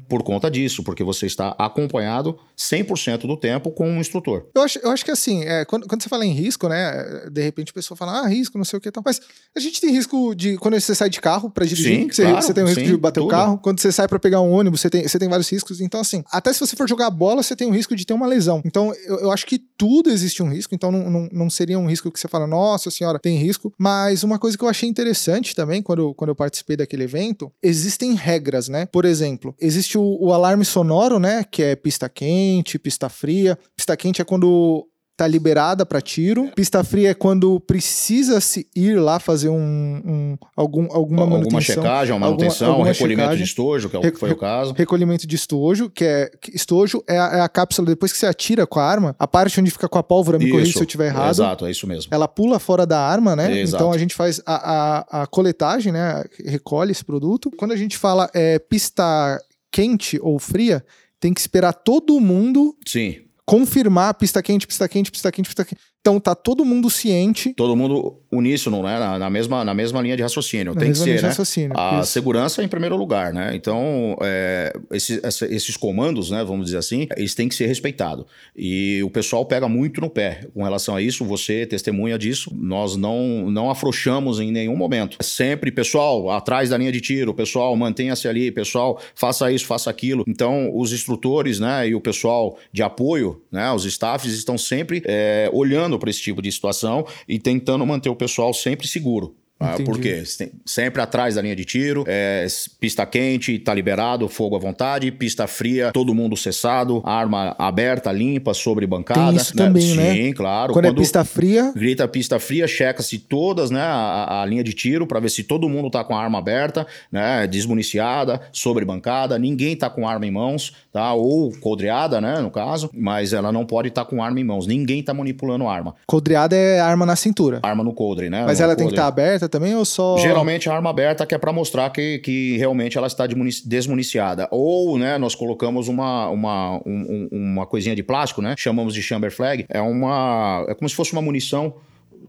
por 0.08 0.22
conta 0.22 0.50
disso, 0.50 0.82
porque 0.82 1.02
você 1.02 1.26
está 1.26 1.48
acompanhado 1.58 2.38
100% 2.56 3.26
do 3.26 3.36
tempo 3.36 3.70
com 3.70 3.88
um 3.88 4.00
instrutor. 4.00 4.46
Eu 4.54 4.62
acho, 4.62 4.78
eu 4.78 4.90
acho 4.90 5.04
que 5.04 5.10
assim, 5.10 5.44
é, 5.44 5.64
quando, 5.64 5.86
quando 5.86 6.02
você 6.02 6.08
fala 6.08 6.24
em 6.24 6.32
risco, 6.32 6.68
né? 6.68 7.28
De 7.30 7.42
repente 7.42 7.70
a 7.70 7.74
pessoa 7.74 7.96
fala, 7.96 8.20
ah, 8.20 8.28
risco, 8.28 8.56
não 8.56 8.64
sei 8.64 8.78
o 8.78 8.80
que 8.80 8.88
e 8.88 8.92
tal. 8.92 9.02
Mas 9.04 9.20
a 9.54 9.60
gente 9.60 9.80
tem 9.80 9.90
risco 9.90 10.34
de. 10.34 10.56
Quando 10.56 10.78
você 10.78 10.94
sai 10.94 11.10
de 11.10 11.20
carro 11.20 11.50
pra 11.50 11.64
dirigir, 11.64 12.02
Sim, 12.02 12.10
você, 12.10 12.22
claro, 12.22 12.42
você 12.42 12.54
tem 12.54 12.64
o 12.64 12.66
risco 12.66 12.80
sim, 12.80 12.86
de 12.86 12.96
bater 12.96 13.20
o 13.20 13.24
tudo. 13.24 13.30
carro. 13.30 13.58
Quando 13.58 13.80
você 13.80 13.90
sai 13.90 14.08
pra 14.08 14.18
pegar 14.18 14.40
um 14.40 14.50
ônibus, 14.50 14.80
você 14.80 14.90
tem, 14.90 15.06
você 15.06 15.18
tem 15.18 15.28
vários 15.28 15.50
riscos. 15.50 15.80
Então, 15.80 16.00
assim, 16.00 16.22
até 16.30 16.52
se 16.52 16.60
você 16.60 16.76
for 16.76 16.88
jogar 16.88 17.10
bola, 17.10 17.42
você 17.42 17.56
tem 17.56 17.66
o 17.66 17.72
risco 17.72 17.94
de 17.96 18.06
ter 18.06 18.14
uma 18.14 18.26
lesão. 18.26 18.62
Então, 18.64 18.92
eu, 19.06 19.18
eu 19.20 19.32
acho 19.32 19.46
que 19.46 19.58
tudo 19.58 20.10
existe 20.10 20.42
um 20.42 20.48
risco. 20.48 20.74
Então, 20.74 20.92
não, 20.92 21.10
não, 21.10 21.28
não 21.32 21.50
seria 21.50 21.78
um 21.78 21.86
risco 21.86 22.10
que 22.10 22.20
você 22.20 22.28
fala, 22.28 22.46
nossa 22.46 22.90
senhora, 22.90 23.18
tem 23.18 23.36
risco. 23.38 23.72
Mas 23.76 24.22
uma 24.22 24.38
coisa 24.38 24.56
que 24.56 24.64
eu 24.64 24.68
achei 24.68 24.88
interessante 24.88 25.54
também, 25.56 25.82
quando, 25.82 26.14
quando 26.14 26.28
eu 26.28 26.36
participei 26.36 26.76
daquele 26.76 27.04
evento, 27.04 27.50
existem 27.62 28.14
regras, 28.14 28.68
né? 28.68 28.86
Por 28.86 29.04
exemplo, 29.04 29.54
existe 29.60 29.98
o, 29.98 30.18
o 30.20 30.32
alarme 30.32 30.64
sonoro, 30.64 31.18
né? 31.18 31.42
Que 31.50 31.62
é 31.62 31.74
pista 31.74 32.08
quente, 32.08 32.78
pista 32.78 33.08
fria. 33.08 33.58
Pista 33.74 33.96
quente 33.96 34.22
é 34.22 34.24
quando 34.24 34.86
tá 35.16 35.26
liberada 35.26 35.86
para 35.86 36.00
tiro. 36.00 36.50
Pista 36.54 36.84
fria 36.84 37.10
é 37.10 37.14
quando 37.14 37.58
precisa 37.60 38.38
se 38.40 38.66
ir 38.76 39.00
lá 39.00 39.18
fazer 39.18 39.48
um, 39.48 39.56
um- 40.04 40.36
algum, 40.54 40.82
alguma 40.92 41.22
Alguma 41.22 41.26
manutenção. 41.38 41.60
checagem, 41.76 42.14
uma 42.14 42.26
alguma- 42.26 42.30
manutenção, 42.42 42.68
alguma 42.68 42.86
recolhimento 42.88 43.22
checagem. 43.28 43.44
de 43.44 43.48
estojo, 43.50 43.88
que 43.88 43.96
é 43.96 43.98
o 43.98 44.02
que 44.02 44.18
foi 44.18 44.30
o 44.32 44.36
caso. 44.36 44.74
Recolhimento 44.76 45.26
de 45.26 45.34
estojo, 45.34 45.88
que 45.88 46.04
é 46.04 46.30
estojo 46.52 47.02
é 47.08 47.18
a, 47.18 47.24
é 47.36 47.40
a 47.40 47.48
cápsula 47.48 47.86
depois 47.88 48.12
que 48.12 48.18
você 48.18 48.26
atira 48.26 48.66
com 48.66 48.78
a 48.78 48.84
arma, 48.84 49.16
a 49.18 49.26
parte 49.26 49.58
onde 49.58 49.70
fica 49.70 49.88
com 49.88 49.98
a 49.98 50.02
pólvora, 50.02 50.38
me 50.38 50.50
corrija 50.50 50.72
se 50.72 50.78
eu 50.78 50.82
estiver 50.82 51.06
errado. 51.06 51.30
Exato, 51.30 51.64
é 51.66 51.70
isso 51.70 51.86
mesmo. 51.86 52.12
Ela 52.14 52.28
pula 52.28 52.58
fora 52.58 52.84
da 52.84 53.00
arma, 53.00 53.34
né? 53.34 53.58
Exato. 53.60 53.82
Então 53.84 53.92
a 53.92 53.98
gente 53.98 54.14
faz 54.14 54.40
a, 54.44 55.20
a, 55.20 55.22
a 55.22 55.26
coletagem, 55.26 55.92
né? 55.92 56.24
Recolhe 56.44 56.92
esse 56.92 57.04
produto. 57.04 57.50
Quando 57.56 57.72
a 57.72 57.76
gente 57.76 57.96
fala 57.96 58.28
é, 58.34 58.58
pista 58.58 59.40
quente 59.72 60.18
ou 60.22 60.38
fria, 60.38 60.84
tem 61.18 61.32
que 61.32 61.40
esperar 61.40 61.72
todo 61.72 62.20
mundo 62.20 62.76
Sim. 62.86 63.16
Confirmar 63.46 64.12
pista 64.14 64.42
quente, 64.42 64.66
pista 64.66 64.88
quente, 64.88 65.10
pista 65.10 65.30
quente, 65.32 65.48
pista 65.48 65.64
quente. 65.64 65.80
Então 66.06 66.20
tá 66.20 66.36
todo 66.36 66.64
mundo 66.64 66.88
ciente. 66.88 67.52
Todo 67.54 67.74
mundo 67.74 68.14
uníssono, 68.30 68.80
né? 68.80 68.96
Na, 68.96 69.18
na 69.18 69.28
mesma, 69.28 69.64
na 69.64 69.74
mesma 69.74 70.00
linha 70.00 70.16
de 70.16 70.22
raciocínio. 70.22 70.72
na 70.72 70.80
Tem 70.80 70.92
que 70.92 70.98
ser, 70.98 71.16
de 71.16 71.22
né? 71.22 71.28
raciocínio. 71.28 71.72
A 71.76 71.98
Isso. 72.00 72.12
segurança 72.12 72.62
em 72.62 72.68
primeiro 72.68 72.96
lugar, 72.96 73.32
né? 73.32 73.56
Então, 73.56 74.16
é, 74.22 74.72
esse- 74.92 75.18
essa- 75.24 75.46
esses 75.52 75.76
comandos, 75.76 76.30
né, 76.30 76.44
vamos 76.44 76.66
dizer 76.66 76.76
assim, 76.78 77.08
eles 77.16 77.34
têm 77.34 77.48
que 77.48 77.56
ser 77.56 77.66
respeitados. 77.66 78.24
E 78.56 79.02
o 79.02 79.10
pessoal 79.10 79.44
pega 79.46 79.68
muito 79.68 80.00
no 80.00 80.08
pé 80.08 80.46
com 80.54 80.62
relação 80.62 80.94
a 80.94 81.02
isso. 81.02 81.24
Você 81.24 81.66
testemunha 81.66 82.16
disso. 82.16 82.52
Nós 82.54 82.94
não, 82.94 83.50
não 83.50 83.68
afrouxamos 83.68 84.38
em 84.38 84.52
nenhum 84.52 84.76
momento. 84.76 85.16
É 85.18 85.24
sempre, 85.24 85.72
pessoal, 85.72 86.30
atrás 86.30 86.70
da 86.70 86.78
linha 86.78 86.92
de 86.92 87.00
tiro, 87.00 87.34
pessoal, 87.34 87.74
mantenha-se 87.74 88.28
ali, 88.28 88.52
pessoal, 88.52 89.00
faça 89.14 89.50
isso, 89.50 89.66
faça 89.66 89.90
aquilo. 89.90 90.22
Então, 90.28 90.70
os 90.72 90.92
instrutores, 90.92 91.58
né, 91.58 91.88
e 91.88 91.96
o 91.96 92.00
pessoal 92.00 92.56
de 92.72 92.84
apoio, 92.84 93.42
né, 93.50 93.72
os 93.72 93.84
staffs 93.84 94.32
estão 94.32 94.56
sempre 94.56 95.02
é, 95.04 95.50
olhando 95.52 95.95
para 95.98 96.10
esse 96.10 96.20
tipo 96.20 96.40
de 96.42 96.50
situação 96.52 97.06
e 97.28 97.38
tentando 97.38 97.84
manter 97.86 98.08
o 98.08 98.16
pessoal 98.16 98.52
sempre 98.54 98.86
seguro. 98.86 99.34
Ah, 99.58 99.72
Entendi. 99.72 99.84
por 99.90 99.98
quê? 99.98 100.22
Sem- 100.26 100.50
Sempre 100.66 101.00
atrás 101.00 101.36
da 101.36 101.40
linha 101.40 101.56
de 101.56 101.64
tiro, 101.64 102.04
é, 102.06 102.46
pista 102.78 103.06
quente, 103.06 103.58
tá 103.58 103.72
liberado, 103.72 104.28
fogo 104.28 104.54
à 104.54 104.58
vontade, 104.58 105.10
pista 105.10 105.46
fria, 105.46 105.92
todo 105.92 106.14
mundo 106.14 106.36
cessado, 106.36 107.00
arma 107.06 107.56
aberta, 107.58 108.12
limpa, 108.12 108.52
sobre 108.52 108.86
bancada. 108.86 109.28
Tem 109.30 109.36
isso 109.36 109.54
também, 109.56 109.94
né? 109.94 110.12
Sim, 110.12 110.32
claro. 110.34 110.74
Quando, 110.74 110.84
é 110.88 110.92
pista 110.92 111.24
fria, 111.24 111.72
Grita 111.74 112.06
pista 112.06 112.38
fria, 112.38 112.68
checa-se 112.68 113.18
todas, 113.18 113.70
né, 113.70 113.80
a, 113.80 114.42
a 114.42 114.44
linha 114.44 114.62
de 114.62 114.74
tiro 114.74 115.06
para 115.06 115.20
ver 115.20 115.30
se 115.30 115.42
todo 115.42 115.66
mundo 115.70 115.88
tá 115.88 116.04
com 116.04 116.14
a 116.14 116.22
arma 116.22 116.36
aberta, 116.38 116.86
né, 117.10 117.46
desmuniciada, 117.46 118.42
sobre 118.52 118.84
bancada, 118.84 119.38
ninguém 119.38 119.74
tá 119.74 119.88
com 119.88 120.06
arma 120.06 120.26
em 120.26 120.30
mãos, 120.30 120.74
tá? 120.96 121.12
Ou 121.12 121.52
coldreada, 121.60 122.20
né, 122.22 122.40
no 122.40 122.50
caso, 122.50 122.88
mas 122.94 123.34
ela 123.34 123.52
não 123.52 123.66
pode 123.66 123.88
estar 123.88 124.06
com 124.06 124.22
arma 124.22 124.40
em 124.40 124.44
mãos. 124.44 124.66
Ninguém 124.66 125.02
tá 125.02 125.12
manipulando 125.12 125.68
arma. 125.68 125.94
coldreada 126.06 126.56
é 126.56 126.80
arma 126.80 127.04
na 127.04 127.14
cintura. 127.14 127.60
Arma 127.62 127.84
no 127.84 127.92
coldre, 127.92 128.30
né? 128.30 128.44
Mas 128.46 128.58
no 128.58 128.64
ela 128.64 128.74
tem 128.76 128.86
que 128.86 128.92
estar 128.94 129.06
aberta 129.06 129.46
também 129.48 129.74
ou 129.74 129.84
só. 129.84 130.16
Geralmente 130.16 130.70
a 130.70 130.74
arma 130.74 130.88
aberta 130.88 131.26
que 131.26 131.34
é 131.34 131.38
para 131.38 131.52
mostrar 131.52 131.90
que, 131.90 132.18
que 132.20 132.56
realmente 132.56 132.96
ela 132.96 133.06
está 133.06 133.26
desmuniciada. 133.26 134.48
Ou, 134.50 134.98
né, 134.98 135.18
nós 135.18 135.34
colocamos 135.34 135.88
uma, 135.88 136.28
uma, 136.30 136.76
um- 136.86 137.28
um- 137.32 137.36
uma 137.52 137.66
coisinha 137.66 137.94
de 137.94 138.02
plástico, 138.02 138.40
né? 138.40 138.54
Chamamos 138.56 138.94
de 138.94 139.02
chamber 139.02 139.30
flag. 139.30 139.66
É 139.68 139.80
uma. 139.80 140.64
É 140.68 140.74
como 140.74 140.88
se 140.88 140.94
fosse 140.94 141.12
uma 141.12 141.20
munição 141.22 141.74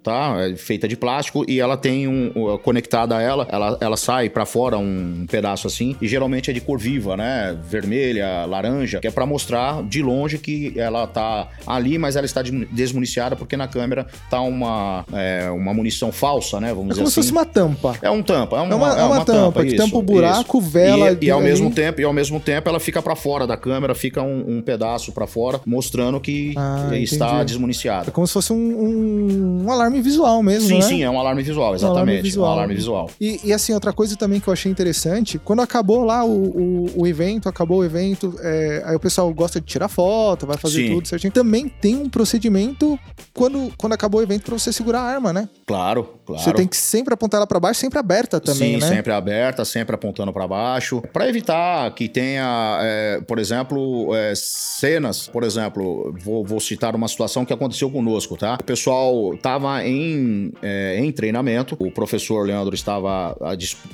tá? 0.04 0.36
É 0.40 0.56
feita 0.56 0.88
de 0.88 0.96
plástico 0.96 1.46
e 1.48 1.60
ela 1.60 1.78
tem 1.78 2.08
um, 2.08 2.32
um 2.36 2.58
conectada 2.58 3.18
a 3.18 3.22
ela, 3.22 3.48
ela, 3.50 3.78
ela 3.80 3.98
sai 3.98 4.30
para 4.30 4.46
fora 4.46 4.78
um 4.78 5.26
pedaço 5.30 5.68
assim 5.68 5.96
e 6.02 6.08
geralmente 6.08 6.50
é 6.50 6.54
de 6.54 6.62
cor 6.62 6.80
viva, 6.80 7.16
né? 7.18 7.58
Vermelha, 7.70 8.46
laranja, 8.46 9.00
que 9.00 9.08
é 9.08 9.12
para 9.12 9.26
mostrar 9.26 9.84
de 9.84 10.02
longe 10.02 10.38
que 10.38 10.74
ela 10.76 11.08
tá 11.08 11.48
ali, 11.66 11.98
mas 11.98 12.16
ela 12.16 12.26
está 12.26 12.42
desmuniciada 12.72 13.36
porque 13.36 13.58
na 13.58 13.68
câmera 13.68 14.08
tá 14.30 14.42
uma, 14.42 15.06
é, 15.14 15.50
uma 15.50 15.74
munição 15.74 16.12
falsa, 16.12 16.60
né? 16.60 16.74
Vamos 16.74 16.86
é 16.86 16.90
dizer 16.90 17.02
como 17.02 17.08
assim. 17.08 17.22
se 17.22 17.28
fosse 17.28 17.32
uma 17.32 17.46
tampa. 17.46 17.96
É 18.02 18.10
um 18.10 18.22
tampa, 18.22 18.58
é 18.58 18.62
uma, 18.62 18.74
é 18.74 18.76
uma, 18.76 18.88
é 18.88 19.04
uma, 19.04 19.06
uma 19.06 19.26
tampa, 19.26 19.40
tampa, 19.40 19.62
que 19.62 19.76
isso, 19.76 19.78
tampa 19.78 19.98
o 19.98 20.02
buraco, 20.02 20.60
isso. 20.60 20.70
vela 20.70 21.12
e, 21.12 21.26
e 21.26 21.32
ao 21.32 21.42
mesmo 21.42 21.72
tempo 21.72 22.02
e 22.02 22.04
ao 22.04 22.14
mesmo 22.14 22.40
tempo 22.40 22.70
ela 22.70 22.80
fica 22.80 23.02
para 23.02 23.16
fora 23.16 23.48
da 23.48 23.58
câmera, 23.58 23.96
fica 23.96 24.22
um, 24.22 24.58
um 24.58 24.62
pedaço 24.62 25.12
para 25.12 25.26
fora, 25.26 25.60
mostrando 25.66 26.20
que 26.20 26.54
ah, 26.58 26.90
está 26.94 27.44
desmuniciada. 27.44 28.10
É 28.10 28.12
como 28.12 28.28
se 28.28 28.34
fosse 28.34 28.54
um, 28.54 28.58
um, 28.58 29.66
um 29.66 29.72
alarme 29.72 29.87
visual 30.02 30.41
mesmo, 30.43 30.67
sim, 30.67 30.76
né? 30.76 30.82
Sim, 30.82 31.04
é 31.04 31.10
um 31.10 31.19
alarme 31.19 31.43
visual, 31.43 31.76
exatamente. 31.76 31.97
Um 31.97 32.02
alarme 32.02 32.21
visual. 32.21 32.50
Um 32.50 32.54
alarme 32.54 32.76
visual. 32.76 33.10
E, 33.19 33.39
e, 33.43 33.54
assim, 33.54 33.73
outra 33.73 33.93
coisa 33.93 34.15
também 34.15 34.39
que 34.39 34.47
eu 34.47 34.54
achei 34.54 34.71
interessante, 34.71 35.39
quando 35.39 35.62
acabou 35.62 36.04
lá 36.04 36.23
o, 36.23 36.30
o, 36.30 37.02
o 37.02 37.08
evento, 37.08 37.50
acabou 37.50 37.80
o 37.80 37.86
evento, 37.86 38.36
é, 38.41 38.84
aí 38.86 38.95
o 38.95 39.00
pessoal 39.00 39.32
gosta 39.34 39.60
de 39.60 39.65
tirar 39.65 39.88
foto, 39.88 40.45
vai 40.45 40.58
fazer 40.58 40.88
sim. 40.88 40.93
tudo 40.93 41.08
certinho. 41.08 41.32
Também 41.32 41.67
tem 41.67 41.95
um 41.95 42.10
procedimento 42.10 43.00
quando, 43.34 43.71
quando 43.78 43.93
acabou 43.93 44.19
o 44.19 44.23
evento 44.23 44.43
para 44.43 44.58
você 44.58 44.71
segurar 44.73 45.02
a 45.02 45.04
arma, 45.04 45.34
né? 45.34 45.50
Claro, 45.65 46.10
claro. 46.26 46.41
Você 46.41 46.54
tem 46.54 46.67
que 46.67 46.78
sempre 46.78 47.13
apontar 47.13 47.39
ela 47.39 47.47
para 47.47 47.60
baixo, 47.60 47.80
sempre 47.80 48.00
aberta 48.00 48.39
também, 48.39 48.76
sim, 48.76 48.80
né? 48.80 48.88
sempre 48.88 49.13
aberta, 49.13 49.63
sempre 49.65 49.95
apontando 49.95 50.34
para 50.34 50.47
baixo, 50.47 51.02
para 51.13 51.28
evitar 51.28 51.93
que 51.93 52.08
tenha, 52.08 52.80
é, 52.82 53.21
por 53.28 53.39
exemplo, 53.39 54.15
é, 54.15 54.34
cenas, 54.36 55.28
por 55.28 55.43
exemplo, 55.43 56.13
vou, 56.23 56.43
vou 56.43 56.60
citar 56.60 56.95
uma 56.95 57.08
situação 57.08 57.45
que 57.45 57.54
aconteceu 57.54 57.89
conosco, 57.89 58.38
tá? 58.38 58.58
O 58.60 58.63
pessoal 58.63 59.38
estava 59.67 59.88
em, 59.88 60.51
é, 60.62 60.99
em 60.99 61.12
treinamento, 61.12 61.75
o 61.80 61.91
professor 61.91 62.45
Leandro 62.45 62.73
estava 62.73 63.36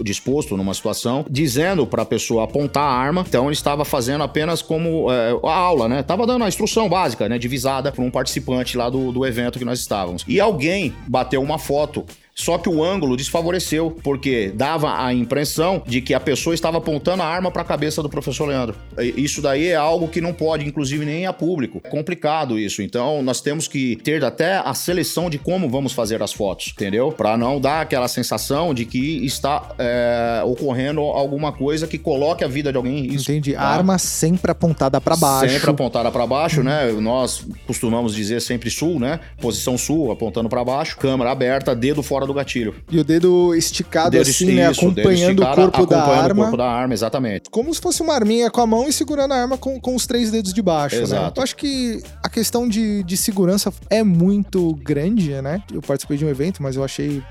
disposto 0.02 0.56
numa 0.56 0.74
situação, 0.74 1.26
dizendo 1.30 1.88
para 1.88 2.04
a 2.04 2.06
pessoa 2.06 2.44
apontar 2.44 2.84
a 2.84 2.94
arma, 2.94 3.26
então 3.28 3.46
ele 3.46 3.54
estava 3.54 3.84
fazendo 3.84 4.24
apenas 4.24 4.62
como 4.62 5.12
é, 5.12 5.32
a 5.44 5.56
aula, 5.56 5.90
né? 5.90 6.04
Tava 6.04 6.28
dando 6.28 6.44
a 6.44 6.48
instrução 6.48 6.88
básica, 6.88 7.28
né? 7.28 7.38
Divisada 7.38 7.92
para 7.92 8.04
um 8.04 8.12
participante 8.12 8.78
lá 8.78 8.90
do, 8.90 9.12
do 9.12 9.26
evento 9.26 9.60
que 9.60 9.66
nós 9.66 9.80
estávamos. 9.80 10.24
E 10.28 10.40
alguém 10.40 10.94
bateu 11.08 11.42
uma 11.42 11.58
foto 11.58 12.06
só 12.36 12.58
que 12.58 12.70
o 12.70 12.84
ângulo 12.84 13.16
desfavoreceu, 13.16 13.92
porque 14.04 14.52
dava 14.56 15.04
a 15.04 15.14
impressão 15.14 15.84
de 15.86 16.02
que 16.02 16.14
a 16.14 16.20
pessoa 16.20 16.54
estava 16.54 16.78
apontando 16.78 17.22
a 17.22 17.26
arma 17.26 17.52
para 17.52 17.62
a 17.62 17.66
cabeça 17.66 18.02
do 18.02 18.10
professor 18.10 18.46
Leandro. 18.46 18.76
Isso 19.16 19.42
daí 19.42 19.68
é 19.68 19.76
algo 19.76 20.08
que 20.08 20.20
não 20.20 20.34
pode, 20.34 20.66
inclusive, 20.66 21.06
nem 21.06 21.26
a 21.26 21.34
público. 21.34 21.80
É 21.84 21.90
complicado 21.90 22.58
isso. 22.58 22.82
Então, 22.82 23.22
nós 23.22 23.42
temos 23.42 23.68
que 23.68 23.96
ter 23.98 24.24
até 24.24 24.58
a 24.58 24.74
seleção 24.74 25.30
de 25.30 25.38
como 25.38 25.70
vamos 25.70 25.94
fazer 25.94 26.24
as 26.24 26.34
fotos, 26.34 26.74
entendeu? 26.76 27.12
Para 27.12 27.38
não 27.38 27.60
dar 27.60 27.82
aquela 27.82 28.08
sensação 28.08 28.74
de 28.74 28.86
que 28.86 29.24
está 29.26 29.70
é, 29.78 30.42
ocorrendo 30.46 31.02
alguma 31.02 31.52
coisa 31.52 31.88
que 31.88 31.98
coloque 31.98 32.44
a 32.44 32.48
vida 32.48 32.72
de 32.72 32.78
alguém 32.78 33.00
em 33.00 33.08
risco. 33.10 33.32
Entendi. 33.32 33.54
Tá? 33.54 33.62
Arma 33.62 33.98
sempre 33.98 34.52
apontada 34.52 35.00
para 35.00 35.16
baixo. 35.16 35.54
Sempre 35.54 35.70
apontada 35.70 36.12
para 36.12 36.26
baixo, 36.26 36.64
né? 36.64 36.92
Nós 36.94 37.46
costumamos 37.68 38.16
dizer 38.16 38.42
sempre 38.42 38.70
sul, 38.70 39.00
né? 39.00 39.20
Posição 39.40 39.78
sul, 39.78 40.12
apontando 40.12 40.50
para 40.50 40.64
baixo, 40.64 40.98
câmera 40.98 41.32
aberta, 41.32 41.76
dedo 41.76 42.02
fora 42.02 42.23
fora 42.24 42.28
do 42.28 42.34
gatilho. 42.34 42.76
E 42.90 43.00
o 43.00 43.04
dedo 43.04 43.54
esticado 43.54 44.12
dedo 44.12 44.22
assim, 44.22 44.54
né? 44.54 44.72
Isso, 44.72 44.80
acompanhando 44.82 45.44
o 45.44 45.56
corpo 45.56 45.86
da 45.86 46.04
arma. 46.04 46.34
o 46.34 46.44
corpo 46.44 46.58
da 46.58 46.70
arma, 46.70 46.94
exatamente. 46.94 47.50
Como 47.50 47.74
se 47.74 47.82
fosse 47.82 48.02
uma 48.02 48.14
arminha 48.14 48.50
com 48.50 48.62
a 48.62 48.68
mão 48.68 48.88
e 48.88 48.94
segurando 48.94 49.34
a 49.34 49.38
arma 49.38 49.58
com, 49.58 49.80
com 49.80 49.96
os 49.96 50.08
três 50.08 50.32
dedos 50.32 50.54
de 50.54 50.62
baixo, 50.62 50.98
né? 50.98 51.04
Exato. 51.04 51.24
Né? 51.24 51.34
Eu 51.36 51.44
acho 51.44 51.56
que 51.56 52.02
a 52.24 52.30
questão 52.30 52.68
de, 52.68 53.04
de 53.04 53.18
segurança 53.18 53.72
é 53.90 54.04
muito 54.04 54.74
grande, 54.76 55.30
né? 55.42 55.62
Eu 55.72 55.82
participei 55.82 56.18
de 56.18 56.26
um 56.26 56.30
evento, 56.30 56.64
mas 56.64 56.76
eu 56.76 56.84
achei 56.84 57.22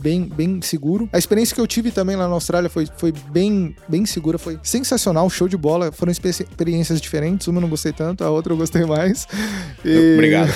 bem, 0.00 0.24
bem 0.24 0.60
seguro. 0.62 1.08
A 1.12 1.18
experiência 1.18 1.54
que 1.54 1.60
eu 1.60 1.66
tive 1.66 1.90
também 1.90 2.16
lá 2.16 2.28
na 2.28 2.34
Austrália 2.34 2.68
foi, 2.68 2.86
foi 2.96 3.12
bem, 3.30 3.74
bem 3.88 4.04
segura, 4.04 4.38
foi 4.38 4.58
sensacional, 4.62 5.28
show 5.30 5.48
de 5.48 5.56
bola. 5.56 5.90
Foram 5.92 6.12
experiências 6.12 7.00
diferentes, 7.00 7.46
uma 7.46 7.58
eu 7.58 7.62
não 7.62 7.68
gostei 7.68 7.92
tanto, 7.92 8.24
a 8.24 8.30
outra 8.30 8.52
eu 8.52 8.56
gostei 8.56 8.84
mais. 8.84 9.26
E... 9.82 10.14
Obrigado. 10.14 10.50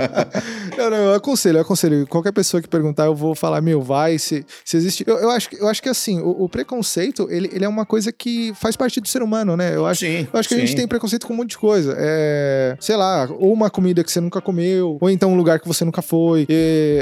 não, 0.76 0.90
não, 0.90 0.96
eu 0.98 1.14
aconselho, 1.14 1.56
eu 1.56 1.62
aconselho. 1.62 2.06
Qualquer 2.06 2.32
pessoa 2.32 2.60
que 2.60 2.68
perguntar, 2.68 3.06
eu 3.06 3.14
vou 3.20 3.34
falar, 3.34 3.60
meu, 3.60 3.82
vai, 3.82 4.18
se, 4.18 4.44
se 4.64 4.76
existe. 4.76 5.04
Eu, 5.06 5.18
eu, 5.18 5.30
acho, 5.30 5.48
eu 5.54 5.68
acho 5.68 5.82
que 5.82 5.88
assim, 5.88 6.20
o, 6.20 6.44
o, 6.44 6.48
preconceito, 6.48 7.28
ele, 7.30 7.50
ele 7.52 7.64
é 7.64 7.68
uma 7.68 7.84
coisa 7.84 8.10
que 8.10 8.52
faz 8.54 8.76
parte 8.76 9.00
do 9.00 9.06
ser 9.06 9.22
humano, 9.22 9.56
né? 9.56 9.74
Eu 9.74 9.86
acho, 9.86 10.00
sim, 10.00 10.26
eu 10.32 10.38
acho 10.38 10.48
que 10.48 10.54
sim. 10.54 10.62
a 10.62 10.64
gente 10.64 10.76
tem 10.76 10.88
preconceito 10.88 11.26
com 11.26 11.34
um 11.34 11.36
monte 11.36 11.50
de 11.50 11.58
coisa. 11.58 11.94
É, 11.98 12.76
sei 12.80 12.96
lá, 12.96 13.28
ou 13.38 13.52
uma 13.52 13.70
comida 13.70 14.02
que 14.02 14.10
você 14.10 14.20
nunca 14.20 14.40
comeu, 14.40 14.96
ou 15.00 15.10
então 15.10 15.32
um 15.32 15.36
lugar 15.36 15.60
que 15.60 15.68
você 15.68 15.84
nunca 15.84 16.02
foi, 16.02 16.46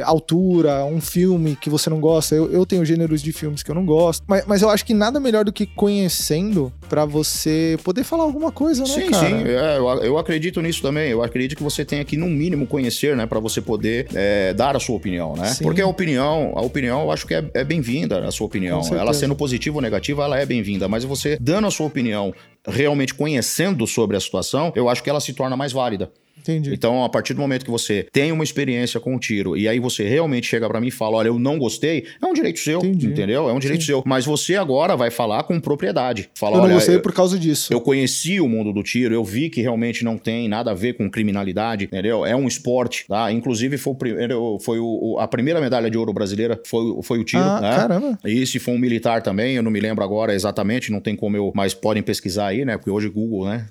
altura, 0.04 0.85
um 0.85 1.00
filme 1.00 1.57
que 1.57 1.70
você 1.70 1.88
não 1.88 2.00
gosta. 2.00 2.35
Eu, 2.35 2.50
eu 2.50 2.66
tenho 2.66 2.85
gêneros 2.85 3.22
de 3.22 3.33
filmes 3.33 3.62
que 3.62 3.70
eu 3.70 3.74
não 3.74 3.87
gosto. 3.87 4.24
Mas, 4.26 4.44
mas 4.46 4.62
eu 4.62 4.70
acho 4.70 4.85
que 4.85 4.92
nada 4.92 5.20
melhor 5.20 5.44
do 5.44 5.52
que 5.52 5.66
conhecendo 5.66 6.72
para 6.88 7.04
você 7.04 7.78
poder 7.85 8.02
falar 8.04 8.24
alguma 8.24 8.50
coisa, 8.50 8.83
né, 8.83 8.88
sim, 8.88 9.11
cara? 9.11 9.28
Sim, 9.28 9.38
sim. 9.38 9.48
É, 9.48 9.78
eu, 9.78 9.87
eu 10.02 10.18
acredito 10.18 10.61
nisso 10.61 10.83
também. 10.83 11.11
Eu 11.11 11.22
acredito 11.22 11.57
que 11.57 11.62
você 11.62 11.85
tem 11.85 12.04
que, 12.04 12.16
no 12.16 12.26
mínimo, 12.26 12.66
conhecer, 12.66 13.16
né? 13.16 13.26
para 13.28 13.38
você 13.38 13.61
poder 13.61 14.09
é, 14.14 14.52
dar 14.54 14.74
a 14.74 14.81
sua 14.81 14.96
opinião, 14.96 15.37
né? 15.37 15.48
Sim. 15.48 15.62
Porque 15.62 15.81
a 15.81 15.87
opinião, 15.87 16.08
a 16.16 16.61
opinião 16.61 17.03
eu 17.03 17.11
acho 17.11 17.27
que 17.27 17.35
é, 17.35 17.44
é 17.55 17.64
bem-vinda, 17.64 18.27
a 18.27 18.31
sua 18.31 18.47
opinião. 18.47 18.81
Ela 18.94 19.12
sendo 19.12 19.35
positiva 19.35 19.77
ou 19.77 19.83
negativa, 19.83 20.25
ela 20.25 20.38
é 20.38 20.47
bem-vinda. 20.47 20.88
Mas 20.88 21.05
você 21.05 21.37
dando 21.40 21.66
a 21.66 21.71
sua 21.71 21.87
opinião, 21.87 22.35
realmente 22.66 23.14
conhecendo 23.14 23.87
sobre 23.87 24.16
a 24.16 24.21
situação, 24.21 24.73
eu 24.75 24.88
acho 24.88 25.03
que 25.03 25.11
ela 25.11 25.21
se 25.21 25.33
torna 25.33 25.57
mais 25.57 25.73
válida. 25.73 26.11
Entendi. 26.48 26.72
Então, 26.72 27.04
a 27.04 27.08
partir 27.11 27.34
do 27.34 27.40
momento 27.40 27.64
que 27.64 27.70
você 27.70 28.06
tem 28.11 28.32
uma 28.32 28.42
experiência 28.42 28.98
com 28.98 29.14
o 29.14 29.18
tiro 29.18 29.54
e 29.54 29.68
aí 29.68 29.78
você 29.78 30.08
realmente 30.08 30.46
chega 30.46 30.66
para 30.66 30.80
mim 30.80 30.88
e 30.88 30.90
fala: 30.90 31.18
olha, 31.18 31.28
eu 31.28 31.38
não 31.38 31.58
gostei, 31.58 32.06
é 32.20 32.26
um 32.26 32.32
direito 32.32 32.58
seu, 32.58 32.78
Entendi. 32.78 33.08
entendeu? 33.08 33.50
É 33.50 33.52
um 33.52 33.58
direito 33.58 33.82
Sim. 33.82 33.88
seu. 33.88 34.02
Mas 34.06 34.24
você 34.24 34.56
agora 34.56 34.96
vai 34.96 35.11
falar 35.11 35.42
com 35.42 35.61
propriedade. 35.61 36.30
Fala, 36.34 36.56
eu 36.56 36.62
não 36.62 36.74
gostei 36.74 36.96
eu, 36.96 37.02
por 37.02 37.12
causa 37.12 37.38
disso. 37.38 37.72
Eu 37.72 37.80
conheci 37.80 38.40
o 38.40 38.48
mundo 38.48 38.72
do 38.72 38.82
tiro, 38.82 39.14
eu 39.14 39.22
vi 39.22 39.50
que 39.50 39.61
realmente 39.61 40.02
não 40.02 40.16
tem 40.16 40.48
nada 40.48 40.70
a 40.70 40.74
ver 40.74 40.94
com 40.94 41.11
criminalidade, 41.11 41.84
entendeu? 41.84 42.24
É 42.24 42.34
um 42.34 42.48
esporte, 42.48 43.04
tá? 43.06 43.30
Inclusive, 43.30 43.76
foi, 43.76 43.92
o 43.92 43.96
primeiro, 43.96 44.58
foi 44.61 44.78
o, 44.78 45.18
a 45.18 45.28
primeira 45.28 45.61
medalha 45.61 45.90
de 45.90 45.98
ouro 45.98 46.12
brasileira 46.12 46.58
foi, 46.64 47.02
foi 47.02 47.18
o 47.18 47.24
tiro, 47.24 47.42
ah, 47.42 47.61
né? 47.61 47.76
Caramba. 47.76 48.18
E 48.24 48.46
se 48.46 48.58
foi 48.58 48.74
um 48.74 48.78
militar 48.78 49.20
também, 49.20 49.56
eu 49.56 49.62
não 49.62 49.70
me 49.70 49.80
lembro 49.80 50.02
agora 50.02 50.34
exatamente, 50.34 50.90
não 50.90 51.00
tem 51.00 51.14
como 51.14 51.37
eu. 51.37 51.52
Mas 51.54 51.74
podem 51.74 52.02
pesquisar 52.02 52.48
aí, 52.48 52.64
né? 52.64 52.76
Porque 52.78 52.90
hoje 52.90 53.08
Google, 53.08 53.46
né? 53.46 53.66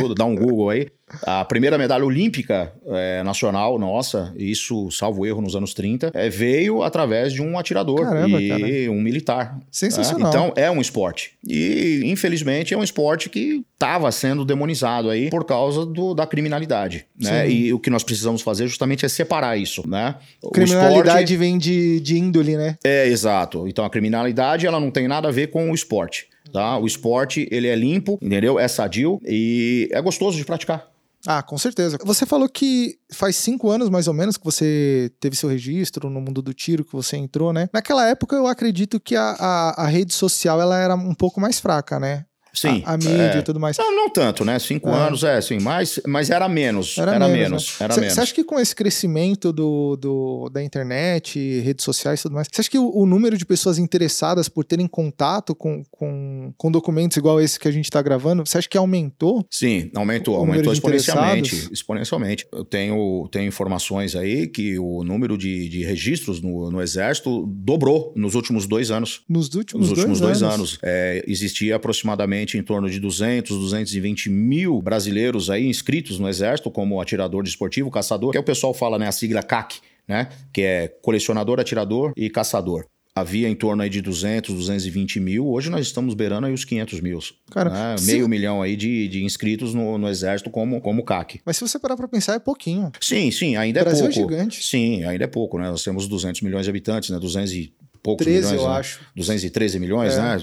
Tudo, 0.00 0.14
dá 0.14 0.24
um 0.24 0.34
Google 0.34 0.70
aí. 0.70 0.86
A 1.22 1.44
primeira 1.44 1.76
medalha 1.76 2.04
olímpica 2.04 2.72
é, 2.86 3.22
nacional 3.22 3.78
nossa, 3.78 4.32
isso, 4.36 4.90
salvo 4.90 5.26
erro, 5.26 5.40
nos 5.40 5.54
anos 5.54 5.74
30, 5.74 6.10
é, 6.14 6.28
veio 6.28 6.82
através 6.82 7.32
de 7.32 7.42
um 7.42 7.58
atirador 7.58 8.02
Caramba, 8.02 8.40
e 8.40 8.48
cara. 8.48 8.92
um 8.92 9.00
militar. 9.00 9.58
Sensacional. 9.70 10.22
Né? 10.22 10.28
Então, 10.28 10.52
é 10.56 10.70
um 10.70 10.80
esporte. 10.80 11.32
E, 11.46 12.02
infelizmente, 12.04 12.74
é 12.74 12.76
um 12.76 12.82
esporte 12.82 13.28
que 13.28 13.64
estava 13.72 14.10
sendo 14.12 14.44
demonizado 14.44 15.10
aí 15.10 15.28
por 15.28 15.44
causa 15.44 15.84
do, 15.84 16.14
da 16.14 16.26
criminalidade. 16.26 17.06
Né? 17.18 17.50
E 17.50 17.72
o 17.72 17.78
que 17.78 17.90
nós 17.90 18.04
precisamos 18.04 18.42
fazer 18.42 18.68
justamente 18.68 19.04
é 19.04 19.08
separar 19.08 19.56
isso. 19.56 19.88
Né? 19.88 20.14
Criminalidade 20.52 21.32
esporte... 21.32 21.36
vem 21.36 21.58
de, 21.58 22.00
de 22.00 22.16
índole, 22.16 22.56
né? 22.56 22.76
É, 22.84 23.06
exato. 23.06 23.66
Então, 23.66 23.84
a 23.84 23.90
criminalidade 23.90 24.66
ela 24.66 24.78
não 24.78 24.90
tem 24.90 25.08
nada 25.08 25.28
a 25.28 25.32
ver 25.32 25.48
com 25.48 25.70
o 25.70 25.74
esporte. 25.74 26.28
Tá? 26.52 26.76
O 26.76 26.86
esporte, 26.86 27.48
ele 27.50 27.66
é 27.66 27.74
limpo, 27.74 28.18
entendeu? 28.20 28.58
É 28.58 28.68
sadio 28.68 29.20
e 29.24 29.88
é 29.90 30.00
gostoso 30.02 30.36
de 30.36 30.44
praticar. 30.44 30.91
Ah, 31.26 31.42
com 31.42 31.56
certeza. 31.56 31.98
Você 32.04 32.26
falou 32.26 32.48
que 32.48 32.98
faz 33.12 33.36
cinco 33.36 33.70
anos, 33.70 33.88
mais 33.88 34.08
ou 34.08 34.14
menos, 34.14 34.36
que 34.36 34.44
você 34.44 35.10
teve 35.20 35.36
seu 35.36 35.48
registro 35.48 36.10
no 36.10 36.20
mundo 36.20 36.42
do 36.42 36.52
tiro, 36.52 36.84
que 36.84 36.92
você 36.92 37.16
entrou, 37.16 37.52
né? 37.52 37.68
Naquela 37.72 38.08
época, 38.08 38.34
eu 38.34 38.46
acredito 38.46 38.98
que 38.98 39.14
a, 39.14 39.36
a, 39.38 39.84
a 39.84 39.86
rede 39.86 40.12
social 40.12 40.60
ela 40.60 40.76
era 40.78 40.94
um 40.94 41.14
pouco 41.14 41.40
mais 41.40 41.60
fraca, 41.60 42.00
né? 42.00 42.24
Sim. 42.54 42.82
A, 42.84 42.94
a 42.94 42.96
mídia 42.96 43.34
é. 43.34 43.38
e 43.38 43.42
tudo 43.42 43.58
mais. 43.58 43.78
Não, 43.78 43.94
não 43.94 44.10
tanto, 44.10 44.44
né? 44.44 44.58
Cinco 44.58 44.90
é. 44.90 44.94
anos, 44.94 45.24
é, 45.24 45.40
sim, 45.40 45.58
mas, 45.60 46.00
mas 46.06 46.28
era 46.28 46.48
menos. 46.48 46.98
Era, 46.98 47.14
era 47.14 47.28
menos. 47.28 47.78
Né? 47.80 47.88
Você 47.88 48.20
acha 48.20 48.34
que 48.34 48.44
com 48.44 48.60
esse 48.60 48.74
crescimento 48.74 49.52
do, 49.52 49.96
do, 49.96 50.50
da 50.50 50.62
internet, 50.62 51.60
redes 51.60 51.84
sociais 51.84 52.20
e 52.20 52.22
tudo 52.24 52.34
mais, 52.34 52.48
você 52.52 52.60
acha 52.60 52.70
que 52.70 52.78
o, 52.78 52.90
o, 52.94 53.06
número 53.06 53.38
de 53.38 53.46
pessoas 53.46 53.78
interessadas 53.78 54.48
por 54.48 54.64
terem 54.64 54.86
contato 54.86 55.54
com, 55.54 55.82
com, 55.90 56.52
com 56.56 56.70
documentos 56.70 57.16
igual 57.16 57.40
esse 57.40 57.58
que 57.58 57.68
a 57.68 57.70
gente 57.70 57.86
está 57.86 58.02
gravando, 58.02 58.44
você 58.44 58.58
acha 58.58 58.68
que 58.68 58.76
aumentou? 58.76 59.46
Sim, 59.50 59.90
aumentou. 59.94 60.36
Aumentou 60.36 60.72
exponencialmente. 60.72 61.72
Exponencialmente. 61.72 62.46
Eu 62.52 62.64
tenho, 62.64 63.28
tenho 63.30 63.46
informações 63.46 64.14
aí 64.14 64.46
que 64.46 64.78
o 64.78 65.02
número 65.02 65.38
de, 65.38 65.68
de 65.68 65.84
registros 65.84 66.42
no, 66.42 66.70
no 66.70 66.82
Exército 66.82 67.46
dobrou 67.46 68.12
nos 68.14 68.34
últimos 68.34 68.66
dois 68.66 68.90
anos. 68.90 69.22
Nos 69.28 69.54
últimos, 69.54 69.88
nos 69.88 69.98
últimos 69.98 70.20
dois, 70.20 70.40
dois 70.40 70.52
anos. 70.52 70.72
anos. 70.72 70.78
É, 70.82 71.24
existia 71.26 71.76
aproximadamente 71.76 72.41
em 72.56 72.62
torno 72.62 72.88
de 72.90 72.98
200, 73.00 73.56
220 73.58 74.28
mil 74.30 74.80
brasileiros 74.82 75.50
aí 75.50 75.66
inscritos 75.66 76.18
no 76.18 76.28
Exército 76.28 76.70
como 76.70 77.00
atirador 77.00 77.42
desportivo, 77.42 77.90
caçador, 77.90 78.30
que 78.32 78.36
é 78.36 78.40
o 78.40 78.44
pessoal 78.44 78.72
fala, 78.74 78.98
né, 78.98 79.06
a 79.08 79.12
sigla 79.12 79.42
CAC, 79.42 79.80
né, 80.08 80.28
que 80.52 80.62
é 80.62 80.88
colecionador, 81.02 81.60
atirador 81.60 82.12
e 82.16 82.28
caçador. 82.28 82.84
havia 83.14 83.46
em 83.46 83.54
torno 83.54 83.82
aí 83.82 83.90
de 83.90 84.00
200, 84.00 84.54
220 84.54 85.20
mil. 85.20 85.46
Hoje 85.46 85.68
nós 85.68 85.86
estamos 85.86 86.14
beirando 86.14 86.46
aí 86.46 86.52
os 86.54 86.64
500 86.64 87.00
mil. 87.02 87.18
Cara, 87.50 87.68
né? 87.68 87.96
se- 87.98 88.06
Meio 88.06 88.26
milhão 88.26 88.62
aí 88.62 88.74
de, 88.74 89.06
de 89.06 89.22
inscritos 89.22 89.74
no, 89.74 89.98
no 89.98 90.08
Exército 90.08 90.48
como, 90.48 90.80
como 90.80 91.04
CAC. 91.04 91.38
Mas 91.44 91.58
se 91.58 91.60
você 91.68 91.78
parar 91.78 91.94
pra 91.94 92.08
pensar, 92.08 92.34
é 92.36 92.38
pouquinho. 92.38 92.90
Sim, 93.02 93.30
sim, 93.30 93.54
ainda 93.54 93.80
O 93.80 93.82
é 93.82 93.84
Brasil 93.84 94.06
é 94.06 94.10
pouco. 94.12 94.30
gigante. 94.32 94.64
Sim, 94.64 95.04
ainda 95.04 95.24
é 95.24 95.26
pouco, 95.26 95.58
né? 95.58 95.68
Nós 95.68 95.84
temos 95.84 96.08
200 96.08 96.40
milhões 96.40 96.64
de 96.64 96.70
habitantes, 96.70 97.10
né? 97.10 97.18
200 97.18 97.52
e 97.52 97.74
poucos 98.02 98.24
13, 98.26 98.48
milhões, 98.52 98.62
eu 98.64 98.68
né? 98.72 98.76
acho. 98.78 99.00
213 99.16 99.78
milhões, 99.78 100.14
É. 100.14 100.20
né? 100.20 100.36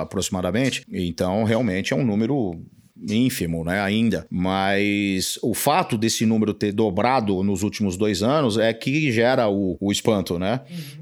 Aproximadamente. 0.00 0.84
Então, 0.90 1.44
realmente 1.44 1.92
é 1.92 1.96
um 1.96 2.04
número 2.04 2.60
ínfimo, 3.08 3.64
né, 3.64 3.80
ainda. 3.80 4.26
Mas 4.30 5.38
o 5.42 5.54
fato 5.54 5.96
desse 5.96 6.26
número 6.26 6.52
ter 6.52 6.70
dobrado 6.72 7.42
nos 7.42 7.62
últimos 7.62 7.96
dois 7.96 8.22
anos 8.22 8.58
é 8.58 8.72
que 8.74 9.10
gera 9.10 9.48
o, 9.48 9.76
o 9.80 9.90
espanto, 9.90 10.38
né? 10.38 10.60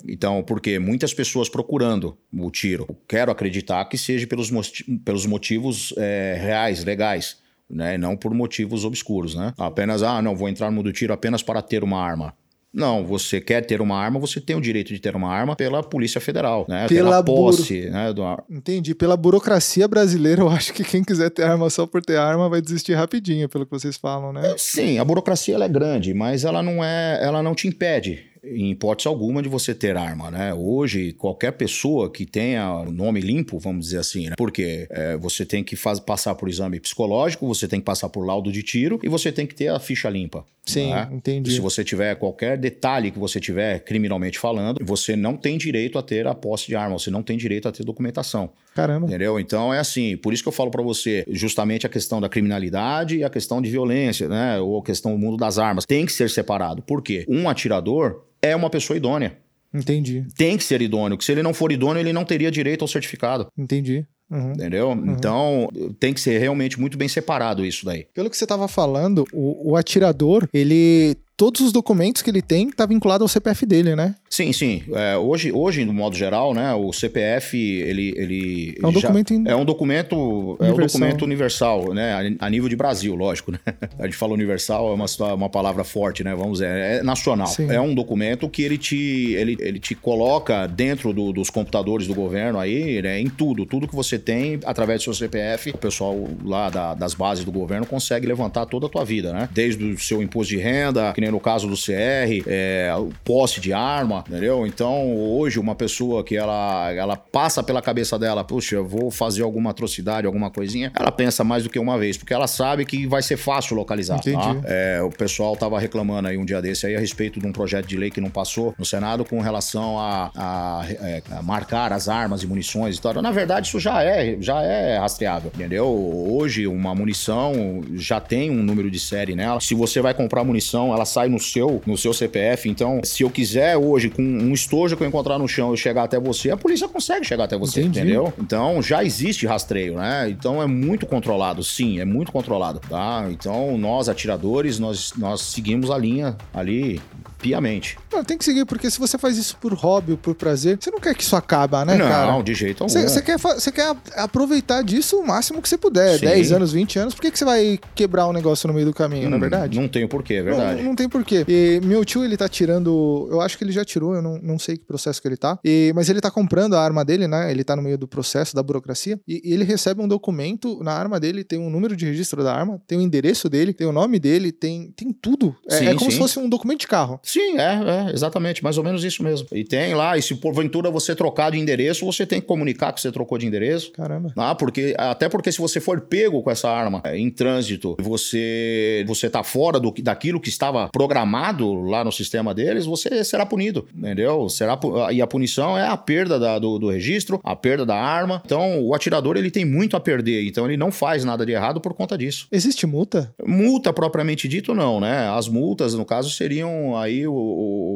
Então, 0.09 0.43
porque 0.45 0.79
muitas 0.79 1.13
pessoas 1.13 1.49
procurando 1.49 2.17
o 2.33 2.51
tiro. 2.53 2.87
Quero 3.09 3.33
acreditar 3.33 3.85
que 3.87 3.99
seja 3.99 4.27
pelos, 4.29 4.49
moti- 4.51 4.85
pelos 5.05 5.27
motivos 5.27 5.93
é, 5.97 6.39
reais, 6.41 6.85
legais. 6.85 7.37
Né, 7.71 7.99
não 7.99 8.17
por 8.17 8.33
motivos 8.33 8.83
obscuros, 8.83 9.35
né? 9.35 9.53
Apenas, 9.59 10.03
ah, 10.03 10.23
não, 10.23 10.35
vou 10.35 10.49
entrar 10.49 10.71
no 10.71 10.77
mundo 10.77 10.87
do 10.87 10.93
tiro 10.93 11.13
apenas 11.13 11.43
para 11.43 11.61
ter 11.61 11.85
uma 11.85 12.01
arma. 12.03 12.33
Não, 12.73 13.05
você 13.05 13.41
quer 13.41 13.65
ter 13.65 13.81
uma 13.81 13.97
arma, 13.97 14.21
você 14.21 14.41
tem 14.41 14.55
o 14.55 14.61
direito 14.61 14.93
de 14.93 15.01
ter 15.01 15.17
uma 15.17 15.33
arma 15.33 15.57
pela 15.57 15.83
Polícia 15.83 16.21
Federal, 16.21 16.67
né? 16.69 16.87
Pela 16.87 17.11
Pela 17.11 17.25
posse, 17.25 17.89
né? 17.91 18.13
do- 18.13 18.23
Entendi. 18.51 18.95
Pela 18.95 19.17
burocracia 19.17 19.89
brasileira, 19.89 20.43
eu 20.43 20.49
acho 20.51 20.73
que 20.75 20.85
quem 20.85 21.03
quiser 21.03 21.31
ter 21.31 21.45
arma 21.45 21.71
só 21.71 21.87
por 21.87 22.03
ter 22.05 22.19
arma 22.19 22.49
vai 22.49 22.61
desistir 22.61 22.93
rapidinho, 22.95 23.49
pelo 23.49 23.65
que 23.65 23.71
vocês 23.73 23.97
falam, 23.97 24.33
né? 24.33 24.55
Sim, 24.59 24.99
a 24.99 25.05
burocracia 25.05 25.57
é 25.57 25.69
grande, 25.69 26.13
mas 26.13 26.45
ela 26.45 26.63
não 26.63 26.85
é, 26.85 27.19
ela 27.23 27.43
não 27.43 27.55
te 27.55 27.67
impede 27.67 28.27
em 28.43 28.71
hipótese 28.71 29.09
alguma 29.09 29.43
de 29.43 29.49
você 29.49 29.75
ter 29.75 29.97
arma, 29.97 30.31
né? 30.31 30.55
Hoje 30.55 31.13
qualquer 31.13 31.53
pessoa 31.53 32.11
que 32.11 32.25
tenha 32.27 32.73
o 32.73 32.93
nome 32.93 33.21
limpo, 33.21 33.59
vamos 33.59 33.87
dizer 33.87 33.99
assim, 33.99 34.29
né? 34.29 34.35
Porque 34.37 34.87
é, 34.91 35.17
você 35.17 35.45
tem 35.45 35.65
que 35.65 35.77
faz, 35.77 35.99
passar 36.01 36.35
por 36.35 36.49
exame 36.49 36.81
psicológico, 36.81 37.47
você 37.47 37.67
tem 37.67 37.81
que 37.81 37.87
passar 37.87 38.09
por 38.09 38.25
laudo 38.25 38.53
de 38.53 38.63
tiro 38.63 39.01
e 39.03 39.09
você 39.09 39.33
tem 39.33 39.47
que 39.47 39.55
ter 39.55 39.69
a 39.69 39.79
ficha 39.79 40.09
limpa. 40.09 40.45
Sim, 40.65 40.91
né? 40.91 41.09
entendi. 41.11 41.51
Se 41.51 41.61
você 41.61 41.83
tiver 41.83 42.15
qualquer 42.17 42.59
detalhe 42.59 43.11
que 43.11 43.19
você 43.19 43.41
tiver 43.41 43.81
criminalmente 43.81 44.39
falando, 44.39 44.79
você 44.85 45.17
não 45.17 45.37
tem 45.37 45.57
direito 45.57 45.99
a 45.99 46.03
ter 46.03 46.27
a 46.27 46.35
posse 46.35 46.67
de 46.67 46.77
arma, 46.77 46.99
você 46.99 47.11
não 47.11 47.23
tem 47.23 47.39
direito 47.39 47.67
a 47.67 47.73
ter 47.73 47.85
documentação. 47.85 48.51
Caramba. 48.75 49.07
Entendeu? 49.07 49.41
Então 49.41 49.73
é 49.73 49.79
assim, 49.79 50.17
por 50.17 50.33
isso 50.33 50.43
que 50.43 50.49
eu 50.49 50.53
falo 50.53 50.71
pra 50.71 50.83
você, 50.83 51.25
justamente 51.29 51.87
a 51.87 51.89
questão 51.89 52.21
da 52.21 52.29
criminalidade 52.29 53.17
e 53.17 53.25
a 53.25 53.31
questão 53.31 53.63
de 53.63 53.71
violência, 53.71 54.29
né? 54.29 54.61
Ou 54.61 54.79
a 54.79 54.85
questão 54.85 55.13
do 55.13 55.19
mundo 55.19 55.37
das 55.37 55.59
armas. 55.59 55.85
Tem 55.87 56.05
que 56.05 56.13
ser 56.13 56.29
separado. 56.29 56.83
Por 56.83 57.03
quê? 57.03 57.25
Um 57.29 57.49
atirador 57.49 58.25
é 58.43 58.55
uma 58.55 58.71
pessoa 58.71 58.97
idônea. 58.97 59.37
Entendi. 59.73 60.27
Tem 60.37 60.57
que 60.57 60.65
ser 60.65 60.81
idôneo, 60.81 61.19
que 61.19 61.25
se 61.25 61.33
ele 61.33 61.43
não 61.43 61.53
for 61.53 61.71
idôneo, 61.71 62.01
ele 62.01 62.13
não 62.13 62.25
teria 62.25 62.51
direito 62.51 62.83
ao 62.83 62.89
certificado. 62.89 63.49
Entendi. 63.57 64.07
Uhum. 64.31 64.53
Entendeu? 64.53 64.93
Então, 64.93 65.69
tem 65.99 66.13
que 66.13 66.21
ser 66.21 66.39
realmente 66.39 66.79
muito 66.79 66.99
bem 66.99 67.09
separado 67.09 67.65
isso 67.65 67.85
daí. 67.85 68.07
Pelo 68.13 68.29
que 68.29 68.37
você 68.37 68.45
estava 68.45 68.69
falando, 68.69 69.25
o, 69.33 69.73
o 69.73 69.77
atirador, 69.77 70.47
ele. 70.53 71.17
Todos 71.39 71.61
os 71.61 71.71
documentos 71.73 72.21
que 72.21 72.29
ele 72.29 72.43
tem 72.43 72.69
tá 72.69 72.85
vinculado 72.85 73.23
ao 73.23 73.29
CPF 73.29 73.65
dele, 73.65 73.95
né? 73.95 74.15
Sim, 74.29 74.53
sim. 74.53 74.83
É, 74.93 75.17
hoje, 75.17 75.53
hoje, 75.53 75.85
no 75.85 75.93
modo 75.95 76.17
geral, 76.17 76.53
né, 76.53 76.75
o 76.75 76.93
CPF, 76.93 77.57
ele. 77.57 78.13
ele 78.17 78.77
É 78.83 78.87
um 78.87 78.93
já- 78.93 79.01
documento 79.03 79.33
in- 79.35 79.45
É 79.47 79.55
um 79.55 79.65
documento, 79.65 80.15
é 80.17 80.19
um 80.19 80.67
Universal. 80.67 80.87
documento 81.01 81.23
universal, 81.25 81.95
né? 81.95 82.35
A, 82.41 82.47
a 82.47 82.51
nível 82.51 82.69
de 82.69 82.75
Brasil, 82.75 83.15
lógico, 83.15 83.53
né? 83.53 83.59
A 84.01 84.05
gente 84.07 84.17
fala 84.17 84.33
universal, 84.35 84.91
é 84.91 84.95
uma, 84.95 85.07
situa- 85.07 85.33
uma 85.35 85.49
palavra 85.49 85.85
forte, 85.85 86.25
né? 86.25 86.35
Vamos 86.35 86.55
dizer, 86.59 86.69
é 86.71 87.03
nacional. 87.05 87.47
Sim. 87.47 87.71
É 87.71 87.81
um 87.81 87.95
documento 87.95 88.49
que 88.49 88.63
ele 88.63 88.77
te, 88.77 88.97
ele, 89.37 89.57
ele 89.61 89.79
te 89.79 89.95
coloca 89.95 90.67
dentro 90.67 91.13
do- 91.13 91.33
dos 91.33 91.51
computadores 91.51 92.09
do 92.09 92.15
governo 92.17 92.59
aí, 92.59 93.01
né? 93.01 93.21
Em 93.21 93.29
tudo. 93.29 93.65
Tudo 93.65 93.87
que 93.87 93.95
você 93.95 94.19
tem, 94.19 94.59
através 94.65 95.01
do 95.01 95.05
seu 95.05 95.15
CPF, 95.15 95.71
o 95.71 95.79
pessoal 95.79 96.19
lá 96.45 96.69
da- 96.69 96.95
das 96.95 97.15
bases 97.15 97.45
do 97.45 97.53
governo 97.53 97.87
consegue 97.87 98.27
levantar 98.27 98.67
toda 98.67 98.87
a 98.87 98.89
tua 98.89 99.05
vida, 99.05 99.33
né? 99.33 99.49
Desde 99.53 99.85
o 99.85 99.97
seu 100.01 100.21
imposto 100.21 100.53
de 100.53 100.59
renda, 100.61 101.13
que 101.13 101.21
nem 101.21 101.28
no 101.31 101.41
caso 101.41 101.69
do 101.69 101.75
CR, 101.75 102.43
é, 102.47 102.93
o 102.99 103.11
posse 103.25 103.61
de 103.61 103.73
arma, 103.73 104.25
entendeu? 104.27 104.67
Então, 104.67 105.15
hoje, 105.15 105.59
uma 105.59 105.75
pessoa 105.75 106.25
que 106.25 106.37
ela, 106.37 106.93
ela 106.93 107.17
passa 107.17 107.63
pela 107.63 107.83
cabeça 107.83 108.19
dela, 108.19 108.45
puxa, 108.45 108.77
eu 108.77 108.87
vou 108.87 109.11
fazer 109.11 109.43
alguma 109.43 109.71
atrocidade, 109.71 110.27
alguma 110.27 110.51
coisinha, 110.51 110.93
ela 110.99 111.11
pensa 111.11 111.45
mais 111.45 111.63
do 111.63 111.71
que 111.71 111.79
uma 111.79 111.99
vez, 111.99 112.17
porque 112.17 112.35
ela 112.35 112.47
sabe 112.47 112.85
que 112.85 113.07
vai 113.07 113.23
ser 113.23 113.37
fácil 113.37 113.77
localizar, 113.77 114.21
tá? 114.21 114.31
Entendi. 114.31 114.65
É, 114.67 115.01
o 115.03 115.11
pessoal 115.11 115.57
tava 115.57 115.79
reclamando 115.79 116.29
aí 116.29 116.37
um 116.37 116.45
dia 116.45 116.61
desse 116.61 116.87
aí 116.87 116.97
a 116.97 117.01
respeito 117.01 117.41
de 117.41 117.47
um 117.47 117.53
projeto 117.53 117.87
de 117.87 117.97
lei 117.97 118.11
que 118.11 118.21
não 118.21 118.31
passou 118.31 118.75
no 118.79 118.85
Senado 118.85 119.25
com 119.25 119.41
relação 119.41 119.99
a, 119.99 120.31
a, 120.35 120.85
é, 120.89 121.23
a 121.31 121.43
marcar 121.43 121.93
as 121.93 122.09
armas 122.09 122.43
e 122.43 122.47
munições 122.47 122.97
e 122.97 123.01
tal. 123.01 123.15
Na 123.23 123.31
verdade, 123.31 123.69
isso 123.69 123.81
já 123.81 124.03
é, 124.03 124.37
já 124.41 124.63
é 124.63 124.99
rastreável, 124.99 125.51
entendeu? 125.55 125.87
Hoje, 125.87 126.67
uma 126.67 126.95
munição 126.95 127.83
já 127.95 128.21
tem 128.21 128.51
um 128.51 128.63
número 128.63 128.91
de 128.91 128.99
série 128.99 129.35
nela. 129.35 129.61
Se 129.61 129.75
você 129.75 130.01
vai 130.01 130.15
comprar 130.15 130.45
munição, 130.45 130.93
ela 130.93 131.05
sai 131.19 131.29
no 131.29 131.41
seu, 131.41 131.83
no 131.85 131.97
seu 131.97 132.15
CPF. 132.15 132.69
Então, 132.69 133.01
se 133.03 133.25
eu 133.25 133.31
quiser 133.31 133.77
hoje, 133.77 134.09
com 134.09 134.23
um 134.23 134.53
estojo 134.53 134.97
que 134.97 135.03
eu 135.03 135.09
encontrar 135.09 135.37
no 135.39 135.49
chão, 135.49 135.71
eu 135.71 135.77
chegar 135.77 136.05
até 136.05 136.19
você, 136.19 136.51
a 136.51 136.57
polícia 136.57 136.87
consegue 136.87 137.27
chegar 137.27 137.45
até 137.45 137.59
você, 137.59 137.81
Entendi. 137.81 138.01
entendeu? 138.01 138.33
Então 138.39 138.81
já 138.81 139.03
existe 139.03 139.47
rastreio, 139.47 139.95
né? 139.95 140.29
Então 140.31 140.63
é 140.63 140.67
muito 140.67 141.07
controlado, 141.07 141.65
sim, 141.65 141.99
é 141.99 142.05
muito 142.05 142.31
controlado, 142.31 142.81
tá? 142.89 143.27
Então 143.31 143.77
nós, 143.77 144.09
atiradores, 144.09 144.79
nós, 144.79 145.13
nós 145.17 145.41
seguimos 145.41 145.91
a 145.91 145.99
linha 145.99 146.37
ali 146.55 147.01
piamente. 147.39 147.97
Não, 148.13 148.25
tem 148.25 148.37
que 148.37 148.45
seguir, 148.45 148.65
porque 148.65 148.91
se 148.91 148.99
você 148.99 149.17
faz 149.17 149.37
isso 149.39 149.57
por 149.57 149.73
hobby 149.73 150.13
ou 150.13 150.19
por 150.19 150.35
prazer, 150.35 150.77
você 150.81 150.91
não 150.91 150.99
quer 150.99 151.15
que 151.15 151.23
isso 151.23 151.37
acabe, 151.37 151.77
né, 151.85 151.97
não, 151.97 152.09
cara? 152.09 152.43
de 152.43 152.55
jeito 152.55 152.83
algum. 152.83 152.93
Você 152.93 153.09
você 153.09 153.23
quer, 153.23 153.39
você 153.39 153.71
quer 153.73 153.95
aproveitar 154.17 154.83
disso 154.83 155.19
o 155.19 155.27
máximo 155.27 155.61
que 155.63 155.69
você 155.69 155.79
puder. 155.79 156.19
Sim. 156.19 156.27
10 156.27 156.53
anos, 156.53 156.73
20 156.73 156.99
anos. 156.99 157.15
Por 157.15 157.23
que, 157.23 157.31
que 157.31 157.39
você 157.39 157.45
vai 157.45 157.79
quebrar 157.95 158.27
um 158.29 158.33
negócio 158.33 158.67
no 158.69 158.75
meio 158.75 158.87
do 158.87 158.93
caminho, 158.95 159.29
não 159.29 159.35
é 159.35 159.39
Hum, 159.39 159.41
verdade? 159.41 159.81
Não 159.81 159.89
tenho 159.89 160.09
porquê, 160.09 160.35
é 160.35 160.39
Não, 160.43 160.45
verdade. 160.45 160.83
Não, 160.83 160.95
tem 160.97 161.09
porquê. 161.09 161.45
E 161.49 161.81
meu 161.85 162.05
tio, 162.05 162.25
ele 162.25 162.37
tá 162.37 162.49
tirando. 162.49 163.29
Eu 163.31 163.41
acho 163.41 163.57
que 163.57 163.65
ele 163.65 163.73
já 163.73 163.85
tirou, 163.85 164.15
eu 164.15 164.23
não, 164.23 164.39
não 164.43 164.59
sei 164.59 164.77
que 164.77 164.85
processo 164.85 165.21
que 165.23 165.29
ele 165.29 165.37
tá. 165.37 165.59
E- 165.65 165.93
mas 165.95 166.09
ele 166.09 166.21
tá 166.21 166.31
comprando 166.31 166.75
a 166.75 166.83
arma 166.83 167.05
dele, 167.05 167.27
né? 167.29 167.51
Ele 167.51 167.63
tá 167.65 167.77
no 167.77 167.83
meio 167.83 167.97
do 167.99 168.09
processo 168.09 168.55
da 168.55 168.63
burocracia. 168.63 169.19
E, 169.27 169.41
e 169.45 169.53
ele 169.55 169.65
recebe 169.65 170.01
um 170.03 170.09
documento 170.09 170.83
na 170.83 170.93
arma 170.93 171.19
dele, 171.21 171.45
tem 171.45 171.59
um 171.59 171.71
número 171.71 171.97
de 171.97 172.05
registro 172.07 172.43
da 172.43 172.55
arma, 172.55 172.81
tem 172.87 172.99
o 172.99 173.01
endereço 173.01 173.49
dele, 173.49 173.73
tem 173.73 173.87
o 173.87 173.93
nome 173.93 174.19
dele, 174.19 174.51
tem, 174.53 174.93
tem 174.97 175.13
tudo. 175.13 175.55
É, 175.69 175.79
Sim, 175.79 175.87
é 175.87 175.95
como 175.95 176.11
sim. 176.11 176.13
se 176.13 176.19
fosse 176.19 176.39
um 176.39 176.49
documento 176.49 176.81
de 176.81 176.87
carro. 176.89 177.21
Sim, 177.29 177.59
é, 177.59 178.09
é, 178.09 178.13
exatamente, 178.13 178.63
mais 178.65 178.79
ou 178.79 178.85
menos 178.85 179.05
isso 179.05 179.23
mesmo. 179.23 179.47
E 179.53 179.63
tem 179.65 179.95
lá, 179.95 180.17
e 180.17 180.23
se 180.23 180.35
porventura 180.37 180.91
você 180.91 181.15
trocar 181.15 181.51
de 181.51 181.59
endereço, 181.59 182.07
você 182.07 182.25
tem 182.25 182.41
que 182.41 182.47
comunicar 182.47 182.93
que 182.93 183.01
você 183.01 183.13
trocou 183.13 183.37
de 183.37 183.47
endereço. 183.47 183.93
Caramba. 183.93 184.33
Ah, 184.37 184.55
porque, 184.55 184.95
até 184.97 185.29
porque 185.29 185.53
se 185.53 185.59
você 185.59 185.79
for 185.81 186.01
pego 186.01 186.43
com 186.43 186.51
essa 186.51 186.71
arma 186.71 187.03
é, 187.05 187.19
em 187.19 187.31
trânsito, 187.31 187.97
você 188.01 189.05
você 189.07 189.29
tá 189.29 189.43
fora 189.43 189.79
do, 189.79 189.93
daquilo 190.03 190.41
que 190.41 190.49
estava 190.49 190.89
programado 190.89 191.75
lá 191.83 192.03
no 192.05 192.11
sistema 192.13 192.55
deles, 192.55 192.87
você 192.87 193.23
será 193.25 193.45
punido, 193.45 193.87
entendeu? 193.95 194.49
Será, 194.49 194.77
pu- 194.77 195.11
e 195.11 195.21
a 195.21 195.27
punição 195.27 195.77
é 195.77 195.87
a 195.87 195.97
perda 195.97 196.39
da- 196.39 196.59
do, 196.59 196.79
do 196.79 196.89
registro, 196.91 197.41
a 197.45 197.55
perda 197.55 197.85
da 197.85 197.97
arma. 197.97 198.41
Então, 198.45 198.83
o 198.83 198.95
atirador 198.95 199.37
ele 199.37 199.51
tem 199.51 199.65
muito 199.65 199.97
a 199.97 200.01
perder, 200.01 200.47
então 200.47 200.65
ele 200.67 200.77
não 200.77 200.91
faz 200.91 201.25
nada 201.25 201.45
de 201.45 201.53
errado 201.53 201.81
por 201.81 201.93
conta 201.95 202.17
disso. 202.17 202.47
Existe 202.51 202.87
multa? 202.87 203.35
Multa 203.47 203.93
propriamente 203.93 204.49
dito, 204.49 204.75
não, 204.75 205.01
né? 205.01 205.29
As 205.29 205.49
multas, 205.49 205.95
no 205.95 206.05
caso, 206.05 206.31
seriam 206.31 206.97
aí, 206.97 207.18
o, 207.27 207.33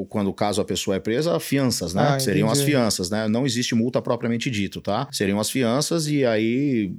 o- 0.02 0.06
quando 0.08 0.28
o 0.28 0.32
caso 0.34 0.60
a 0.60 0.64
pessoa 0.64 0.96
é 0.96 1.00
presa, 1.00 1.38
fianças, 1.40 1.94
né? 1.94 2.02
Ah, 2.02 2.20
seriam 2.20 2.50
as 2.50 2.58
fianças, 2.66 3.10
né? 3.10 3.28
Não 3.28 3.46
existe 3.46 3.74
multa 3.74 4.00
propriamente 4.02 4.50
dito, 4.50 4.80
tá? 4.80 5.08
Seriam 5.12 5.38
as 5.38 5.50
fianças 5.50 6.06
e 6.08 6.24
aí, 6.24 6.92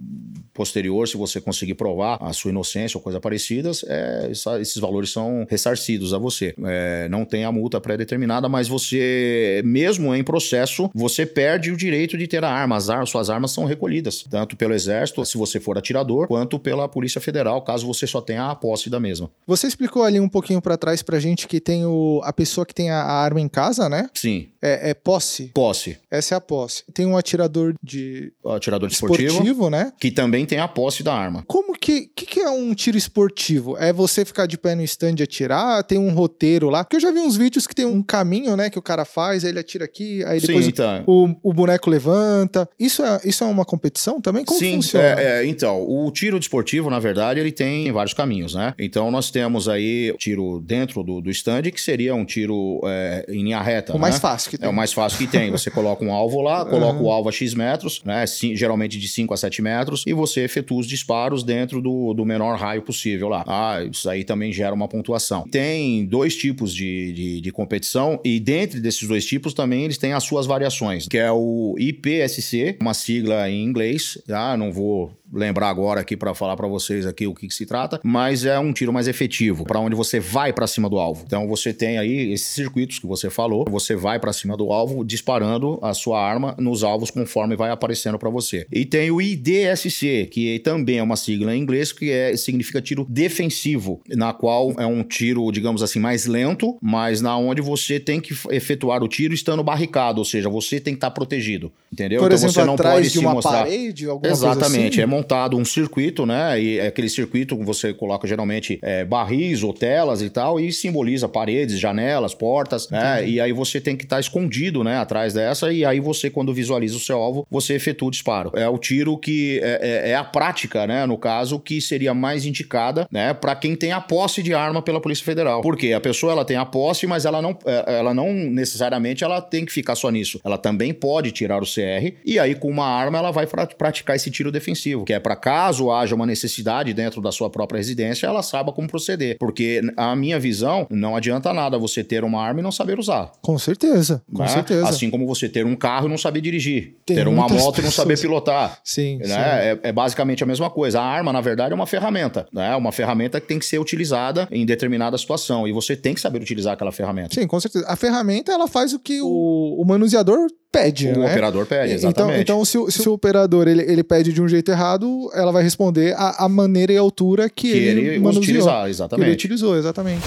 posterior, 0.54 1.08
se 1.08 1.18
você 1.18 1.42
conseguir 1.42 1.74
provar 1.76 2.18
a 2.22 2.32
sua 2.34 2.52
inocência 2.52 2.98
ou 2.98 3.02
coisa 3.04 3.20
parecidas, 3.20 3.84
é, 3.88 4.30
esses 4.62 4.78
valores 4.78 5.10
são 5.12 5.46
ressarcidos 5.50 6.14
a 6.14 6.18
você. 6.18 6.54
É, 6.66 7.08
não 7.10 7.26
tem 7.26 7.44
a 7.44 7.52
multa 7.52 7.82
pré-determinada, 7.82 8.48
mas 8.48 8.68
você, 8.68 9.62
mesmo 9.66 10.14
em 10.14 10.24
processo, 10.24 10.90
você 10.94 11.26
perde 11.26 11.72
o 11.72 11.78
direito 11.78 12.18
de 12.18 12.28
ter 12.28 12.44
a 12.44 12.50
arma. 12.50 12.78
As 12.78 13.10
suas 13.10 13.30
armas 13.30 13.52
são 13.52 13.66
recolhidas, 13.66 14.24
tanto 14.30 14.56
pelo 14.56 14.74
Exército, 14.74 15.26
se 15.26 15.38
você 15.38 15.60
for 15.60 15.78
atirador, 15.78 16.28
quanto 16.28 16.60
pela 16.60 16.88
Polícia 16.88 17.20
Federal, 17.22 17.62
caso 17.64 17.88
você 17.88 18.06
só 18.06 18.22
tenha 18.22 18.50
a 18.50 18.56
posse 18.56 18.90
da 18.90 19.00
mesma. 19.00 19.30
Você 19.48 19.68
explicou 19.68 20.04
ali 20.04 20.20
um 20.20 20.30
pouquinho 20.30 20.62
pra 20.62 20.78
trás 20.78 21.02
pra 21.02 21.20
gente 21.20 21.48
que 21.48 21.60
tem 21.60 21.86
o, 21.86 22.13
a 22.24 22.34
pessoa 22.34 22.66
que 22.66 22.74
tem 22.74 22.90
a, 22.90 23.02
a 23.02 23.14
arma 23.24 23.40
em 23.40 23.48
casa, 23.48 23.88
né? 23.90 24.10
Sim, 24.14 24.50
É, 24.62 24.92
é 24.92 24.94
posse. 24.94 25.52
posse. 25.54 25.98
Essa 26.12 26.36
é 26.36 26.38
a 26.38 26.42
posse. 26.42 26.84
Tem 26.94 27.06
um 27.06 27.18
atirador 27.18 27.74
de 27.82 28.32
Atirador 28.46 28.90
esportivo, 28.90 29.30
esportivo, 29.30 29.70
né? 29.70 29.92
que 30.00 30.12
também 30.12 30.46
tem 30.46 30.60
a 30.60 30.68
posse 30.68 31.04
da 31.04 31.14
arma. 31.14 31.44
Como 31.48 31.74
que, 31.78 32.10
que, 32.16 32.26
que 32.26 32.40
é 32.40 32.50
um 32.50 32.74
tiro 32.74 32.98
esportivo? 32.98 33.78
É 33.78 33.92
você 33.94 34.24
ficar 34.26 34.46
de 34.46 34.58
pé 34.58 34.76
no 34.76 34.84
stand 34.84 35.16
e 35.20 35.24
atirar? 35.24 35.84
Tem 35.84 35.98
um 35.98 36.12
roteiro 36.14 36.70
lá? 36.70 36.84
Porque 36.84 36.96
eu 36.98 37.02
já 37.02 37.12
vi 37.12 37.20
uns 37.20 37.36
vídeos 37.38 37.68
que 37.68 37.76
tem 37.76 37.86
um 37.86 38.02
caminho, 38.02 38.56
né, 38.56 38.70
que 38.70 38.80
o 38.80 38.82
cara 38.82 39.06
faz, 39.06 39.44
aí 39.44 39.52
ele 39.52 39.60
atira 39.60 39.86
aqui, 39.86 40.24
aí 40.26 40.40
depois 40.40 40.66
Sim, 40.66 40.72
então. 40.72 41.04
o, 41.08 41.36
o 41.50 41.54
boneco 41.54 41.90
levanta. 41.90 42.68
Isso 42.80 43.04
é, 43.04 43.22
isso 43.26 43.44
é 43.44 43.48
uma 43.48 43.66
competição 43.66 44.20
também? 44.22 44.44
Como 44.46 44.60
Sim, 44.60 44.76
funciona? 44.76 45.06
é, 45.20 45.42
é, 45.42 45.46
então, 45.46 45.82
o 45.82 46.10
tiro 46.12 46.40
desportivo, 46.40 46.90
na 46.90 47.00
verdade, 47.00 47.40
ele 47.40 47.52
tem 47.52 47.92
vários 47.92 48.14
caminhos, 48.14 48.54
né? 48.56 48.74
Então, 48.80 49.10
nós 49.12 49.30
temos 49.32 49.68
aí 49.68 50.14
tiro 50.18 50.60
dentro 50.62 51.04
do, 51.04 51.22
do 51.22 51.30
stand, 51.30 51.64
que 51.64 51.82
seria 51.82 52.03
um 52.12 52.26
tiro 52.26 52.82
é, 52.86 53.26
em 53.30 53.44
linha 53.44 53.62
reta, 53.62 53.92
o 53.92 53.96
né? 53.96 54.02
mais 54.02 54.18
fácil 54.18 54.50
que 54.50 54.58
tem. 54.58 54.68
É 54.68 54.70
o 54.70 54.74
mais 54.74 54.92
fácil 54.92 55.18
que 55.18 55.28
tem. 55.28 55.52
Você 55.52 55.70
coloca 55.70 56.04
um 56.04 56.12
alvo 56.12 56.42
lá, 56.42 56.66
coloca 56.66 57.00
o 57.00 57.12
alvo 57.12 57.30
a 57.30 57.32
X 57.32 57.54
metros, 57.54 58.02
né? 58.04 58.26
Geralmente 58.54 58.98
de 58.98 59.08
5 59.08 59.34
a 59.34 59.38
7 59.38 59.62
metros, 59.62 60.04
e 60.08 60.14
você 60.14 60.42
efetua 60.42 60.80
os 60.80 60.88
disparos 60.88 61.44
dentro 61.44 61.82
do, 61.82 62.14
do 62.14 62.26
menor 62.26 62.58
raio 62.58 62.82
possível 62.82 63.30
lá. 63.30 63.44
Ah, 63.48 63.84
isso 63.84 64.10
aí 64.10 64.24
também 64.24 64.52
gera 64.52 64.74
uma 64.74 64.88
pontuação. 64.88 65.44
Tem 65.50 66.06
dois 66.06 66.36
tipos 66.36 66.74
de, 66.74 67.14
de, 67.14 67.42
de 67.42 67.52
competição, 67.52 68.20
e 68.24 68.40
dentro 68.40 68.82
desses 68.82 69.08
dois 69.08 69.26
tipos 69.26 69.54
também 69.54 69.86
eles 69.86 69.98
têm 69.98 70.14
as 70.14 70.24
suas 70.24 70.46
variações, 70.46 71.08
que 71.08 71.18
é 71.18 71.32
o 71.32 71.76
IPSC, 71.78 72.78
uma 72.82 72.94
sigla 72.94 73.50
em 73.50 73.64
inglês, 73.64 74.18
tá? 74.28 74.58
Não 74.58 74.72
vou 74.72 75.12
lembrar 75.34 75.70
agora 75.70 76.02
aqui 76.02 76.16
para 76.16 76.34
falar 76.34 76.56
para 76.56 76.68
vocês 76.68 77.06
aqui 77.06 77.28
o 77.28 77.34
que, 77.34 77.48
que 77.48 77.54
se 77.54 77.66
trata, 77.66 78.00
mas 78.04 78.46
é 78.46 78.58
um 78.60 78.72
tiro 78.72 78.94
mais 78.94 79.08
efetivo, 79.08 79.64
para 79.64 79.80
onde 79.80 79.96
você 79.96 80.20
vai 80.20 80.54
para 80.54 80.68
cima 80.68 80.90
do 80.90 81.00
alvo. 81.00 81.24
Então 81.26 81.48
você 81.48 81.74
tem 81.74 81.98
aí 81.98 82.32
esses 82.32 82.48
circuitos 82.48 83.00
que 83.00 83.08
você 83.08 83.30
falou, 83.30 83.66
você 83.70 83.96
vai 83.96 84.20
para 84.20 84.32
cima 84.34 84.56
do 84.56 84.72
alvo 84.72 85.04
disparando 85.04 85.80
a 85.82 85.94
sua 85.94 86.22
arma 86.22 86.56
nos 86.58 86.84
alvos 86.84 87.10
conforme 87.10 87.56
vai 87.56 87.72
aparecendo 87.72 88.18
para 88.20 88.30
você. 88.30 88.66
E 88.72 88.86
tem 88.86 89.12
o 89.12 89.22
IDSC, 89.22 90.28
que 90.32 90.60
também 90.60 91.00
é 91.00 91.04
uma 91.04 91.16
sigla 91.16 91.56
em 91.56 91.60
inglês 91.60 91.92
que 91.92 92.12
é, 92.12 92.36
significa 92.36 92.82
tiro 92.82 93.06
defensivo, 93.10 94.02
na 94.10 94.34
qual 94.34 94.74
é 94.78 94.86
um 94.86 95.04
tiro, 95.04 95.52
digamos 95.52 95.82
assim, 95.82 96.00
mais 96.00 96.26
lento, 96.26 96.78
mas 96.82 97.22
na 97.22 97.38
onde 97.38 97.62
você 97.62 98.00
tem 98.00 98.20
que 98.20 98.36
efetuar 98.52 99.04
o 99.04 99.08
tiro 99.08 99.34
estando 99.34 99.64
barricado, 99.64 100.20
ou 100.20 100.26
seja, 100.26 100.50
você 100.50 100.80
tem 100.80 100.94
que 100.94 100.98
estar 100.98 101.12
protegido, 101.12 101.72
entendeu? 101.92 102.20
Por 102.20 102.26
então 102.26 102.36
exemplo, 102.36 102.54
você 102.54 102.66
não 102.66 102.74
atrás 102.74 102.96
pode 102.96 103.08
de 103.08 103.14
se 103.14 103.20
uma 103.20 103.34
mostrar 103.34 103.64
parede, 103.64 104.06
alguma 104.08 104.32
Exatamente, 104.32 104.70
coisa 104.70 104.88
assim? 104.88 105.02
é 105.02 105.06
montado 105.24 105.58
um 105.58 105.64
circuito, 105.66 106.26
né? 106.26 106.60
E 106.62 106.80
é 106.80 106.88
aquele 106.88 107.08
circuito 107.10 107.58
que 107.58 107.64
você 107.64 107.94
coloca 107.94 108.28
geralmente 108.28 108.78
é, 108.82 109.06
barris 109.06 109.64
ou 109.64 109.74
telas 109.74 110.22
e 110.22 110.30
tal, 110.30 110.60
e 110.60 110.72
simboliza 110.72 111.30
paredes, 111.30 111.80
janelas, 111.80 112.34
portas, 112.34 112.90
né? 112.90 113.26
E 113.28 113.40
aí 113.40 113.54
você 113.54 113.80
tem 113.80 113.96
que 113.96 114.04
estar 114.04 114.20
escondido, 114.20 114.84
né? 114.84 114.98
Atrás 114.98 115.34
dessa, 115.34 115.72
e 115.72 115.86
aí 115.86 116.00
você, 116.02 116.30
quando 116.30 116.54
visualiza 116.54 116.98
o 116.98 117.00
seu 117.00 117.18
alvo, 117.18 117.48
você 117.50 117.74
efetua 117.76 118.10
o 118.10 118.12
disparo. 118.12 118.52
É 118.54 118.68
o 118.68 118.78
tiro 118.78 119.18
que 119.18 119.60
é, 119.64 119.80
é- 120.08 120.10
é 120.12 120.16
a 120.16 120.24
prática, 120.24 120.86
né? 120.86 121.06
No 121.06 121.18
caso, 121.18 121.58
que 121.60 121.80
seria 121.82 122.14
mais 122.14 122.46
indicada, 122.46 123.08
né? 123.12 123.34
Para 123.34 123.56
quem 123.56 123.76
tem 123.76 123.92
a 123.94 124.02
posse 124.02 124.44
de 124.44 124.54
arma 124.54 124.82
pela 124.82 125.00
Polícia 125.00 125.24
Federal. 125.24 125.62
Porque 125.62 125.94
a 125.94 126.02
pessoa 126.02 126.34
ela 126.34 126.44
tem 126.44 126.58
a 126.58 126.66
posse, 126.66 127.08
mas 127.08 127.24
ela 127.26 127.42
não, 127.42 127.58
é, 127.66 127.98
ela 128.00 128.14
não 128.14 128.34
necessariamente 128.34 129.24
ela 129.24 129.42
tem 129.42 129.64
que 129.66 129.72
ficar 129.72 129.96
só 129.96 130.10
nisso. 130.10 130.40
Ela 130.44 130.58
também 130.58 130.94
pode 130.94 131.32
tirar 131.32 131.62
o 131.62 131.66
CR 131.66 132.14
e 132.26 132.38
aí 132.38 132.56
com 132.56 132.70
uma 132.70 132.86
arma 132.86 133.18
ela 133.18 133.32
vai 133.32 133.48
pra- 133.48 133.66
praticar 133.68 134.16
esse 134.16 134.30
tiro 134.30 134.52
defensivo, 134.52 135.06
que 135.06 135.13
é 135.14 135.20
para 135.20 135.36
caso 135.36 135.92
haja 135.92 136.16
uma 136.16 136.26
necessidade 136.26 136.94
dentro 136.94 137.22
da 137.22 137.32
sua 137.32 137.50
própria 137.50 137.78
residência, 137.78 138.28
ela 138.28 138.44
saiba 138.44 138.72
como 138.72 138.88
proceder. 138.88 139.38
Porque 139.40 139.82
a 139.96 140.16
minha 140.16 140.40
visão, 140.40 140.88
não 140.90 141.16
adianta 141.16 141.54
nada 141.54 141.78
você 141.78 142.04
ter 142.04 142.24
uma 142.24 142.42
arma 142.42 142.60
e 142.60 142.64
não 142.64 142.72
saber 142.72 143.00
usar. 143.00 143.32
Com 143.42 143.58
certeza, 143.58 144.22
com 144.34 144.42
né? 144.42 144.48
certeza. 144.48 144.88
Assim 144.88 145.10
como 145.10 145.26
você 145.26 145.48
ter 145.48 145.66
um 145.66 145.76
carro 145.76 146.08
e 146.08 146.10
não 146.10 146.18
saber 146.18 146.42
dirigir. 146.42 146.96
Tem 147.06 147.18
ter 147.18 147.28
uma 147.28 147.48
moto 147.48 147.80
e 147.80 147.82
não 147.84 147.92
saber 147.92 148.14
pessoas- 148.14 148.22
pilotar. 148.22 148.80
Sim, 148.84 149.20
sim. 149.22 149.30
Né? 149.30 149.72
É, 149.72 149.80
é 149.84 149.92
basicamente 149.92 150.44
a 150.44 150.48
mesma 150.48 150.70
coisa. 150.70 151.00
A 151.00 151.06
arma, 151.06 151.32
na 151.32 151.42
verdade, 151.42 151.72
é 151.72 151.76
uma 151.76 151.88
ferramenta. 151.88 152.48
Né? 152.52 152.76
Uma 152.76 152.92
ferramenta 152.92 153.40
que 153.40 153.48
tem 153.48 153.60
que 153.60 153.66
ser 153.66 153.80
utilizada 153.80 154.48
em 154.52 154.66
determinada 154.66 155.18
situação. 155.18 155.68
E 155.68 155.72
você 155.72 155.96
tem 155.96 156.14
que 156.14 156.22
saber 156.22 156.42
utilizar 156.42 156.74
aquela 156.74 156.92
ferramenta. 156.92 157.36
Sim, 157.36 157.48
com 157.48 157.60
certeza. 157.60 157.86
A 157.88 157.96
ferramenta, 157.96 158.52
ela 158.52 158.68
faz 158.68 158.94
o 158.94 159.00
que 159.00 159.22
o, 159.22 159.82
o 159.82 159.86
manuseador 159.86 160.48
pede, 160.74 161.08
O 161.10 161.20
né? 161.20 161.30
operador 161.32 161.66
pede, 161.68 161.94
Então, 161.94 162.10
exatamente. 162.10 162.42
então 162.42 162.66
se, 162.66 162.78
o, 162.80 162.90
se 162.90 163.08
o 163.08 163.14
operador 163.14 163.68
ele, 163.68 163.84
ele 163.84 164.04
pede 164.04 164.34
de 164.34 164.42
um 164.42 164.48
jeito 164.48 164.72
errado, 164.72 165.30
ela 165.36 165.52
vai 165.52 165.62
responder 165.62 166.16
a, 166.18 166.46
a 166.46 166.50
maneira 166.50 166.92
e 166.92 166.98
a 166.98 167.02
altura 167.02 167.48
que, 167.48 167.72
que 167.72 167.78
ele, 167.78 168.02
ele 168.02 168.20
manuseou, 168.20 168.42
utilizar, 168.44 168.74
que 168.80 168.82
ele 168.82 168.90
exatamente. 168.90 169.34
utilizou, 169.34 169.78
exatamente. 169.78 170.24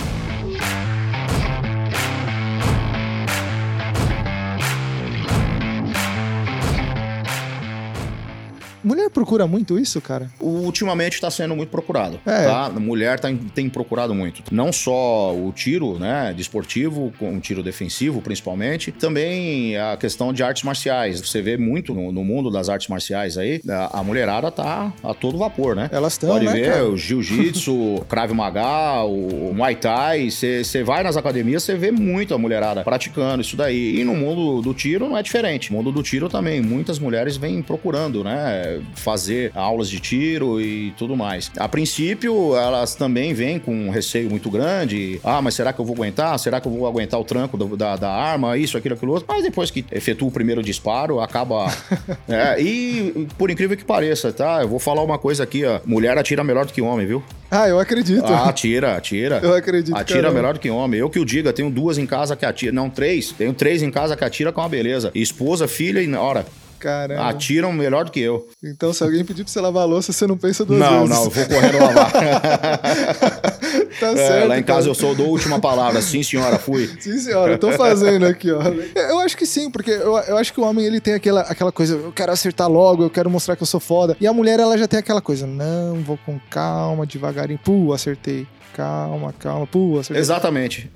Procura 9.17 9.47
muito 9.47 9.79
isso, 9.79 9.99
cara? 9.99 10.31
Ultimamente 10.39 11.15
está 11.15 11.31
sendo 11.31 11.57
muito 11.57 11.71
procurado. 11.71 12.21
É. 12.27 12.45
Tá? 12.45 12.67
A 12.67 12.71
mulher 12.71 13.19
tá, 13.19 13.29
tem 13.55 13.67
procurado 13.67 14.15
muito. 14.15 14.43
Não 14.53 14.71
só 14.71 15.35
o 15.35 15.51
tiro, 15.53 15.99
né? 15.99 16.35
Desportivo, 16.37 17.11
com 17.19 17.33
um 17.33 17.41
tiro 17.41 17.63
defensivo, 17.63 18.21
principalmente. 18.21 18.93
Também 18.93 19.75
a 19.79 19.97
questão 19.97 20.35
de 20.35 20.43
artes 20.43 20.65
marciais. 20.65 21.19
Você 21.19 21.41
vê 21.41 21.57
muito 21.57 21.95
no, 21.95 22.13
no 22.13 22.23
mundo 22.23 22.51
das 22.51 22.69
artes 22.69 22.89
marciais 22.89 23.39
aí, 23.39 23.63
a, 23.67 24.01
a 24.01 24.05
mulherada 24.05 24.51
tá 24.51 24.93
a 25.03 25.15
todo 25.15 25.39
vapor, 25.39 25.75
né? 25.75 25.89
Elas 25.91 26.13
estão, 26.13 26.29
Pode 26.29 26.45
né, 26.45 26.53
ver 26.53 26.73
cara? 26.73 26.85
o 26.91 26.99
jiu-jitsu, 26.99 27.73
o 27.97 28.05
Krav 28.05 28.31
Maga, 28.33 29.03
o 29.05 29.55
Muay 29.55 29.77
Thai. 29.77 30.31
Você 30.31 30.85
vai 30.85 31.03
nas 31.03 31.17
academias, 31.17 31.63
você 31.63 31.75
vê 31.75 31.91
muito 31.91 32.35
a 32.35 32.39
mulherada 32.39 32.85
praticando 32.85 33.41
isso 33.41 33.57
daí. 33.57 33.99
E 33.99 34.05
no 34.05 34.15
mundo 34.15 34.61
do 34.61 34.75
tiro 34.75 35.09
não 35.09 35.17
é 35.17 35.23
diferente. 35.23 35.71
No 35.73 35.79
mundo 35.79 35.91
do 35.91 36.03
tiro 36.03 36.29
também, 36.29 36.61
muitas 36.61 36.99
mulheres 36.99 37.39
vêm 37.39 37.63
procurando, 37.63 38.23
né? 38.23 38.83
Fazer 39.07 39.53
aulas 39.55 39.89
de 39.89 40.01
tiro 40.01 40.61
e 40.61 40.91
tudo 40.99 41.17
mais. 41.17 41.49
A 41.57 41.69
princípio, 41.69 42.57
elas 42.57 42.97
também 42.97 43.33
vêm 43.33 43.57
com 43.57 43.73
um 43.73 43.89
receio 43.89 44.29
muito 44.29 44.51
grande. 44.51 45.21
Ah, 45.23 45.41
mas 45.41 45.55
será 45.55 45.73
que 45.73 45.79
eu 45.81 45.85
vou 45.85 45.95
aguentar? 45.95 46.37
Será 46.41 46.61
que 46.61 46.67
eu 46.67 46.73
vou 46.73 46.89
aguentar 46.89 47.21
o 47.21 47.23
tranco 47.25 47.57
do- 47.57 47.77
da, 47.77 47.95
da 47.95 48.11
arma? 48.11 48.59
Isso, 48.59 48.77
aquilo, 48.77 48.97
aquilo 48.97 49.13
outro. 49.13 49.27
Mas 49.29 49.45
depois 49.45 49.71
que 49.71 49.85
efetua 49.93 50.27
o 50.27 50.31
primeiro 50.33 50.61
disparo, 50.61 51.21
acaba. 51.21 51.73
É, 52.29 52.61
e 52.61 53.29
por 53.39 53.49
incrível 53.51 53.77
que 53.77 53.85
pareça, 53.85 54.33
tá? 54.33 54.61
Eu 54.63 54.69
vou 54.69 54.81
falar 54.81 55.03
uma 55.05 55.17
coisa 55.19 55.45
aqui, 55.45 55.65
ó. 55.65 55.79
Mulher 55.87 56.19
atira 56.19 56.43
melhor 56.43 56.67
do 56.67 56.73
que 56.73 56.83
homem, 56.83 57.07
viu? 57.07 57.23
Ah, 57.49 57.69
eu 57.69 57.79
acredito. 57.79 58.25
Ah, 58.27 58.49
atira, 58.49 58.97
atira. 58.97 59.39
Eu 59.41 59.55
acredito, 59.55 59.97
Atira 59.97 60.23
caramba. 60.23 60.35
melhor 60.35 60.55
do 60.55 60.61
que 60.61 60.69
homem. 60.69 60.99
Eu 60.99 61.09
que 61.09 61.21
o 61.21 61.25
diga, 61.25 61.53
tenho 61.53 61.71
duas 61.71 61.97
em 61.99 62.07
casa 62.07 62.35
que 62.35 62.45
atira. 62.45 62.73
Não, 62.73 62.91
três. 62.91 63.31
Tenho 63.31 63.53
três 63.55 63.83
em 63.85 63.91
casa 63.93 64.17
que 64.17 64.25
atira 64.25 64.51
com 64.51 64.61
uma 64.61 64.69
beleza. 64.69 65.13
Esposa, 65.15 65.69
filha 65.69 66.03
e 66.03 66.13
hora. 66.15 66.45
Caramba. 66.87 67.29
Atiram 67.29 67.73
melhor 67.73 68.05
do 68.05 68.13
que 68.13 68.21
eu. 68.21 68.49
Então, 68.63 68.93
se 68.93 69.03
alguém 69.03 69.25
pedir 69.25 69.43
pra 69.43 69.53
você 69.53 69.61
lavar 69.61 69.83
a 69.83 69.87
louça, 69.87 70.13
você 70.13 70.25
não 70.25 70.37
pensa 70.39 70.65
duas 70.65 70.79
não, 70.79 71.01
vezes. 71.07 71.11
não, 71.17 71.25
eu 71.25 71.31
vou 71.31 71.47
correndo 71.47 71.79
lavar. 71.79 72.13
Tá 73.99 74.09
É, 74.09 74.17
certo. 74.17 74.49
lá 74.49 74.59
em 74.59 74.63
casa 74.63 74.81
cara. 74.81 74.91
eu 74.91 74.95
sou 74.95 75.15
da 75.15 75.23
última 75.25 75.59
palavra. 75.59 76.03
Sim, 76.03 76.23
senhora, 76.23 76.59
fui. 76.59 76.87
Sim, 77.01 77.19
senhora, 77.19 77.53
eu 77.53 77.59
tô 77.59 77.73
fazendo 77.73 78.27
aqui, 78.27 78.51
ó. 78.53 78.61
Eu 78.95 79.19
acho 79.21 79.37
que 79.37 79.47
sim, 79.47 79.71
porque 79.71 79.91
eu, 79.91 80.17
eu 80.19 80.37
acho 80.37 80.53
que 80.53 80.61
o 80.61 80.65
homem 80.65 80.85
ele 80.85 81.01
tem 81.01 81.15
aquela, 81.15 81.41
aquela 81.43 81.73
coisa, 81.73 81.95
eu 81.95 82.13
quero 82.13 82.31
acertar 82.31 82.69
logo, 82.71 83.03
eu 83.05 83.11
quero 83.11 83.31
mostrar 83.31 83.57
que 83.57 83.63
eu 83.63 83.67
sou 83.67 83.81
foda. 83.81 84.15
E 84.21 84.27
a 84.27 84.33
mulher, 84.33 84.61
ela 84.61 84.77
já 84.77 84.87
tem 84.87 85.01
aquela 85.01 85.21
coisa, 85.23 85.47
não, 85.47 85.97
vou 86.03 86.19
com 86.27 86.39
calma, 86.51 87.07
devagarinho, 87.07 87.59
pô, 87.65 87.93
acertei. 87.95 88.47
Calma, 88.77 89.33
calma, 89.39 89.67
pô, 89.67 89.99
acertei. 89.99 90.21
Exatamente. 90.21 90.91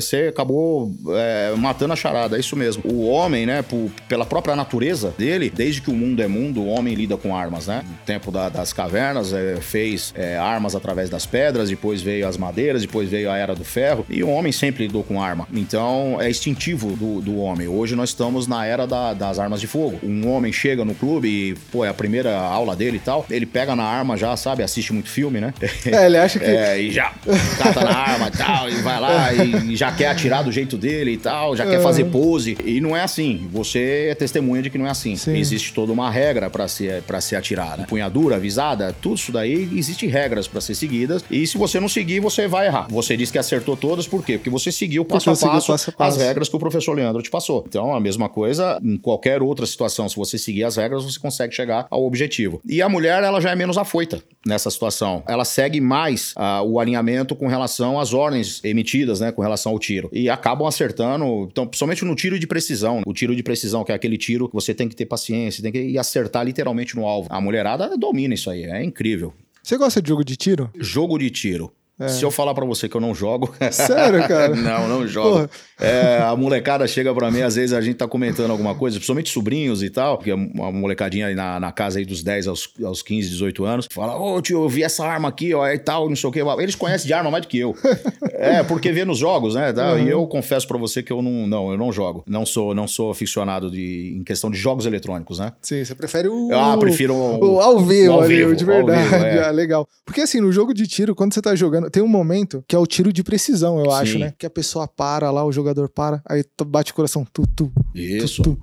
Você 0.00 0.28
acabou 0.28 0.92
é, 1.10 1.52
matando 1.56 1.92
a 1.92 1.96
charada, 1.96 2.36
é 2.36 2.40
isso 2.40 2.54
mesmo. 2.54 2.80
O 2.86 3.08
homem, 3.08 3.44
né, 3.44 3.60
por- 3.60 3.90
pela 4.08 4.24
própria 4.24 4.54
natureza 4.54 5.12
dele, 5.18 5.50
desde 5.52 5.80
que 5.80 5.90
o 5.90 5.94
mundo 5.94 6.22
é 6.22 6.28
mundo, 6.28 6.60
o 6.60 6.68
homem 6.68 6.94
lida 6.94 7.16
com 7.16 7.34
armas, 7.36 7.66
né? 7.66 7.82
No 7.84 7.96
tempo 8.06 8.30
da- 8.30 8.48
das 8.48 8.72
cavernas, 8.72 9.32
é, 9.32 9.56
fez 9.56 10.14
é, 10.16 10.36
armas 10.38 10.76
através 10.76 11.10
das 11.10 11.26
pedras, 11.26 11.68
depois 11.68 12.00
veio 12.00 12.28
as 12.28 12.36
madeiras, 12.36 12.82
depois 12.82 13.08
veio 13.08 13.28
a 13.30 13.36
era 13.36 13.52
do 13.54 13.64
ferro, 13.64 14.06
e 14.08 14.22
o 14.22 14.28
homem 14.28 14.52
sempre 14.52 14.86
lidou 14.86 15.02
com 15.02 15.20
arma. 15.20 15.48
Então, 15.52 16.18
é 16.20 16.30
instintivo 16.30 16.94
do, 16.96 17.20
do 17.20 17.36
homem. 17.38 17.66
Hoje 17.66 17.96
nós 17.96 18.10
estamos 18.10 18.46
na 18.46 18.64
era 18.64 18.86
da- 18.86 19.12
das 19.12 19.40
armas 19.40 19.60
de 19.60 19.66
fogo. 19.66 19.98
Um 20.04 20.28
homem 20.28 20.52
chega 20.52 20.84
no 20.84 20.94
clube 20.94 21.26
e, 21.28 21.54
pô, 21.72 21.84
é 21.84 21.88
a 21.88 21.94
primeira 21.94 22.36
aula 22.38 22.76
dele 22.76 22.98
e 22.98 23.00
tal, 23.00 23.26
ele 23.28 23.44
pega 23.46 23.74
na 23.74 23.82
arma 23.84 24.16
já, 24.16 24.36
sabe? 24.36 24.62
Assiste 24.62 24.92
muito 24.92 25.08
filme, 25.08 25.40
né? 25.40 25.52
É, 25.86 26.06
ele 26.06 26.16
acha 26.18 26.38
que. 26.38 26.52
É, 26.62 26.80
e 26.80 26.91
já 26.92 27.12
cata 27.58 27.80
na 27.80 27.96
arma 27.96 28.28
e 28.28 28.30
tal, 28.36 28.68
e 28.68 28.74
vai 28.82 29.00
lá 29.00 29.32
e 29.32 29.76
já 29.76 29.92
quer 29.92 30.08
atirar 30.08 30.44
do 30.44 30.52
jeito 30.52 30.76
dele 30.76 31.12
e 31.12 31.16
tal, 31.16 31.56
já 31.56 31.64
quer 31.64 31.82
fazer 31.82 32.04
pose. 32.06 32.56
E 32.64 32.80
não 32.80 32.96
é 32.96 33.02
assim. 33.02 33.48
Você 33.52 34.08
é 34.10 34.14
testemunha 34.14 34.62
de 34.62 34.70
que 34.70 34.78
não 34.78 34.86
é 34.86 34.90
assim. 34.90 35.16
Sim. 35.16 35.36
Existe 35.36 35.72
toda 35.72 35.92
uma 35.92 36.10
regra 36.10 36.50
pra 36.50 36.68
ser, 36.68 37.02
pra 37.02 37.20
ser 37.20 37.36
atirada. 37.36 37.84
Punhadura, 37.84 38.38
visada, 38.38 38.94
tudo 39.00 39.16
isso 39.16 39.32
daí, 39.32 39.68
existem 39.74 40.08
regras 40.08 40.48
pra 40.48 40.60
ser 40.60 40.74
seguidas. 40.74 41.24
E 41.30 41.46
se 41.46 41.56
você 41.56 41.80
não 41.80 41.88
seguir, 41.88 42.20
você 42.20 42.48
vai 42.48 42.66
errar. 42.66 42.86
Você 42.90 43.16
diz 43.16 43.30
que 43.30 43.38
acertou 43.38 43.76
todas, 43.76 44.06
por 44.06 44.24
quê? 44.24 44.36
Porque 44.38 44.50
você 44.50 44.72
seguiu 44.72 45.04
passo, 45.04 45.30
a 45.30 45.32
passo, 45.32 45.46
passo 45.68 45.90
a 45.90 45.92
passo. 45.92 46.18
as 46.18 46.26
regras 46.26 46.48
que 46.48 46.56
o 46.56 46.58
professor 46.58 46.94
Leandro 46.94 47.22
te 47.22 47.30
passou. 47.30 47.64
Então, 47.66 47.94
a 47.94 48.00
mesma 48.00 48.28
coisa 48.28 48.80
em 48.82 48.96
qualquer 48.96 49.42
outra 49.42 49.66
situação. 49.66 50.08
Se 50.08 50.16
você 50.16 50.36
seguir 50.36 50.64
as 50.64 50.76
regras, 50.76 51.04
você 51.04 51.18
consegue 51.18 51.54
chegar 51.54 51.86
ao 51.90 52.04
objetivo. 52.04 52.60
E 52.68 52.82
a 52.82 52.88
mulher, 52.88 53.22
ela 53.22 53.40
já 53.40 53.50
é 53.50 53.56
menos 53.56 53.78
afoita 53.78 54.22
nessa 54.44 54.70
situação. 54.70 55.22
Ela 55.26 55.44
segue 55.44 55.80
mais 55.80 56.34
o 56.64 56.72
o 56.72 56.80
alinhamento 56.82 57.34
com 57.34 57.46
relação 57.46 57.98
às 57.98 58.12
ordens 58.12 58.62
emitidas, 58.64 59.20
né, 59.20 59.32
com 59.32 59.42
relação 59.42 59.72
ao 59.72 59.78
tiro. 59.78 60.10
E 60.12 60.28
acabam 60.28 60.66
acertando, 60.66 61.48
então, 61.50 61.66
principalmente 61.66 62.04
no 62.04 62.14
tiro 62.14 62.38
de 62.38 62.46
precisão. 62.46 63.02
O 63.06 63.12
tiro 63.12 63.34
de 63.34 63.42
precisão, 63.42 63.84
que 63.84 63.92
é 63.92 63.94
aquele 63.94 64.18
tiro 64.18 64.48
que 64.48 64.54
você 64.54 64.74
tem 64.74 64.88
que 64.88 64.96
ter 64.96 65.06
paciência, 65.06 65.62
tem 65.62 65.72
que 65.72 65.80
ir 65.80 65.98
acertar 65.98 66.44
literalmente 66.44 66.94
no 66.96 67.06
alvo. 67.06 67.28
A 67.30 67.40
mulherada 67.40 67.96
domina 67.96 68.34
isso 68.34 68.50
aí, 68.50 68.64
é 68.64 68.84
incrível. 68.84 69.32
Você 69.62 69.76
gosta 69.76 70.02
de 70.02 70.08
jogo 70.08 70.24
de 70.24 70.36
tiro? 70.36 70.70
Jogo 70.76 71.18
de 71.18 71.30
tiro. 71.30 71.72
É. 71.98 72.08
Se 72.08 72.24
eu 72.24 72.30
falar 72.30 72.54
para 72.54 72.64
você 72.64 72.88
que 72.88 72.96
eu 72.96 73.00
não 73.00 73.14
jogo. 73.14 73.54
Sério, 73.70 74.26
cara? 74.26 74.54
não, 74.54 74.88
não 74.88 75.06
jogo. 75.06 75.48
É, 75.80 76.18
a 76.18 76.34
molecada 76.36 76.86
chega 76.86 77.14
para 77.14 77.30
mim, 77.30 77.42
às 77.42 77.56
vezes 77.56 77.72
a 77.72 77.80
gente 77.80 77.96
tá 77.96 78.08
comentando 78.08 78.50
alguma 78.50 78.74
coisa, 78.74 78.96
principalmente 78.96 79.30
sobrinhos 79.30 79.82
e 79.82 79.90
tal, 79.90 80.18
que 80.18 80.30
é 80.30 80.34
uma 80.34 80.70
molecadinha 80.70 81.26
aí 81.26 81.34
na, 81.34 81.60
na 81.60 81.72
casa 81.72 81.98
aí 81.98 82.04
dos 82.04 82.22
10 82.22 82.48
aos, 82.48 82.68
aos 82.84 83.02
15, 83.02 83.30
18 83.30 83.64
anos, 83.64 83.88
fala: 83.90 84.16
Ô 84.16 84.36
oh, 84.36 84.42
tio, 84.42 84.62
eu 84.62 84.68
vi 84.68 84.82
essa 84.82 85.04
arma 85.04 85.28
aqui, 85.28 85.52
ó, 85.54 85.66
e 85.68 85.78
tal, 85.78 86.08
não 86.08 86.16
sei 86.16 86.28
o 86.28 86.32
que. 86.32 86.40
Eles 86.40 86.74
conhecem 86.74 87.06
de 87.06 87.12
arma 87.12 87.30
mais 87.30 87.44
do 87.44 87.48
que 87.48 87.58
eu. 87.58 87.76
é, 88.32 88.62
porque 88.62 88.92
vê 88.92 89.04
nos 89.04 89.18
jogos, 89.18 89.54
né? 89.54 89.72
Tá? 89.72 89.94
Uhum. 89.94 90.06
E 90.06 90.08
eu 90.08 90.26
confesso 90.26 90.66
para 90.66 90.78
você 90.78 91.02
que 91.02 91.12
eu 91.12 91.20
não, 91.20 91.46
não, 91.46 91.70
eu 91.72 91.78
não 91.78 91.92
jogo. 91.92 92.24
Não 92.26 92.46
sou, 92.46 92.74
não 92.74 92.86
sou 92.86 93.10
aficionado 93.10 93.70
de, 93.70 94.16
em 94.18 94.24
questão 94.24 94.50
de 94.50 94.56
jogos 94.56 94.86
eletrônicos, 94.86 95.38
né? 95.38 95.52
Sim, 95.60 95.84
você 95.84 95.94
prefere 95.94 96.28
o. 96.28 96.50
Ah, 96.52 96.76
prefiro 96.78 97.14
o, 97.14 97.54
o 97.54 97.60
ao 97.60 97.78
vivo, 97.80 98.12
o 98.12 98.14
ao 98.14 98.22
vivo, 98.22 98.48
ali, 98.50 98.56
de 98.56 98.64
verdade. 98.64 99.02
Vivo, 99.02 99.14
é. 99.16 99.38
ah, 99.46 99.50
legal. 99.50 99.88
Porque 100.04 100.20
assim, 100.20 100.40
no 100.40 100.52
jogo 100.52 100.72
de 100.72 100.86
tiro, 100.86 101.14
quando 101.14 101.34
você 101.34 101.42
tá 101.42 101.54
jogando, 101.54 101.90
tem 101.92 102.02
um 102.02 102.08
momento 102.08 102.64
que 102.66 102.74
é 102.74 102.78
o 102.78 102.86
tiro 102.86 103.12
de 103.12 103.22
precisão, 103.22 103.78
eu 103.78 103.90
Sim. 103.90 103.96
acho, 103.96 104.18
né? 104.18 104.34
Que 104.36 104.46
a 104.46 104.50
pessoa 104.50 104.88
para 104.88 105.30
lá, 105.30 105.44
o 105.44 105.52
jogador 105.52 105.88
para, 105.88 106.22
aí 106.28 106.44
bate 106.66 106.90
o 106.90 106.94
coração, 106.94 107.24
tu, 107.32 107.46
tu. 107.46 107.70
Isso. 107.94 108.42
Tu, 108.42 108.56
tu. 108.56 108.62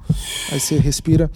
Aí 0.51 0.59
você 0.59 0.77
respira. 0.77 1.31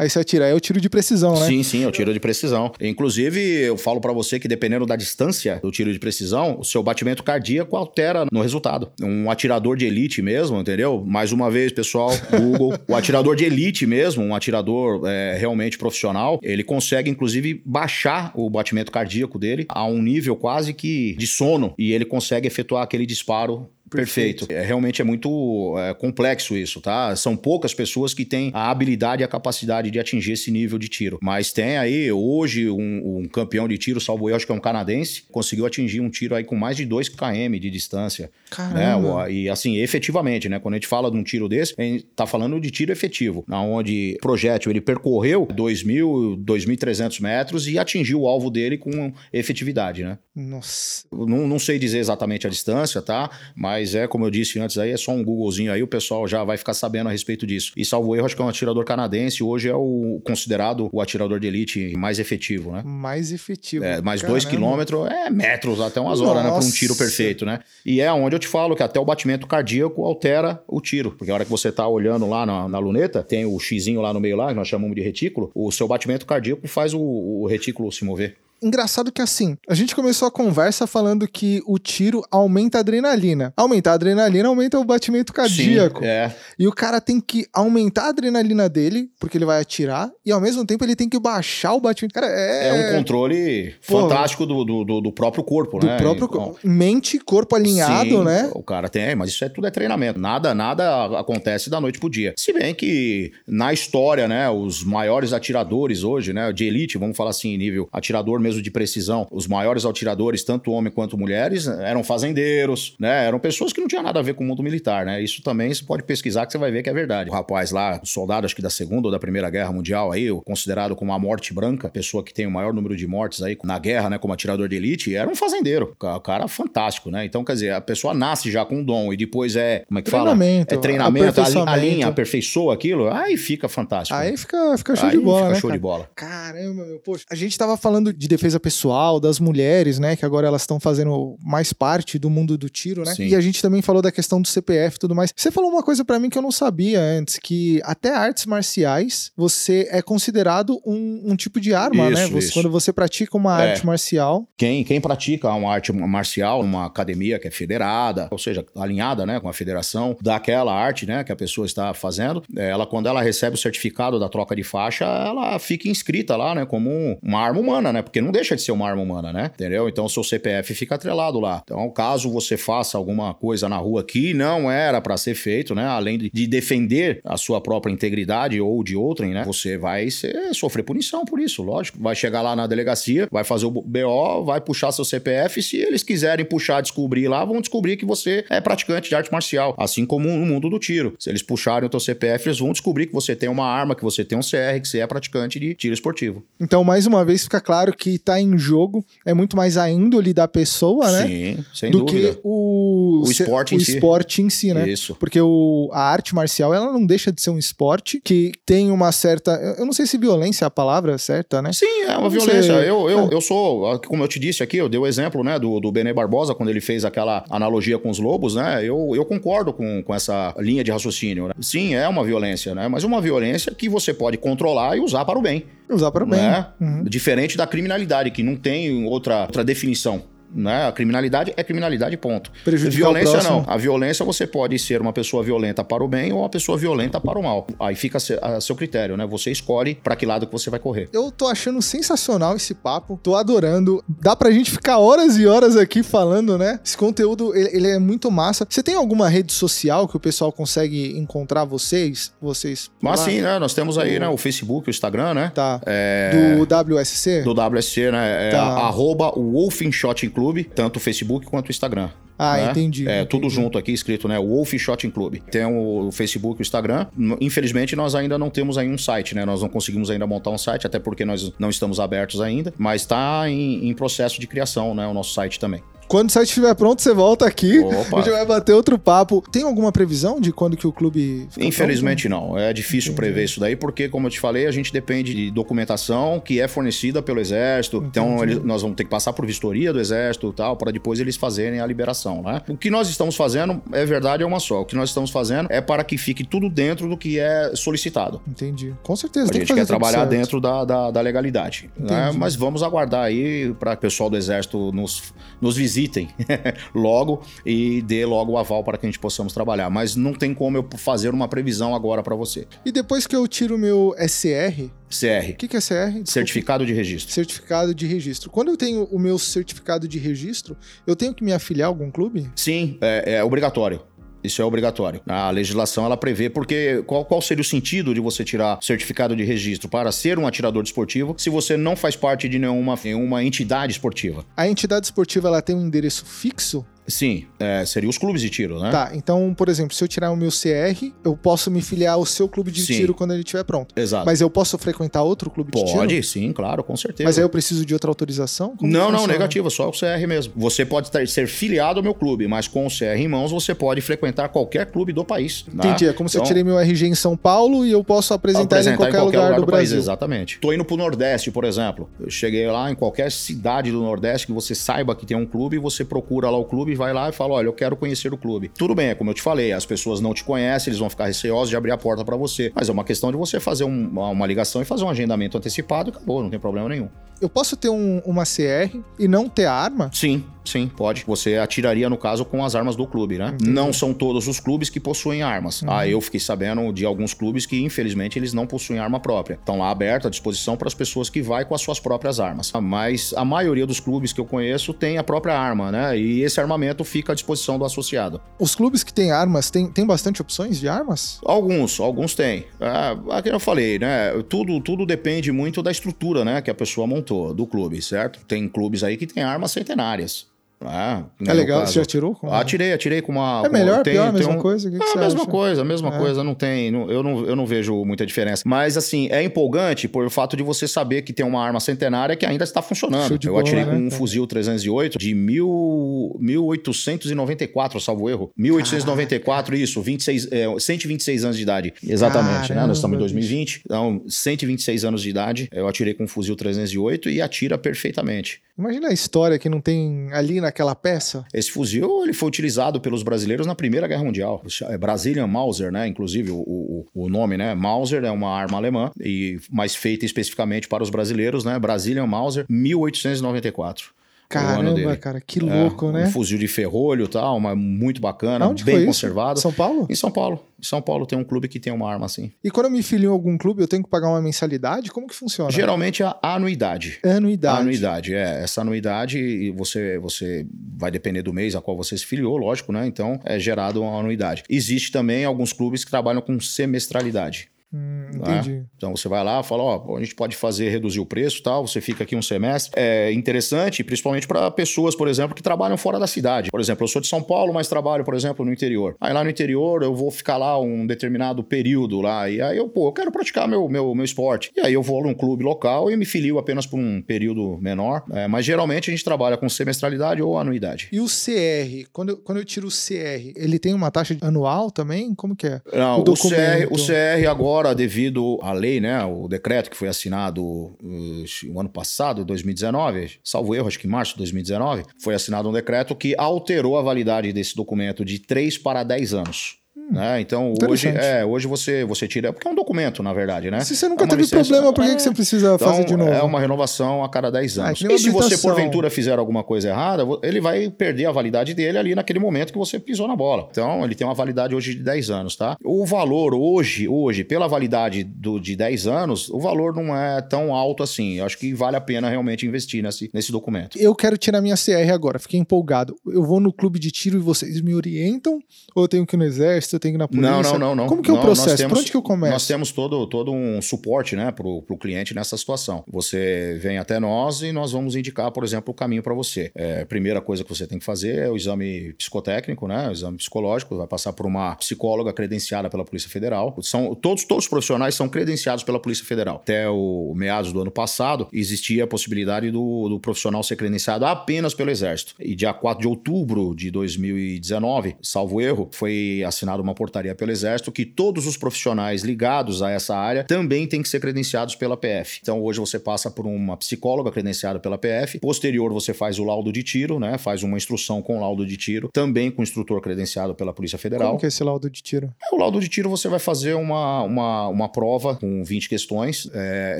Aí 0.00 0.08
você 0.08 0.20
atira. 0.20 0.48
É 0.48 0.54
o 0.54 0.60
tiro 0.60 0.80
de 0.80 0.88
precisão, 0.88 1.38
né? 1.38 1.46
Sim, 1.46 1.62
sim, 1.62 1.84
é 1.84 1.86
o 1.86 1.90
tiro 1.90 2.10
de 2.10 2.18
precisão. 2.18 2.72
Inclusive, 2.80 3.38
eu 3.38 3.76
falo 3.76 4.00
para 4.00 4.14
você 4.14 4.40
que 4.40 4.48
dependendo 4.48 4.86
da 4.86 4.96
distância 4.96 5.60
do 5.62 5.70
tiro 5.70 5.92
de 5.92 5.98
precisão, 5.98 6.58
o 6.58 6.64
seu 6.64 6.82
batimento 6.82 7.22
cardíaco 7.22 7.76
altera 7.76 8.24
no 8.32 8.40
resultado. 8.40 8.90
Um 9.02 9.30
atirador 9.30 9.76
de 9.76 9.84
elite 9.84 10.22
mesmo, 10.22 10.58
entendeu? 10.58 11.04
Mais 11.06 11.32
uma 11.32 11.50
vez, 11.50 11.70
pessoal, 11.70 12.12
Google. 12.32 12.78
o 12.88 12.94
atirador 12.96 13.36
de 13.36 13.44
elite 13.44 13.86
mesmo, 13.86 14.24
um 14.24 14.34
atirador 14.34 15.06
é, 15.06 15.36
realmente 15.38 15.76
profissional, 15.76 16.40
ele 16.42 16.64
consegue, 16.64 17.10
inclusive, 17.10 17.60
baixar 17.66 18.32
o 18.34 18.48
batimento 18.48 18.90
cardíaco 18.90 19.38
dele 19.38 19.66
a 19.68 19.84
um 19.84 20.00
nível 20.00 20.34
quase 20.34 20.72
que 20.72 21.14
de 21.18 21.26
sono. 21.26 21.74
E 21.78 21.92
ele 21.92 22.06
consegue 22.06 22.46
efetuar 22.46 22.82
aquele 22.84 23.04
disparo 23.04 23.68
Perfeito. 23.90 24.46
Perfeito. 24.46 24.52
É, 24.52 24.64
realmente 24.64 25.00
é 25.02 25.04
muito 25.04 25.74
é, 25.78 25.94
complexo 25.94 26.56
isso, 26.56 26.80
tá? 26.80 27.14
São 27.16 27.36
poucas 27.36 27.74
pessoas 27.74 28.14
que 28.14 28.24
têm 28.24 28.50
a 28.54 28.70
habilidade 28.70 29.22
e 29.22 29.24
a 29.24 29.28
capacidade 29.28 29.90
de 29.90 29.98
atingir 29.98 30.32
esse 30.32 30.50
nível 30.50 30.78
de 30.78 30.88
tiro. 30.88 31.18
Mas 31.22 31.52
tem 31.52 31.76
aí, 31.76 32.10
hoje, 32.12 32.68
um, 32.68 33.18
um 33.18 33.28
campeão 33.28 33.66
de 33.66 33.76
tiro, 33.78 34.00
salvo 34.00 34.28
eu, 34.28 34.36
acho 34.36 34.46
que 34.46 34.52
é 34.52 34.54
um 34.54 34.60
canadense, 34.60 35.24
conseguiu 35.30 35.66
atingir 35.66 36.00
um 36.00 36.10
tiro 36.10 36.34
aí 36.34 36.44
com 36.44 36.56
mais 36.56 36.76
de 36.76 36.84
2 36.84 37.08
km 37.08 37.58
de 37.60 37.70
distância. 37.70 38.30
Caramba. 38.50 39.24
Né? 39.24 39.32
E 39.32 39.48
assim, 39.48 39.76
efetivamente, 39.76 40.48
né? 40.48 40.58
Quando 40.58 40.74
a 40.74 40.76
gente 40.76 40.86
fala 40.86 41.10
de 41.10 41.16
um 41.16 41.22
tiro 41.22 41.48
desse, 41.48 41.74
a 41.76 41.82
gente 41.82 42.04
tá 42.14 42.26
falando 42.26 42.60
de 42.60 42.70
tiro 42.70 42.92
efetivo, 42.92 43.44
onde 43.48 44.14
o 44.18 44.20
projétil 44.20 44.70
ele 44.70 44.80
percorreu 44.80 45.46
2.000, 45.46 46.44
2.300 46.44 47.20
metros 47.20 47.68
e 47.68 47.78
atingiu 47.78 48.22
o 48.22 48.28
alvo 48.28 48.50
dele 48.50 48.78
com 48.78 49.12
efetividade, 49.32 50.02
né? 50.02 50.18
Nossa. 50.34 51.04
Não, 51.12 51.46
não 51.46 51.58
sei 51.58 51.78
dizer 51.78 51.98
exatamente 51.98 52.46
a 52.46 52.50
distância, 52.50 53.02
tá? 53.02 53.30
Mas 53.54 53.79
mas 53.80 53.94
é, 53.94 54.06
como 54.06 54.26
eu 54.26 54.30
disse 54.30 54.60
antes, 54.60 54.76
aí 54.76 54.90
é 54.90 54.96
só 54.96 55.10
um 55.10 55.24
Googlezinho 55.24 55.72
aí, 55.72 55.82
o 55.82 55.86
pessoal 55.86 56.28
já 56.28 56.44
vai 56.44 56.58
ficar 56.58 56.74
sabendo 56.74 57.08
a 57.08 57.10
respeito 57.10 57.46
disso. 57.46 57.72
E 57.74 57.82
salvo 57.82 58.14
erro, 58.14 58.26
acho 58.26 58.36
que 58.36 58.42
é 58.42 58.44
um 58.44 58.48
atirador 58.48 58.84
canadense, 58.84 59.42
hoje 59.42 59.70
é 59.70 59.74
o 59.74 60.20
considerado 60.22 60.90
o 60.92 61.00
atirador 61.00 61.40
de 61.40 61.46
elite 61.46 61.94
mais 61.96 62.18
efetivo, 62.18 62.72
né? 62.72 62.82
Mais 62.84 63.32
efetivo. 63.32 63.82
É, 63.82 64.02
mais 64.02 64.20
dois 64.20 64.44
quilômetros, 64.44 65.08
é 65.10 65.30
metros 65.30 65.80
até 65.80 65.98
umas 65.98 66.20
horas, 66.20 66.44
né? 66.44 66.50
Para 66.50 66.62
um 66.62 66.70
tiro 66.70 66.94
perfeito, 66.94 67.46
né? 67.46 67.60
E 67.86 68.02
é 68.02 68.12
onde 68.12 68.36
eu 68.36 68.38
te 68.38 68.46
falo 68.46 68.76
que 68.76 68.82
até 68.82 69.00
o 69.00 69.04
batimento 69.04 69.46
cardíaco 69.46 70.04
altera 70.04 70.62
o 70.68 70.78
tiro. 70.78 71.12
Porque 71.12 71.30
a 71.30 71.34
hora 71.34 71.44
que 71.44 71.50
você 71.50 71.72
tá 71.72 71.88
olhando 71.88 72.28
lá 72.28 72.44
na, 72.44 72.68
na 72.68 72.78
luneta, 72.78 73.22
tem 73.22 73.46
o 73.46 73.58
xizinho 73.58 74.02
lá 74.02 74.12
no 74.12 74.20
meio 74.20 74.36
lá, 74.36 74.48
que 74.48 74.54
nós 74.54 74.68
chamamos 74.68 74.94
de 74.94 75.00
retículo, 75.00 75.50
o 75.54 75.72
seu 75.72 75.88
batimento 75.88 76.26
cardíaco 76.26 76.68
faz 76.68 76.92
o, 76.92 77.00
o 77.00 77.46
retículo 77.46 77.90
se 77.90 78.04
mover. 78.04 78.36
Engraçado 78.62 79.10
que 79.10 79.22
assim, 79.22 79.56
a 79.68 79.74
gente 79.74 79.94
começou 79.94 80.28
a 80.28 80.30
conversa 80.30 80.86
falando 80.86 81.26
que 81.26 81.62
o 81.66 81.78
tiro 81.78 82.22
aumenta 82.30 82.78
a 82.78 82.80
adrenalina. 82.80 83.52
Aumentar 83.56 83.92
a 83.92 83.94
adrenalina 83.94 84.48
aumenta 84.48 84.78
o 84.78 84.84
batimento 84.84 85.32
cardíaco. 85.32 86.00
Sim, 86.00 86.06
é. 86.06 86.34
E 86.58 86.68
o 86.68 86.72
cara 86.72 87.00
tem 87.00 87.20
que 87.20 87.46
aumentar 87.52 88.06
a 88.06 88.08
adrenalina 88.08 88.68
dele, 88.68 89.10
porque 89.18 89.38
ele 89.38 89.44
vai 89.44 89.60
atirar, 89.60 90.10
e 90.24 90.30
ao 90.30 90.40
mesmo 90.40 90.64
tempo 90.66 90.84
ele 90.84 90.94
tem 90.94 91.08
que 91.08 91.18
baixar 91.18 91.72
o 91.72 91.80
batimento. 91.80 92.14
Cara, 92.14 92.26
é. 92.28 92.68
É 92.68 92.90
um 92.90 92.96
controle 92.98 93.74
Pô, 93.86 94.02
fantástico 94.02 94.44
do, 94.44 94.64
do, 94.64 95.00
do, 95.00 95.12
próprio 95.12 95.42
corpo, 95.42 95.78
do 95.78 95.86
né? 95.86 95.96
Do 95.96 96.02
próprio 96.02 96.28
corpo. 96.28 96.58
Mente, 96.62 97.18
corpo 97.18 97.56
alinhado, 97.56 98.18
Sim, 98.18 98.24
né? 98.24 98.50
O 98.54 98.62
cara 98.62 98.88
tem, 98.88 99.14
mas 99.14 99.30
isso 99.30 99.44
é 99.44 99.48
tudo 99.48 99.66
é 99.66 99.70
treinamento. 99.70 100.20
Nada, 100.20 100.54
nada 100.54 101.18
acontece 101.18 101.70
da 101.70 101.80
noite 101.80 101.98
pro 101.98 102.10
dia. 102.10 102.34
Se 102.36 102.52
bem 102.52 102.74
que 102.74 103.32
na 103.46 103.72
história, 103.72 104.28
né, 104.28 104.50
os 104.50 104.84
maiores 104.84 105.32
atiradores 105.32 106.02
hoje, 106.02 106.32
né, 106.32 106.52
de 106.52 106.64
elite, 106.64 106.98
vamos 106.98 107.16
falar 107.16 107.30
assim, 107.30 107.56
nível 107.56 107.88
atirador 107.92 108.38
mesmo 108.40 108.49
de 108.56 108.70
precisão, 108.70 109.26
os 109.30 109.46
maiores 109.46 109.84
atiradores, 109.84 110.42
tanto 110.42 110.70
homem 110.72 110.92
quanto 110.92 111.16
mulheres, 111.16 111.66
eram 111.66 112.02
fazendeiros, 112.02 112.94
né? 112.98 113.26
Eram 113.26 113.38
pessoas 113.38 113.72
que 113.72 113.80
não 113.80 113.88
tinham 113.88 114.02
nada 114.02 114.18
a 114.18 114.22
ver 114.22 114.34
com 114.34 114.44
o 114.44 114.46
mundo 114.46 114.62
militar, 114.62 115.04
né? 115.04 115.22
Isso 115.22 115.42
também 115.42 115.72
você 115.72 115.84
pode 115.84 116.02
pesquisar 116.02 116.46
que 116.46 116.52
você 116.52 116.58
vai 116.58 116.70
ver 116.70 116.82
que 116.82 116.90
é 116.90 116.92
verdade. 116.92 117.30
O 117.30 117.32
rapaz 117.32 117.70
lá, 117.70 118.00
soldado, 118.04 118.46
acho 118.46 118.56
que 118.56 118.62
da 118.62 118.70
Segunda 118.70 119.08
ou 119.08 119.12
da 119.12 119.18
Primeira 119.18 119.50
Guerra 119.50 119.72
Mundial 119.72 120.12
aí, 120.12 120.28
considerado 120.44 120.96
como 120.96 121.12
a 121.12 121.18
morte 121.18 121.52
branca, 121.52 121.88
pessoa 121.88 122.24
que 122.24 122.32
tem 122.32 122.46
o 122.46 122.50
maior 122.50 122.72
número 122.72 122.96
de 122.96 123.06
mortes 123.06 123.42
aí 123.42 123.56
na 123.64 123.78
guerra, 123.78 124.10
né, 124.10 124.18
como 124.18 124.32
atirador 124.32 124.68
de 124.68 124.76
elite, 124.76 125.14
era 125.14 125.28
um 125.28 125.34
fazendeiro. 125.34 125.96
O 126.00 126.20
cara 126.20 126.48
fantástico, 126.48 127.10
né? 127.10 127.24
Então, 127.24 127.44
quer 127.44 127.54
dizer, 127.54 127.72
a 127.72 127.80
pessoa 127.80 128.14
nasce 128.14 128.50
já 128.50 128.64
com 128.64 128.76
um 128.76 128.84
dom 128.84 129.12
e 129.12 129.16
depois 129.16 129.56
é, 129.56 129.84
como 129.86 129.98
é 129.98 130.02
que 130.02 130.10
fala? 130.10 130.36
É 130.66 130.76
treinamento, 130.76 131.40
a 131.66 131.76
linha 131.76 132.08
aperfeiçoa 132.08 132.74
aquilo, 132.74 133.08
aí 133.08 133.36
fica 133.36 133.68
fantástico. 133.68 134.18
Aí 134.18 134.36
fica, 134.36 134.76
fica 134.78 134.96
show 134.96 135.08
aí 135.08 135.16
de 135.16 135.22
bola, 135.22 135.40
fica 135.40 135.54
né, 135.54 135.60
show 135.60 135.68
cara? 135.68 135.78
de 135.78 135.82
bola. 135.82 136.10
Caramba, 136.14 136.86
meu, 136.86 136.98
poxa. 136.98 137.24
A 137.30 137.34
gente 137.34 137.56
tava 137.56 137.76
falando 137.76 138.12
de 138.12 138.28
defesa 138.40 138.58
pessoal 138.58 139.20
das 139.20 139.38
mulheres, 139.38 139.98
né? 139.98 140.16
Que 140.16 140.24
agora 140.24 140.46
elas 140.46 140.62
estão 140.62 140.80
fazendo 140.80 141.36
mais 141.44 141.74
parte 141.74 142.18
do 142.18 142.30
mundo 142.30 142.56
do 142.56 142.70
tiro, 142.70 143.04
né? 143.04 143.14
Sim. 143.14 143.28
E 143.28 143.34
a 143.34 143.40
gente 143.40 143.60
também 143.60 143.82
falou 143.82 144.00
da 144.00 144.10
questão 144.10 144.40
do 144.40 144.48
CPF 144.48 144.96
e 144.96 144.98
tudo 144.98 145.14
mais. 145.14 145.30
Você 145.36 145.50
falou 145.50 145.70
uma 145.70 145.82
coisa 145.82 146.04
para 146.04 146.18
mim 146.18 146.30
que 146.30 146.38
eu 146.38 146.42
não 146.42 146.50
sabia 146.50 147.00
antes, 147.00 147.38
que 147.38 147.80
até 147.84 148.14
artes 148.14 148.46
marciais 148.46 149.30
você 149.36 149.86
é 149.90 150.00
considerado 150.00 150.80
um, 150.86 151.32
um 151.32 151.36
tipo 151.36 151.60
de 151.60 151.74
arma, 151.74 152.08
né? 152.08 152.12
isso, 152.12 152.34
né? 152.34 152.40
Você, 152.40 152.52
quando 152.52 152.70
você 152.70 152.92
pratica 152.92 153.36
uma 153.36 153.62
é. 153.62 153.72
arte 153.72 153.84
marcial. 153.84 154.48
Quem, 154.56 154.82
quem 154.84 155.00
pratica 155.00 155.52
uma 155.52 155.72
arte 155.72 155.92
marcial, 155.92 156.62
uma 156.62 156.86
academia 156.86 157.38
que 157.38 157.46
é 157.46 157.50
federada, 157.50 158.28
ou 158.30 158.38
seja, 158.38 158.64
alinhada, 158.74 159.26
né, 159.26 159.38
com 159.38 159.48
a 159.48 159.52
federação 159.52 160.16
daquela 160.22 160.72
arte, 160.72 161.04
né, 161.04 161.22
que 161.22 161.32
a 161.32 161.36
pessoa 161.36 161.66
está 161.66 161.92
fazendo, 161.92 162.42
ela 162.56 162.86
quando 162.86 163.06
ela 163.06 163.20
recebe 163.20 163.54
o 163.54 163.58
certificado 163.58 164.18
da 164.18 164.28
troca 164.28 164.56
de 164.56 164.62
faixa, 164.62 165.04
ela 165.04 165.58
fica 165.58 165.88
inscrita 165.88 166.36
lá, 166.36 166.54
né, 166.54 166.64
como 166.64 167.18
uma 167.22 167.40
arma 167.40 167.60
humana, 167.60 167.92
né? 167.92 168.02
Porque 168.02 168.20
não 168.20 168.29
deixa 168.30 168.56
de 168.56 168.62
ser 168.62 168.72
uma 168.72 168.88
arma 168.88 169.02
humana, 169.02 169.32
né? 169.32 169.50
Entendeu? 169.54 169.88
Então 169.88 170.04
o 170.04 170.08
seu 170.08 170.24
CPF 170.24 170.74
fica 170.74 170.94
atrelado 170.94 171.40
lá. 171.40 171.62
Então, 171.64 171.88
caso 171.90 172.30
você 172.30 172.56
faça 172.56 172.96
alguma 172.96 173.34
coisa 173.34 173.68
na 173.68 173.76
rua 173.76 174.04
que 174.04 174.34
não 174.34 174.70
era 174.70 175.00
para 175.00 175.16
ser 175.16 175.34
feito, 175.34 175.74
né? 175.74 175.86
Além 175.86 176.18
de 176.18 176.46
defender 176.46 177.20
a 177.24 177.36
sua 177.36 177.60
própria 177.60 177.92
integridade 177.92 178.60
ou 178.60 178.82
de 178.82 178.96
outrem, 178.96 179.32
né? 179.32 179.44
Você 179.44 179.76
vai 179.76 180.10
ser, 180.10 180.54
sofrer 180.54 180.82
punição 180.82 181.24
por 181.24 181.40
isso, 181.40 181.62
lógico. 181.62 181.98
Vai 182.00 182.14
chegar 182.14 182.42
lá 182.42 182.54
na 182.54 182.66
delegacia, 182.66 183.28
vai 183.30 183.44
fazer 183.44 183.66
o 183.66 183.70
BO, 183.70 184.44
vai 184.44 184.60
puxar 184.60 184.92
seu 184.92 185.04
CPF. 185.04 185.62
Se 185.62 185.76
eles 185.76 186.02
quiserem 186.02 186.44
puxar, 186.44 186.80
descobrir 186.80 187.28
lá, 187.28 187.44
vão 187.44 187.60
descobrir 187.60 187.96
que 187.96 188.04
você 188.04 188.44
é 188.48 188.60
praticante 188.60 189.08
de 189.08 189.14
arte 189.14 189.30
marcial, 189.32 189.74
assim 189.78 190.04
como 190.06 190.28
no 190.28 190.46
mundo 190.46 190.68
do 190.68 190.78
tiro. 190.78 191.14
Se 191.18 191.30
eles 191.30 191.42
puxarem 191.42 191.86
o 191.86 191.90
teu 191.90 192.00
CPF, 192.00 192.48
eles 192.48 192.58
vão 192.58 192.72
descobrir 192.72 193.06
que 193.06 193.12
você 193.12 193.34
tem 193.34 193.48
uma 193.48 193.66
arma, 193.66 193.94
que 193.94 194.02
você 194.02 194.24
tem 194.24 194.38
um 194.38 194.42
CR, 194.42 194.80
que 194.80 194.88
você 194.88 194.98
é 194.98 195.06
praticante 195.06 195.58
de 195.58 195.74
tiro 195.74 195.94
esportivo. 195.94 196.44
Então, 196.60 196.84
mais 196.84 197.06
uma 197.06 197.24
vez, 197.24 197.44
fica 197.44 197.60
claro 197.60 197.92
que 197.92 198.18
tá 198.20 198.40
em 198.40 198.56
jogo 198.58 199.04
é 199.24 199.34
muito 199.34 199.56
mais 199.56 199.76
a 199.76 199.90
índole 199.90 200.32
da 200.32 200.46
pessoa, 200.46 201.10
né? 201.10 201.26
Sim, 201.26 201.64
sem 201.74 201.90
do 201.90 202.00
dúvida. 202.04 202.34
que 202.34 202.40
o, 202.42 203.22
o 203.26 203.30
esporte, 203.30 203.74
o 203.74 203.78
em, 203.78 203.80
esporte 203.80 204.36
si. 204.36 204.42
em 204.42 204.50
si, 204.50 204.74
né? 204.74 204.88
Isso. 204.88 205.14
Porque 205.14 205.40
o, 205.40 205.88
a 205.92 206.02
arte 206.02 206.34
marcial, 206.34 206.72
ela 206.74 206.92
não 206.92 207.04
deixa 207.04 207.32
de 207.32 207.40
ser 207.40 207.50
um 207.50 207.58
esporte 207.58 208.20
que 208.22 208.52
tem 208.64 208.90
uma 208.90 209.12
certa. 209.12 209.52
Eu 209.78 209.84
não 209.84 209.92
sei 209.92 210.06
se 210.06 210.18
violência 210.18 210.64
é 210.64 210.66
a 210.66 210.70
palavra 210.70 211.16
certa, 211.18 211.60
né? 211.62 211.72
Sim, 211.72 212.02
é 212.02 212.12
uma 212.12 212.22
não 212.22 212.30
violência. 212.30 212.72
Eu, 212.72 213.08
eu, 213.10 213.20
é. 213.30 213.34
eu 213.34 213.40
sou, 213.40 213.98
como 214.00 214.22
eu 214.22 214.28
te 214.28 214.38
disse 214.38 214.62
aqui, 214.62 214.76
eu 214.76 214.88
dei 214.88 215.00
o 215.00 215.06
exemplo, 215.06 215.42
né, 215.42 215.58
do, 215.58 215.80
do 215.80 215.90
Benê 215.90 216.12
Barbosa, 216.12 216.54
quando 216.54 216.68
ele 216.68 216.80
fez 216.80 217.04
aquela 217.04 217.44
analogia 217.48 217.98
com 217.98 218.10
os 218.10 218.18
lobos, 218.18 218.54
né? 218.54 218.84
Eu, 218.84 219.12
eu 219.14 219.24
concordo 219.24 219.72
com, 219.72 220.02
com 220.02 220.14
essa 220.14 220.54
linha 220.58 220.84
de 220.84 220.90
raciocínio. 220.90 221.48
Né? 221.48 221.54
Sim, 221.60 221.94
é 221.94 222.08
uma 222.08 222.24
violência, 222.24 222.74
né? 222.74 222.88
Mas 222.88 223.04
uma 223.04 223.20
violência 223.20 223.74
que 223.74 223.88
você 223.88 224.12
pode 224.12 224.36
controlar 224.38 224.96
e 224.96 225.00
usar 225.00 225.24
para 225.24 225.38
o 225.38 225.42
bem. 225.42 225.64
Usar 225.90 226.10
para 226.10 226.24
o 226.24 226.26
bem. 226.26 226.40
Né? 226.40 226.66
Uhum. 226.80 227.04
Diferente 227.04 227.56
da 227.56 227.66
criminalidade, 227.66 228.30
que 228.30 228.42
não 228.42 228.56
tem 228.56 229.04
outra, 229.06 229.42
outra 229.42 229.64
definição. 229.64 230.22
Né? 230.54 230.86
A 230.88 230.92
criminalidade 230.92 231.52
é 231.56 231.62
criminalidade, 231.62 232.16
ponto. 232.16 232.50
Prejudicar 232.64 232.96
violência 233.12 233.38
o 233.38 233.42
não. 233.42 233.64
A 233.66 233.76
violência 233.76 234.24
você 234.24 234.46
pode 234.46 234.78
ser 234.78 235.00
uma 235.00 235.12
pessoa 235.12 235.42
violenta 235.42 235.84
para 235.84 236.02
o 236.02 236.08
bem 236.08 236.32
ou 236.32 236.40
uma 236.40 236.48
pessoa 236.48 236.76
violenta 236.76 237.20
para 237.20 237.38
o 237.38 237.42
mal. 237.42 237.66
Aí 237.78 237.94
fica 237.94 238.16
a 238.18 238.20
se- 238.20 238.38
a 238.40 238.60
seu 238.60 238.74
critério, 238.74 239.16
né? 239.16 239.26
Você 239.26 239.50
escolhe 239.50 239.94
para 239.94 240.16
que 240.16 240.26
lado 240.26 240.46
que 240.46 240.52
você 240.52 240.68
vai 240.70 240.80
correr. 240.80 241.08
Eu 241.12 241.30
tô 241.30 241.46
achando 241.46 241.80
sensacional 241.80 242.56
esse 242.56 242.74
papo, 242.74 243.18
tô 243.22 243.34
adorando. 243.36 244.02
Dá 244.08 244.34
pra 244.34 244.50
gente 244.50 244.70
ficar 244.70 244.98
horas 244.98 245.36
e 245.36 245.46
horas 245.46 245.76
aqui 245.76 246.02
falando, 246.02 246.58
né? 246.58 246.80
Esse 246.84 246.96
conteúdo, 246.96 247.54
ele, 247.54 247.70
ele 247.76 247.88
é 247.88 247.98
muito 247.98 248.30
massa. 248.30 248.66
Você 248.68 248.82
tem 248.82 248.94
alguma 248.94 249.28
rede 249.28 249.52
social 249.52 250.08
que 250.08 250.16
o 250.16 250.20
pessoal 250.20 250.50
consegue 250.52 251.16
encontrar 251.18 251.64
vocês? 251.64 252.32
Vocês? 252.40 252.90
Mas 253.00 253.20
lá? 253.20 253.26
sim, 253.26 253.40
né? 253.40 253.58
Nós 253.58 253.74
temos 253.74 253.98
aí 253.98 254.18
né, 254.18 254.28
o 254.28 254.36
Facebook, 254.36 254.88
o 254.88 254.90
Instagram, 254.90 255.34
né? 255.34 255.52
Tá. 255.54 255.80
É, 255.86 256.56
Do 256.56 256.64
WSC? 256.94 257.42
do 257.42 257.52
WSC, 257.54 258.10
né? 258.10 258.48
É 258.48 258.50
Tá. 258.50 258.62
arroba 258.62 259.30
Wolfenshot 259.36 260.28
Club, 260.30 260.39
tanto 260.64 260.96
o 260.96 261.00
Facebook 261.00 261.46
quanto 261.46 261.68
o 261.68 261.70
Instagram. 261.70 262.10
Ah, 262.42 262.56
né? 262.56 262.70
entendi. 262.70 263.06
É, 263.06 263.16
entendi. 263.22 263.28
tudo 263.28 263.50
junto 263.50 263.76
aqui, 263.76 263.92
escrito, 263.92 264.26
né? 264.26 264.38
Wolf 264.38 264.72
Shotting 264.74 265.10
Club. 265.10 265.36
Tem 265.50 265.64
o 265.66 266.10
Facebook 266.10 266.60
o 266.60 266.62
Instagram. 266.62 267.06
Infelizmente, 267.40 267.94
nós 267.94 268.14
ainda 268.14 268.38
não 268.38 268.48
temos 268.48 268.78
aí 268.78 268.88
um 268.88 268.98
site, 268.98 269.34
né? 269.34 269.44
Nós 269.44 269.60
não 269.62 269.68
conseguimos 269.68 270.10
ainda 270.10 270.26
montar 270.26 270.50
um 270.50 270.58
site, 270.58 270.86
até 270.86 270.98
porque 270.98 271.24
nós 271.24 271.52
não 271.58 271.68
estamos 271.68 272.00
abertos 272.00 272.40
ainda. 272.40 272.72
Mas 272.78 273.02
está 273.02 273.48
em, 273.48 273.88
em 273.88 273.94
processo 273.94 274.40
de 274.40 274.46
criação, 274.46 274.94
né? 274.94 275.06
O 275.06 275.12
nosso 275.12 275.34
site 275.34 275.58
também. 275.60 275.82
Quando 276.08 276.28
o 276.28 276.32
site 276.32 276.48
estiver 276.48 276.74
pronto, 276.74 277.00
você 277.00 277.14
volta 277.14 277.46
aqui. 277.46 277.78
Opa. 277.78 278.18
A 278.18 278.22
gente 278.22 278.32
vai 278.32 278.44
bater 278.44 278.72
outro 278.72 278.98
papo. 278.98 279.44
Tem 279.52 279.62
alguma 279.62 279.92
previsão 279.92 280.40
de 280.40 280.50
quando 280.52 280.76
que 280.76 280.84
o 280.84 280.90
clube 280.90 281.46
Infelizmente 281.56 282.28
não. 282.28 282.58
É 282.58 282.72
difícil 282.72 283.14
prever 283.14 283.44
isso 283.44 283.60
daí, 283.60 283.76
porque, 283.76 284.08
como 284.08 284.26
eu 284.26 284.30
te 284.32 284.40
falei, 284.40 284.66
a 284.66 284.72
gente 284.72 284.92
depende 284.92 285.32
de 285.32 285.52
documentação 285.52 286.40
que 286.40 286.60
é 286.60 286.66
fornecida 286.66 287.22
pelo 287.22 287.38
Exército. 287.38 288.04
Então, 288.04 288.38
Entendi. 288.38 288.52
eles- 288.54 288.64
nós 288.64 288.82
vamos 288.82 288.96
ter 288.96 289.04
que 289.04 289.10
passar 289.10 289.32
por 289.32 289.46
vistoria 289.46 289.92
do 289.92 290.00
Exército 290.00 290.48
e 290.48 290.52
tal, 290.52 290.76
para 290.76 290.90
depois 290.90 291.20
eles 291.20 291.36
fazerem 291.36 291.78
a 291.78 291.86
liberação, 291.86 292.29
né? 292.42 292.62
O 292.68 292.76
que 292.76 292.90
nós 292.90 293.08
estamos 293.08 293.36
fazendo, 293.36 293.82
é 293.92 294.04
verdade, 294.04 294.42
é 294.42 294.46
uma 294.46 294.60
só. 294.60 294.80
O 294.80 294.84
que 294.84 294.96
nós 294.96 295.10
estamos 295.10 295.30
fazendo 295.30 295.68
é 295.70 295.80
para 295.80 296.04
que 296.04 296.16
fique 296.16 296.44
tudo 296.44 296.68
dentro 296.68 297.08
do 297.08 297.16
que 297.16 297.38
é 297.38 297.72
solicitado. 297.74 298.40
Entendi. 298.46 298.94
Com 299.02 299.16
certeza. 299.16 299.50
A 299.50 299.54
gente 299.54 299.72
quer 299.72 299.86
trabalhar 299.86 300.20
certo. 300.20 300.30
dentro 300.30 300.60
da, 300.60 300.84
da, 300.84 301.10
da 301.10 301.20
legalidade. 301.20 301.90
né? 301.98 302.32
Mas 302.36 302.54
vamos 302.54 302.82
aguardar 302.82 303.24
aí 303.24 303.74
para 303.78 303.96
que 303.96 303.98
o 303.98 304.02
pessoal 304.02 304.30
do 304.30 304.36
Exército 304.36 304.92
nos, 304.92 305.34
nos 305.60 305.76
visitem 305.76 306.28
logo 306.94 307.42
e 307.64 308.02
dê 308.02 308.24
logo 308.24 308.52
o 308.52 308.58
aval 308.58 308.84
para 308.84 308.96
que 308.96 309.06
a 309.06 309.08
gente 309.08 309.18
possamos 309.18 309.52
trabalhar. 309.52 309.90
Mas 309.90 310.16
não 310.16 310.32
tem 310.32 310.54
como 310.54 310.76
eu 310.76 310.88
fazer 310.96 311.30
uma 311.30 311.48
previsão 311.48 311.94
agora 311.94 312.22
para 312.22 312.36
você. 312.36 312.66
E 312.84 312.92
depois 312.92 313.26
que 313.26 313.36
eu 313.36 313.46
tiro 313.48 313.74
o 313.74 313.78
meu 313.78 314.14
SR, 314.18 314.90
CR, 315.10 315.50
o 315.50 315.56
que, 315.56 315.66
que 315.66 315.76
é 315.76 315.80
CR? 315.80 316.04
Desculpa. 316.04 316.30
certificado 316.30 316.86
de 316.86 316.92
registro. 316.92 317.34
Certificado 317.34 317.92
de 317.92 318.06
registro. 318.06 318.48
Quando 318.48 318.68
eu 318.68 318.76
tenho 318.76 319.04
o 319.04 319.18
meu 319.18 319.38
certificado 319.38 320.06
de 320.06 320.18
registro, 320.18 320.76
eu 321.04 321.16
tenho 321.16 321.34
que 321.34 321.42
me 321.42 321.52
afiliar 321.52 321.86
a 321.86 321.88
algum 321.88 322.10
clube? 322.10 322.19
Sim, 322.54 322.98
é, 323.00 323.36
é 323.36 323.44
obrigatório. 323.44 324.00
Isso 324.42 324.62
é 324.62 324.64
obrigatório. 324.64 325.20
A 325.28 325.50
legislação 325.50 326.04
ela 326.04 326.16
prevê 326.16 326.48
porque 326.48 327.02
qual, 327.06 327.24
qual 327.24 327.42
seria 327.42 327.60
o 327.60 327.64
sentido 327.64 328.14
de 328.14 328.20
você 328.20 328.42
tirar 328.42 328.78
certificado 328.80 329.36
de 329.36 329.44
registro 329.44 329.88
para 329.88 330.10
ser 330.10 330.38
um 330.38 330.46
atirador 330.46 330.82
desportivo 330.82 331.34
se 331.38 331.50
você 331.50 331.76
não 331.76 331.94
faz 331.94 332.16
parte 332.16 332.48
de 332.48 332.58
nenhuma, 332.58 332.98
nenhuma 333.02 333.44
entidade 333.44 333.92
esportiva? 333.92 334.44
A 334.56 334.66
entidade 334.66 335.06
esportiva 335.06 335.48
ela 335.48 335.60
tem 335.60 335.76
um 335.76 335.86
endereço 335.86 336.24
fixo? 336.24 336.86
Sim, 337.10 337.44
é, 337.58 337.84
seria 337.84 338.08
os 338.08 338.16
clubes 338.16 338.40
de 338.40 338.48
tiro, 338.50 338.80
né? 338.80 338.90
Tá, 338.90 339.10
então, 339.14 339.52
por 339.54 339.68
exemplo, 339.68 339.94
se 339.94 340.02
eu 340.02 340.08
tirar 340.08 340.30
o 340.30 340.36
meu 340.36 340.48
CR, 340.50 341.10
eu 341.24 341.36
posso 341.36 341.70
me 341.70 341.82
filiar 341.82 342.14
ao 342.14 342.24
seu 342.24 342.48
clube 342.48 342.70
de 342.70 342.82
Sim. 342.82 342.94
tiro 342.94 343.14
quando 343.14 343.32
ele 343.32 343.40
estiver 343.40 343.64
pronto. 343.64 343.94
Exato. 343.98 344.24
Mas 344.26 344.40
eu 344.40 344.48
posso 344.48 344.78
frequentar 344.78 345.22
outro 345.22 345.50
clube 345.50 345.72
de 345.72 345.84
tiro? 345.84 345.98
Pode, 345.98 346.22
sim, 346.22 346.52
claro, 346.52 346.82
com 346.84 346.96
certeza. 346.96 347.24
Mas 347.28 347.36
aí 347.38 347.44
eu 347.44 347.48
preciso 347.48 347.84
de 347.84 347.92
outra 347.94 348.10
autorização? 348.10 348.76
Como 348.76 348.90
Não, 348.90 349.10
não, 349.10 349.26
negativa, 349.26 349.68
só 349.70 349.88
o 349.88 349.92
CR 349.92 350.26
mesmo. 350.26 350.52
Você 350.56 350.84
pode 350.84 351.10
ser 351.30 351.46
filiado 351.46 351.98
ao 351.98 352.02
meu 352.02 352.14
clube, 352.14 352.46
mas 352.46 352.68
com 352.68 352.86
o 352.86 352.88
CR 352.88 353.16
em 353.16 353.28
mãos 353.28 353.50
você 353.50 353.74
pode 353.74 354.00
frequentar 354.00 354.48
qualquer 354.48 354.86
clube 354.86 355.12
do 355.12 355.24
país. 355.24 355.64
né? 355.72 355.88
Entendi, 355.88 356.06
é 356.06 356.12
como 356.12 356.28
se 356.28 356.36
eu 356.36 356.40
Então, 356.40 356.48
tirei 356.48 356.62
meu 356.64 356.78
RG 356.78 357.06
em 357.06 357.14
São 357.14 357.36
Paulo 357.36 357.84
e 357.84 357.90
eu 357.90 358.04
posso 358.04 358.32
apresentar, 358.32 358.80
ele 358.80 358.90
em 358.90 358.96
qualquer, 358.96 359.20
lugar, 359.20 359.50
do, 359.60 359.66
país, 359.66 359.90
Brasil. 359.90 359.98
exatamente. 359.98 360.58
Tô 360.58 360.72
indo 360.72 360.84
pro 360.84 360.96
Nordeste, 360.96 361.50
por 361.50 361.64
exemplo. 361.64 362.08
Eu 362.18 362.30
cheguei 362.30 362.66
lá 362.68 362.90
em 362.90 362.94
qualquer 362.94 363.30
cidade 363.30 363.90
do 363.90 364.00
Nordeste 364.00 364.46
que 364.46 364.52
você 364.52 364.74
saiba 364.74 365.14
que 365.14 365.26
tem 365.26 365.36
um 365.36 365.46
clube, 365.46 365.78
você 365.78 366.04
procura 366.04 366.48
lá 366.50 366.58
o 366.58 366.64
clube, 366.64 366.94
vai 367.00 367.12
lá 367.12 367.28
e 367.28 367.32
fala: 367.32 367.54
olha, 367.54 367.66
eu 367.66 367.72
quero 367.72 367.96
conhecer 367.96 368.32
o 368.32 368.36
clube. 368.38 368.70
Tudo 368.76 368.94
bem, 368.94 369.08
é 369.08 369.14
como 369.14 369.30
eu 369.30 369.34
te 369.34 369.42
falei, 369.42 369.72
as 369.72 369.84
pessoas 369.84 370.20
não 370.20 370.32
te 370.32 370.44
conhecem, 370.44 370.90
eles 370.90 371.00
vão 371.00 371.10
ficar 371.10 371.26
receosos 371.26 371.68
de 371.70 371.76
abrir 371.76 371.90
a 371.90 371.98
porta 371.98 372.24
para 372.24 372.36
você. 372.36 372.70
Mas 372.74 372.88
é 372.88 372.92
uma 372.92 373.02
questão 373.04 373.30
de 373.32 373.36
você 373.36 373.58
fazer 373.58 373.84
um- 373.84 374.08
uma, 374.08 374.46
ligação 374.46 374.80
e 374.80 374.84
fazer 374.84 375.02
um 375.04 375.08
agendamento 375.08 375.56
antecipado 375.58 376.10
e 376.10 376.16
acabou, 376.16 376.42
não 376.42 376.50
tem 376.50 376.58
problema 376.60 376.88
nenhum. 376.88 377.08
Eu 377.40 377.48
posso 377.48 377.74
ter 377.76 377.88
um- 377.88 378.20
uma 378.26 378.44
CR 378.44 378.94
e 379.18 379.26
não 379.26 379.48
ter 379.48 379.64
arma? 379.64 380.10
Sim, 380.12 380.44
sim, 380.64 380.88
pode. 380.88 381.24
Você 381.26 381.56
atiraria, 381.56 382.08
no 382.08 382.16
caso, 382.16 382.44
com 382.44 382.64
as 382.64 382.74
armas 382.74 382.96
do 382.96 383.06
clube, 383.06 383.38
né? 383.38 383.48
Entendi. 383.54 383.70
Não 383.70 383.92
são 383.92 384.12
todos 384.12 384.48
os 384.48 384.60
clubes 384.60 384.88
que 384.88 385.00
possuem 385.00 385.42
armas. 385.42 385.82
Uhum. 385.82 385.90
Ah, 385.90 386.06
eu 386.06 386.20
fiquei 386.20 386.40
sabendo 386.40 386.92
de 386.92 387.04
alguns 387.04 387.34
clubes 387.34 387.66
que, 387.66 387.82
infelizmente, 387.82 388.38
eles 388.38 388.52
não 388.52 388.66
possuem 388.66 388.98
arma 388.98 389.20
própria. 389.20 389.54
Estão 389.54 389.78
lá 389.78 389.90
aberto 389.90 390.26
à 390.26 390.30
disposição 390.30 390.76
para 390.76 390.88
as 390.88 390.94
pessoas 390.94 391.28
que 391.30 391.42
vai 391.42 391.64
com 391.64 391.74
as 391.74 391.80
suas 391.80 392.00
próprias 392.00 392.40
armas. 392.40 392.70
Ah, 392.74 392.80
Mas 392.80 393.32
a 393.36 393.44
maioria 393.44 393.86
dos 393.86 394.00
clubes 394.00 394.32
que 394.32 394.40
eu 394.40 394.44
conheço 394.44 394.92
tem 394.92 395.18
a 395.18 395.24
própria 395.24 395.54
arma, 395.58 395.90
né? 395.90 396.18
E 396.18 396.42
esse 396.42 396.60
armamento 396.60 397.04
fica 397.04 397.32
à 397.32 397.34
disposição 397.34 397.78
do 397.78 397.84
associado. 397.84 398.40
Os 398.58 398.74
clubes 398.74 399.02
que 399.02 399.12
têm 399.12 399.30
armas, 399.30 399.70
tem, 399.70 399.86
tem 399.88 400.06
bastante 400.06 400.40
opções 400.40 400.80
de 400.80 400.88
armas? 400.88 401.40
Alguns, 401.44 402.00
alguns 402.00 402.34
têm. 402.34 402.64
Ah, 402.80 403.16
aqui 403.30 403.48
eu 403.48 403.60
falei, 403.60 403.98
né? 403.98 404.32
Tudo, 404.48 404.80
tudo 404.80 405.06
depende 405.06 405.52
muito 405.52 405.82
da 405.82 405.90
estrutura, 405.90 406.44
né? 406.44 406.60
Que 406.60 406.70
a 406.70 406.74
pessoa 406.74 407.06
montou 407.06 407.54
do 407.54 407.66
clube, 407.66 408.00
certo? 408.02 408.40
Tem 408.46 408.68
clubes 408.68 409.02
aí 409.02 409.16
que 409.16 409.26
tem 409.26 409.42
armas 409.42 409.72
centenárias. 409.72 410.46
Ah, 410.82 411.24
É 411.46 411.52
legal, 411.52 411.86
você 411.86 411.92
já 412.00 412.04
tirou? 412.06 412.34
com- 412.34 412.50
Atirei, 412.50 412.92
atirei 412.94 413.20
com 413.20 413.32
uma. 413.32 413.62
É 413.64 413.68
com- 413.68 413.72
melhor, 413.74 414.02
tem- 414.02 414.14
pior, 414.14 414.28
a 414.28 414.32
mesma 414.32 414.54
um- 414.54 414.58
coisa? 414.58 414.90
Que 414.90 414.96
que 414.98 415.04
É 415.04 415.12
a 415.12 415.20
mesma 415.20 415.42
acha? 415.42 415.50
coisa, 415.50 415.82
a 415.82 415.84
mesma 415.84 416.08
É. 416.14 416.18
coisa. 416.18 416.42
Não 416.42 416.54
tem. 416.54 416.90
não- 416.90 417.10
eu, 417.10 417.22
não, 417.22 417.44
eu 417.44 417.54
não 417.54 417.66
vejo 417.66 418.02
muita 418.04 418.24
diferença. 418.24 418.62
Mas, 418.66 418.96
assim, 418.96 419.28
é 419.30 419.42
empolgante 419.42 420.08
por 420.08 420.24
o 420.24 420.30
fato 420.30 420.56
de 420.56 420.62
você 420.62 420.88
saber 420.88 421.20
que 421.22 421.32
tem 421.34 421.44
uma 421.44 421.62
arma 421.62 421.80
centenária 421.80 422.34
que 422.34 422.46
ainda 422.46 422.64
está 422.64 422.80
funcionando. 422.80 423.32
Eu 423.44 423.52
bola, 423.52 423.60
atirei 423.60 423.84
né, 423.84 423.90
com 423.90 423.96
um 423.98 424.10
fuzil 424.10 424.46
308 424.46 425.18
de 425.18 425.34
mil, 425.34 426.34
1894, 426.40 428.00
salvo 428.00 428.28
erro. 428.30 428.50
1894, 428.56 429.76
isso, 429.76 430.00
26, 430.00 430.48
é, 430.50 430.66
126 430.78 431.44
anos 431.44 431.56
de 431.56 431.62
idade. 431.62 431.92
Exatamente, 432.06 432.72
né? 432.72 432.86
Nós 432.86 432.96
estamos 432.98 433.16
em 433.16 433.18
Caramba, 433.18 433.18
2020. 433.18 433.82
Então, 433.84 434.22
126 434.28 435.04
anos 435.04 435.22
de 435.22 435.30
idade. 435.30 435.68
Eu 435.72 435.86
atirei 435.88 436.14
com 436.14 436.24
um 436.24 436.28
fuzil 436.28 436.56
308 436.56 437.28
e 437.28 437.42
atira 437.42 437.76
perfeitamente. 437.76 438.60
Imagina 438.80 439.08
a 439.08 439.12
história 439.12 439.58
que 439.58 439.68
não 439.68 439.78
tem 439.78 440.32
ali 440.32 440.58
naquela 440.58 440.94
peça. 440.94 441.44
Esse 441.52 441.70
fuzil 441.70 442.22
ele 442.22 442.32
foi 442.32 442.48
utilizado 442.48 442.98
pelos 442.98 443.22
brasileiros 443.22 443.66
na 443.66 443.74
Primeira 443.74 444.08
Guerra 444.08 444.24
Mundial. 444.24 444.64
É 444.88 444.96
Brazilian 444.96 445.46
Mauser, 445.46 445.92
né? 445.92 446.06
Inclusive 446.06 446.50
o, 446.50 446.56
o, 446.56 447.06
o 447.14 447.28
nome, 447.28 447.58
né? 447.58 447.74
Mauser 447.74 448.24
é 448.24 448.30
uma 448.30 448.48
arma 448.48 448.78
alemã 448.78 449.10
e 449.20 449.58
mais 449.70 449.94
feita 449.94 450.24
especificamente 450.24 450.88
para 450.88 451.02
os 451.02 451.10
brasileiros, 451.10 451.62
né? 451.62 451.78
Brazilian 451.78 452.26
Mauser 452.26 452.64
1894. 452.70 454.18
Caramba, 454.50 455.16
cara, 455.16 455.40
que 455.40 455.60
É, 455.60 455.62
louco, 455.62 456.06
Um 456.06 456.12
né? 456.12 456.26
fuzil 456.26 456.58
de 456.58 456.66
ferrolho 456.66 457.26
e 457.26 457.28
tal, 457.28 457.60
mas 457.60 457.78
muito 457.78 458.20
bacana, 458.20 458.64
Aonde 458.64 458.82
bem 458.82 459.06
conservado. 459.06 459.60
São 459.60 459.72
Paulo? 459.72 460.08
Em 460.10 460.14
São 460.16 460.28
Paulo. 460.28 460.60
Em 460.76 460.82
São 460.82 461.00
Paulo 461.00 461.24
tem 461.24 461.38
um 461.38 461.44
clube 461.44 461.68
que 461.68 461.78
tem 461.78 461.92
uma 461.92 462.10
arma 462.10 462.26
assim. 462.26 462.50
E 462.64 462.68
quando 462.68 462.86
eu 462.86 462.90
me 462.90 463.00
filio 463.00 463.30
em 463.30 463.32
algum 463.32 463.56
clube, 463.56 463.80
eu 463.80 463.86
tenho 463.86 464.02
que 464.02 464.10
pagar 464.10 464.28
uma 464.28 464.42
mensalidade? 464.42 465.12
Como 465.12 465.28
que 465.28 465.36
funciona? 465.36 465.70
Geralmente 465.70 466.24
a 466.24 466.36
anuidade. 466.42 467.20
Anuidade. 467.22 467.80
Anuidade, 467.80 468.34
é. 468.34 468.62
Essa 468.64 468.80
anuidade, 468.80 469.70
você, 469.70 470.18
você 470.18 470.66
vai 470.98 471.12
depender 471.12 471.42
do 471.42 471.52
mês 471.52 471.76
a 471.76 471.80
qual 471.80 471.96
você 471.96 472.18
se 472.18 472.26
filiou, 472.26 472.56
lógico, 472.56 472.92
né? 472.92 473.06
Então 473.06 473.38
é 473.44 473.56
gerado 473.56 474.02
uma 474.02 474.18
anuidade. 474.18 474.64
Existe 474.68 475.12
também 475.12 475.44
alguns 475.44 475.72
clubes 475.72 476.04
que 476.04 476.10
trabalham 476.10 476.42
com 476.42 476.58
semestralidade. 476.58 477.68
Hum, 477.92 478.30
né? 478.34 478.58
entendi. 478.58 478.84
Então 478.96 479.14
você 479.16 479.28
vai 479.28 479.44
lá, 479.44 479.62
fala, 479.62 479.82
ó, 479.82 480.16
a 480.16 480.20
gente 480.20 480.34
pode 480.34 480.56
fazer 480.56 480.88
reduzir 480.88 481.20
o 481.20 481.26
preço, 481.26 481.58
e 481.58 481.62
tal. 481.62 481.86
Você 481.86 482.00
fica 482.00 482.24
aqui 482.24 482.34
um 482.34 482.42
semestre. 482.42 482.92
É 482.96 483.32
interessante, 483.32 484.02
principalmente 484.02 484.46
para 484.46 484.70
pessoas, 484.70 485.14
por 485.14 485.28
exemplo, 485.28 485.54
que 485.54 485.62
trabalham 485.62 485.96
fora 485.96 486.18
da 486.18 486.26
cidade. 486.26 486.70
Por 486.70 486.80
exemplo, 486.80 487.04
eu 487.04 487.08
sou 487.08 487.20
de 487.20 487.28
São 487.28 487.42
Paulo, 487.42 487.72
mas 487.72 487.88
trabalho, 487.88 488.24
por 488.24 488.34
exemplo, 488.34 488.64
no 488.64 488.72
interior. 488.72 489.16
Aí 489.20 489.32
lá 489.32 489.44
no 489.44 489.50
interior 489.50 490.02
eu 490.02 490.14
vou 490.14 490.30
ficar 490.30 490.56
lá 490.56 490.78
um 490.78 491.06
determinado 491.06 491.62
período 491.62 492.20
lá 492.20 492.48
e 492.48 492.60
aí 492.60 492.76
eu, 492.76 492.88
pô, 492.88 493.08
eu 493.08 493.12
quero 493.12 493.30
praticar 493.32 493.68
meu 493.68 493.88
meu, 493.88 494.14
meu 494.14 494.24
esporte. 494.24 494.70
E 494.76 494.80
aí 494.80 494.92
eu 494.92 495.02
vou 495.02 495.22
num 495.22 495.34
clube 495.34 495.64
local 495.64 496.10
e 496.10 496.16
me 496.16 496.24
filio 496.24 496.58
apenas 496.58 496.86
por 496.86 496.98
um 496.98 497.20
período 497.20 497.78
menor. 497.80 498.22
É, 498.32 498.46
mas 498.46 498.64
geralmente 498.64 499.10
a 499.10 499.12
gente 499.12 499.24
trabalha 499.24 499.56
com 499.56 499.68
semestralidade 499.68 500.42
ou 500.42 500.58
anuidade. 500.58 501.08
E 501.12 501.20
o 501.20 501.26
CR, 501.26 502.08
quando 502.12 502.30
eu, 502.30 502.36
quando 502.38 502.58
eu 502.58 502.64
tiro 502.64 502.86
o 502.86 502.90
CR, 502.90 503.52
ele 503.56 503.78
tem 503.78 503.92
uma 503.94 504.10
taxa 504.10 504.36
anual 504.40 504.90
também? 504.90 505.34
Como 505.34 505.56
que 505.56 505.66
é? 505.66 505.80
Não, 505.92 506.20
O 506.20 506.30
o, 506.30 506.34
CR, 506.34 506.86
o 506.90 506.96
CR 506.96 507.48
agora, 507.48 507.79
devido 507.94 508.58
à 508.62 508.72
lei, 508.72 509.00
né, 509.00 509.24
o 509.24 509.48
decreto 509.48 509.90
que 509.90 509.96
foi 509.96 510.08
assinado 510.08 510.62
uh, 510.62 511.44
o 511.68 511.80
ano 511.80 511.88
passado, 511.88 512.44
2019, 512.44 513.40
salvo 513.42 513.74
erro, 513.74 513.88
acho 513.88 513.98
que 513.98 514.06
em 514.06 514.10
março 514.10 514.32
de 514.32 514.38
2019, 514.38 515.04
foi 515.22 515.34
assinado 515.34 515.68
um 515.68 515.72
decreto 515.72 516.14
que 516.14 516.34
alterou 516.38 516.96
a 516.96 517.02
validade 517.02 517.52
desse 517.52 517.74
documento 517.74 518.24
de 518.24 518.38
3 518.38 518.78
para 518.78 519.02
10 519.02 519.34
anos. 519.34 519.79
Né? 520.10 520.40
Então 520.40 520.74
hoje, 520.88 521.08
é, 521.08 521.44
hoje 521.44 521.66
você, 521.66 522.04
você 522.04 522.26
tira. 522.26 522.52
Porque 522.52 522.66
é 522.66 522.70
um 522.70 522.74
documento, 522.74 523.22
na 523.22 523.32
verdade, 523.32 523.70
né? 523.70 523.80
Se 523.80 523.94
você 523.96 524.08
nunca 524.08 524.24
é 524.24 524.28
teve 524.28 524.42
licença, 524.42 524.64
problema, 524.64 524.92
por 524.92 525.04
que, 525.04 525.10
é, 525.10 525.14
que 525.14 525.22
você 525.22 525.30
precisa 525.30 525.74
então, 525.74 525.88
fazer 525.88 526.04
de 526.04 526.16
novo? 526.16 526.32
É 526.32 526.42
uma 526.42 526.60
renovação 526.60 527.22
a 527.22 527.28
cada 527.28 527.50
10 527.50 527.78
ah, 527.78 527.86
anos. 527.86 528.02
E 528.02 528.18
se 528.18 528.30
você, 528.30 528.58
porventura, 528.58 529.10
fizer 529.10 529.38
alguma 529.38 529.62
coisa 529.62 529.88
errada, 529.88 530.24
ele 530.42 530.60
vai 530.60 530.90
perder 530.90 531.26
a 531.26 531.32
validade 531.32 531.74
dele 531.74 531.98
ali 531.98 532.14
naquele 532.14 532.38
momento 532.38 532.72
que 532.72 532.78
você 532.78 532.98
pisou 532.98 533.28
na 533.28 533.36
bola. 533.36 533.68
Então, 533.70 534.04
ele 534.04 534.14
tem 534.14 534.26
uma 534.26 534.34
validade 534.34 534.74
hoje 534.74 534.94
de 534.94 535.02
10 535.02 535.30
anos, 535.30 535.56
tá? 535.56 535.76
O 535.84 536.04
valor 536.04 536.54
hoje, 536.54 537.08
hoje, 537.08 537.44
pela 537.44 537.68
validade 537.68 538.24
do, 538.24 538.58
de 538.58 538.76
10 538.76 539.06
anos, 539.06 539.48
o 539.48 539.60
valor 539.60 539.94
não 539.94 540.16
é 540.16 540.40
tão 540.40 540.74
alto 540.74 541.02
assim. 541.02 541.38
Eu 541.38 541.46
acho 541.46 541.58
que 541.58 541.72
vale 541.74 541.96
a 541.96 542.00
pena 542.00 542.28
realmente 542.28 542.66
investir 542.66 543.02
nesse, 543.02 543.30
nesse 543.32 543.52
documento. 543.52 543.98
Eu 543.98 544.14
quero 544.14 544.36
tirar 544.36 544.60
minha 544.60 544.76
CR 544.76 545.12
agora, 545.12 545.38
fiquei 545.38 545.60
empolgado. 545.60 546.16
Eu 546.26 546.42
vou 546.44 546.60
no 546.60 546.72
clube 546.72 546.98
de 546.98 547.10
tiro 547.10 547.38
e 547.38 547.40
vocês 547.40 547.80
me 547.80 547.94
orientam? 547.94 548.60
Ou 548.94 549.04
eu 549.04 549.08
tenho 549.08 549.26
que 549.26 549.36
ir 549.36 549.38
no 549.38 549.44
exército, 549.44 549.96
tenho 550.00 550.14
que 550.14 550.16
ir 550.16 550.18
na 550.18 550.28
polícia? 550.28 550.50
Não, 550.50 550.62
não, 550.62 550.78
não. 550.78 550.94
não. 550.94 551.06
Como 551.06 551.22
que 551.22 551.30
é 551.30 551.34
o 551.34 551.40
processo? 551.40 551.76
Temos, 551.76 551.92
Por 551.92 552.00
onde 552.00 552.10
que 552.10 552.16
eu 552.16 552.22
começo? 552.22 552.52
Nós 552.52 552.66
temos 552.66 552.92
todo, 552.92 553.26
todo 553.26 553.52
um 553.52 553.80
suporte 553.80 554.34
né, 554.34 554.50
para 554.50 554.66
o 554.66 554.98
cliente 554.98 555.34
nessa 555.34 555.56
situação. 555.56 556.04
Você 556.08 556.78
vem 556.80 556.98
até 556.98 557.20
nós 557.20 557.62
e 557.62 557.72
nós 557.72 557.92
vamos 557.92 558.16
indicar, 558.16 558.50
por 558.50 558.64
exemplo, 558.64 558.92
o 558.92 558.94
caminho 558.94 559.22
para 559.22 559.34
você. 559.34 559.70
É, 559.74 560.04
primeira 560.04 560.40
coisa 560.40 560.64
que 560.64 560.70
você 560.70 560.86
tem 560.86 560.98
que 560.98 561.04
fazer 561.04 561.38
é 561.38 561.50
o 561.50 561.56
exame 561.56 562.12
psicotécnico, 562.14 562.88
né, 562.88 563.08
o 563.08 563.12
exame 563.12 563.36
psicológico, 563.36 563.96
vai 563.96 564.06
passar 564.06 564.32
por 564.32 564.46
uma 564.46 564.74
psicóloga 564.76 565.32
credenciada 565.32 565.88
pela 565.90 566.04
Polícia 566.04 566.30
Federal. 566.30 566.76
São, 566.82 567.14
todos, 567.14 567.44
todos 567.44 567.64
os 567.64 567.68
profissionais 567.68 568.14
são 568.14 568.28
credenciados 568.28 568.82
pela 568.82 568.98
Polícia 568.98 569.24
Federal. 569.24 569.56
Até 569.56 569.88
o 569.88 570.32
meados 570.34 570.72
do 570.72 570.80
ano 570.80 570.90
passado, 570.90 571.48
existia 571.52 572.04
a 572.04 572.06
possibilidade 572.06 572.70
do, 572.70 573.08
do 573.08 573.20
profissional 573.20 573.62
ser 573.62 573.76
credenciado 573.76 574.24
apenas 574.24 574.74
pelo 574.74 574.90
Exército. 574.90 575.34
E 575.38 575.54
dia 575.54 575.72
4 575.72 576.00
de 576.02 576.08
outubro 576.08 576.74
de 576.74 576.90
2019, 576.90 578.16
salvo 578.22 578.60
erro, 578.60 578.88
foi 578.92 579.42
assinada 579.46 579.82
uma 579.82 579.89
portaria 579.94 580.34
pelo 580.34 580.50
Exército 580.50 580.92
que 580.92 581.04
todos 581.04 581.46
os 581.46 581.56
profissionais 581.56 582.22
ligados 582.22 582.82
a 582.82 582.90
essa 582.90 583.16
área 583.16 583.44
também 583.44 583.86
têm 583.86 584.02
que 584.02 584.08
ser 584.08 584.20
credenciados 584.20 584.74
pela 584.74 584.96
PF. 584.96 585.40
Então 585.42 585.62
hoje 585.62 585.80
você 585.80 585.98
passa 585.98 586.30
por 586.30 586.46
uma 586.46 586.76
psicóloga 586.76 587.30
credenciada 587.30 587.78
pela 587.78 587.98
PF, 587.98 588.38
posterior 588.40 588.92
você 588.92 589.12
faz 589.12 589.38
o 589.38 589.44
laudo 589.44 589.72
de 589.72 589.82
tiro, 589.82 590.18
né? 590.18 590.38
Faz 590.38 590.62
uma 590.62 590.76
instrução 590.76 591.22
com 591.22 591.40
laudo 591.40 591.66
de 591.66 591.76
tiro, 591.76 592.08
também 592.12 592.50
com 592.50 592.62
instrutor 592.62 593.00
credenciado 593.00 593.54
pela 593.54 593.72
Polícia 593.72 593.98
Federal. 593.98 594.28
Como 594.28 594.40
que 594.40 594.46
é 594.46 594.48
esse 594.48 594.62
laudo 594.62 594.88
de 594.90 595.02
tiro? 595.02 595.32
É, 595.42 595.54
o 595.54 595.58
laudo 595.58 595.80
de 595.80 595.88
tiro 595.88 596.08
você 596.08 596.28
vai 596.28 596.38
fazer 596.38 596.74
uma, 596.74 597.22
uma, 597.22 597.68
uma 597.68 597.88
prova 597.88 598.36
com 598.36 598.62
20 598.64 598.88
questões 598.88 599.50
é, 599.52 599.98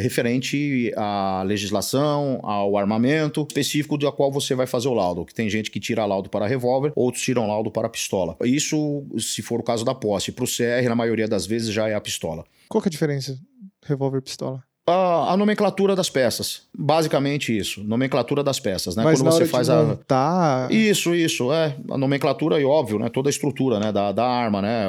referente 0.00 0.92
à 0.96 1.42
legislação, 1.44 2.40
ao 2.42 2.76
armamento 2.76 3.46
específico 3.48 3.98
da 3.98 4.12
qual 4.12 4.30
você 4.30 4.54
vai 4.54 4.66
fazer 4.66 4.88
o 4.88 4.94
laudo. 4.94 5.24
Que 5.24 5.34
tem 5.34 5.48
gente 5.48 5.70
que 5.70 5.80
tira 5.80 6.04
laudo 6.04 6.28
para 6.28 6.46
revólver, 6.46 6.92
outros 6.94 7.22
tiram 7.22 7.46
laudo 7.46 7.70
para 7.70 7.88
pistola. 7.88 8.36
Isso, 8.44 9.04
se 9.18 9.42
for 9.42 9.60
o 9.60 9.62
caso 9.62 9.77
da 9.84 9.94
posse. 9.94 10.32
Para 10.32 10.44
o 10.44 10.48
CR, 10.48 10.88
na 10.88 10.94
maioria 10.94 11.28
das 11.28 11.46
vezes, 11.46 11.72
já 11.72 11.88
é 11.88 11.94
a 11.94 12.00
pistola. 12.00 12.44
Qual 12.68 12.80
que 12.82 12.88
é 12.88 12.90
a 12.90 12.92
diferença? 12.92 13.38
Revólver 13.84 14.18
e 14.18 14.22
pistola? 14.22 14.62
A, 14.88 15.32
a, 15.32 15.36
nomenclatura 15.36 15.94
das 15.94 16.08
peças. 16.08 16.62
Basicamente 16.76 17.56
isso. 17.56 17.82
Nomenclatura 17.84 18.42
das 18.42 18.58
peças, 18.58 18.96
né? 18.96 19.04
Mas 19.04 19.20
Quando 19.20 19.32
você 19.32 19.46
faz 19.46 19.68
a. 19.68 19.96
Tá. 20.06 20.68
Isso, 20.70 21.14
isso. 21.14 21.52
É. 21.52 21.76
A 21.90 21.98
nomenclatura 21.98 22.60
e 22.60 22.64
óbvio, 22.64 22.98
né? 22.98 23.08
Toda 23.08 23.28
a 23.28 23.30
estrutura, 23.30 23.78
né? 23.78 23.92
Da, 23.92 24.12
da 24.12 24.26
arma, 24.26 24.62
né? 24.62 24.86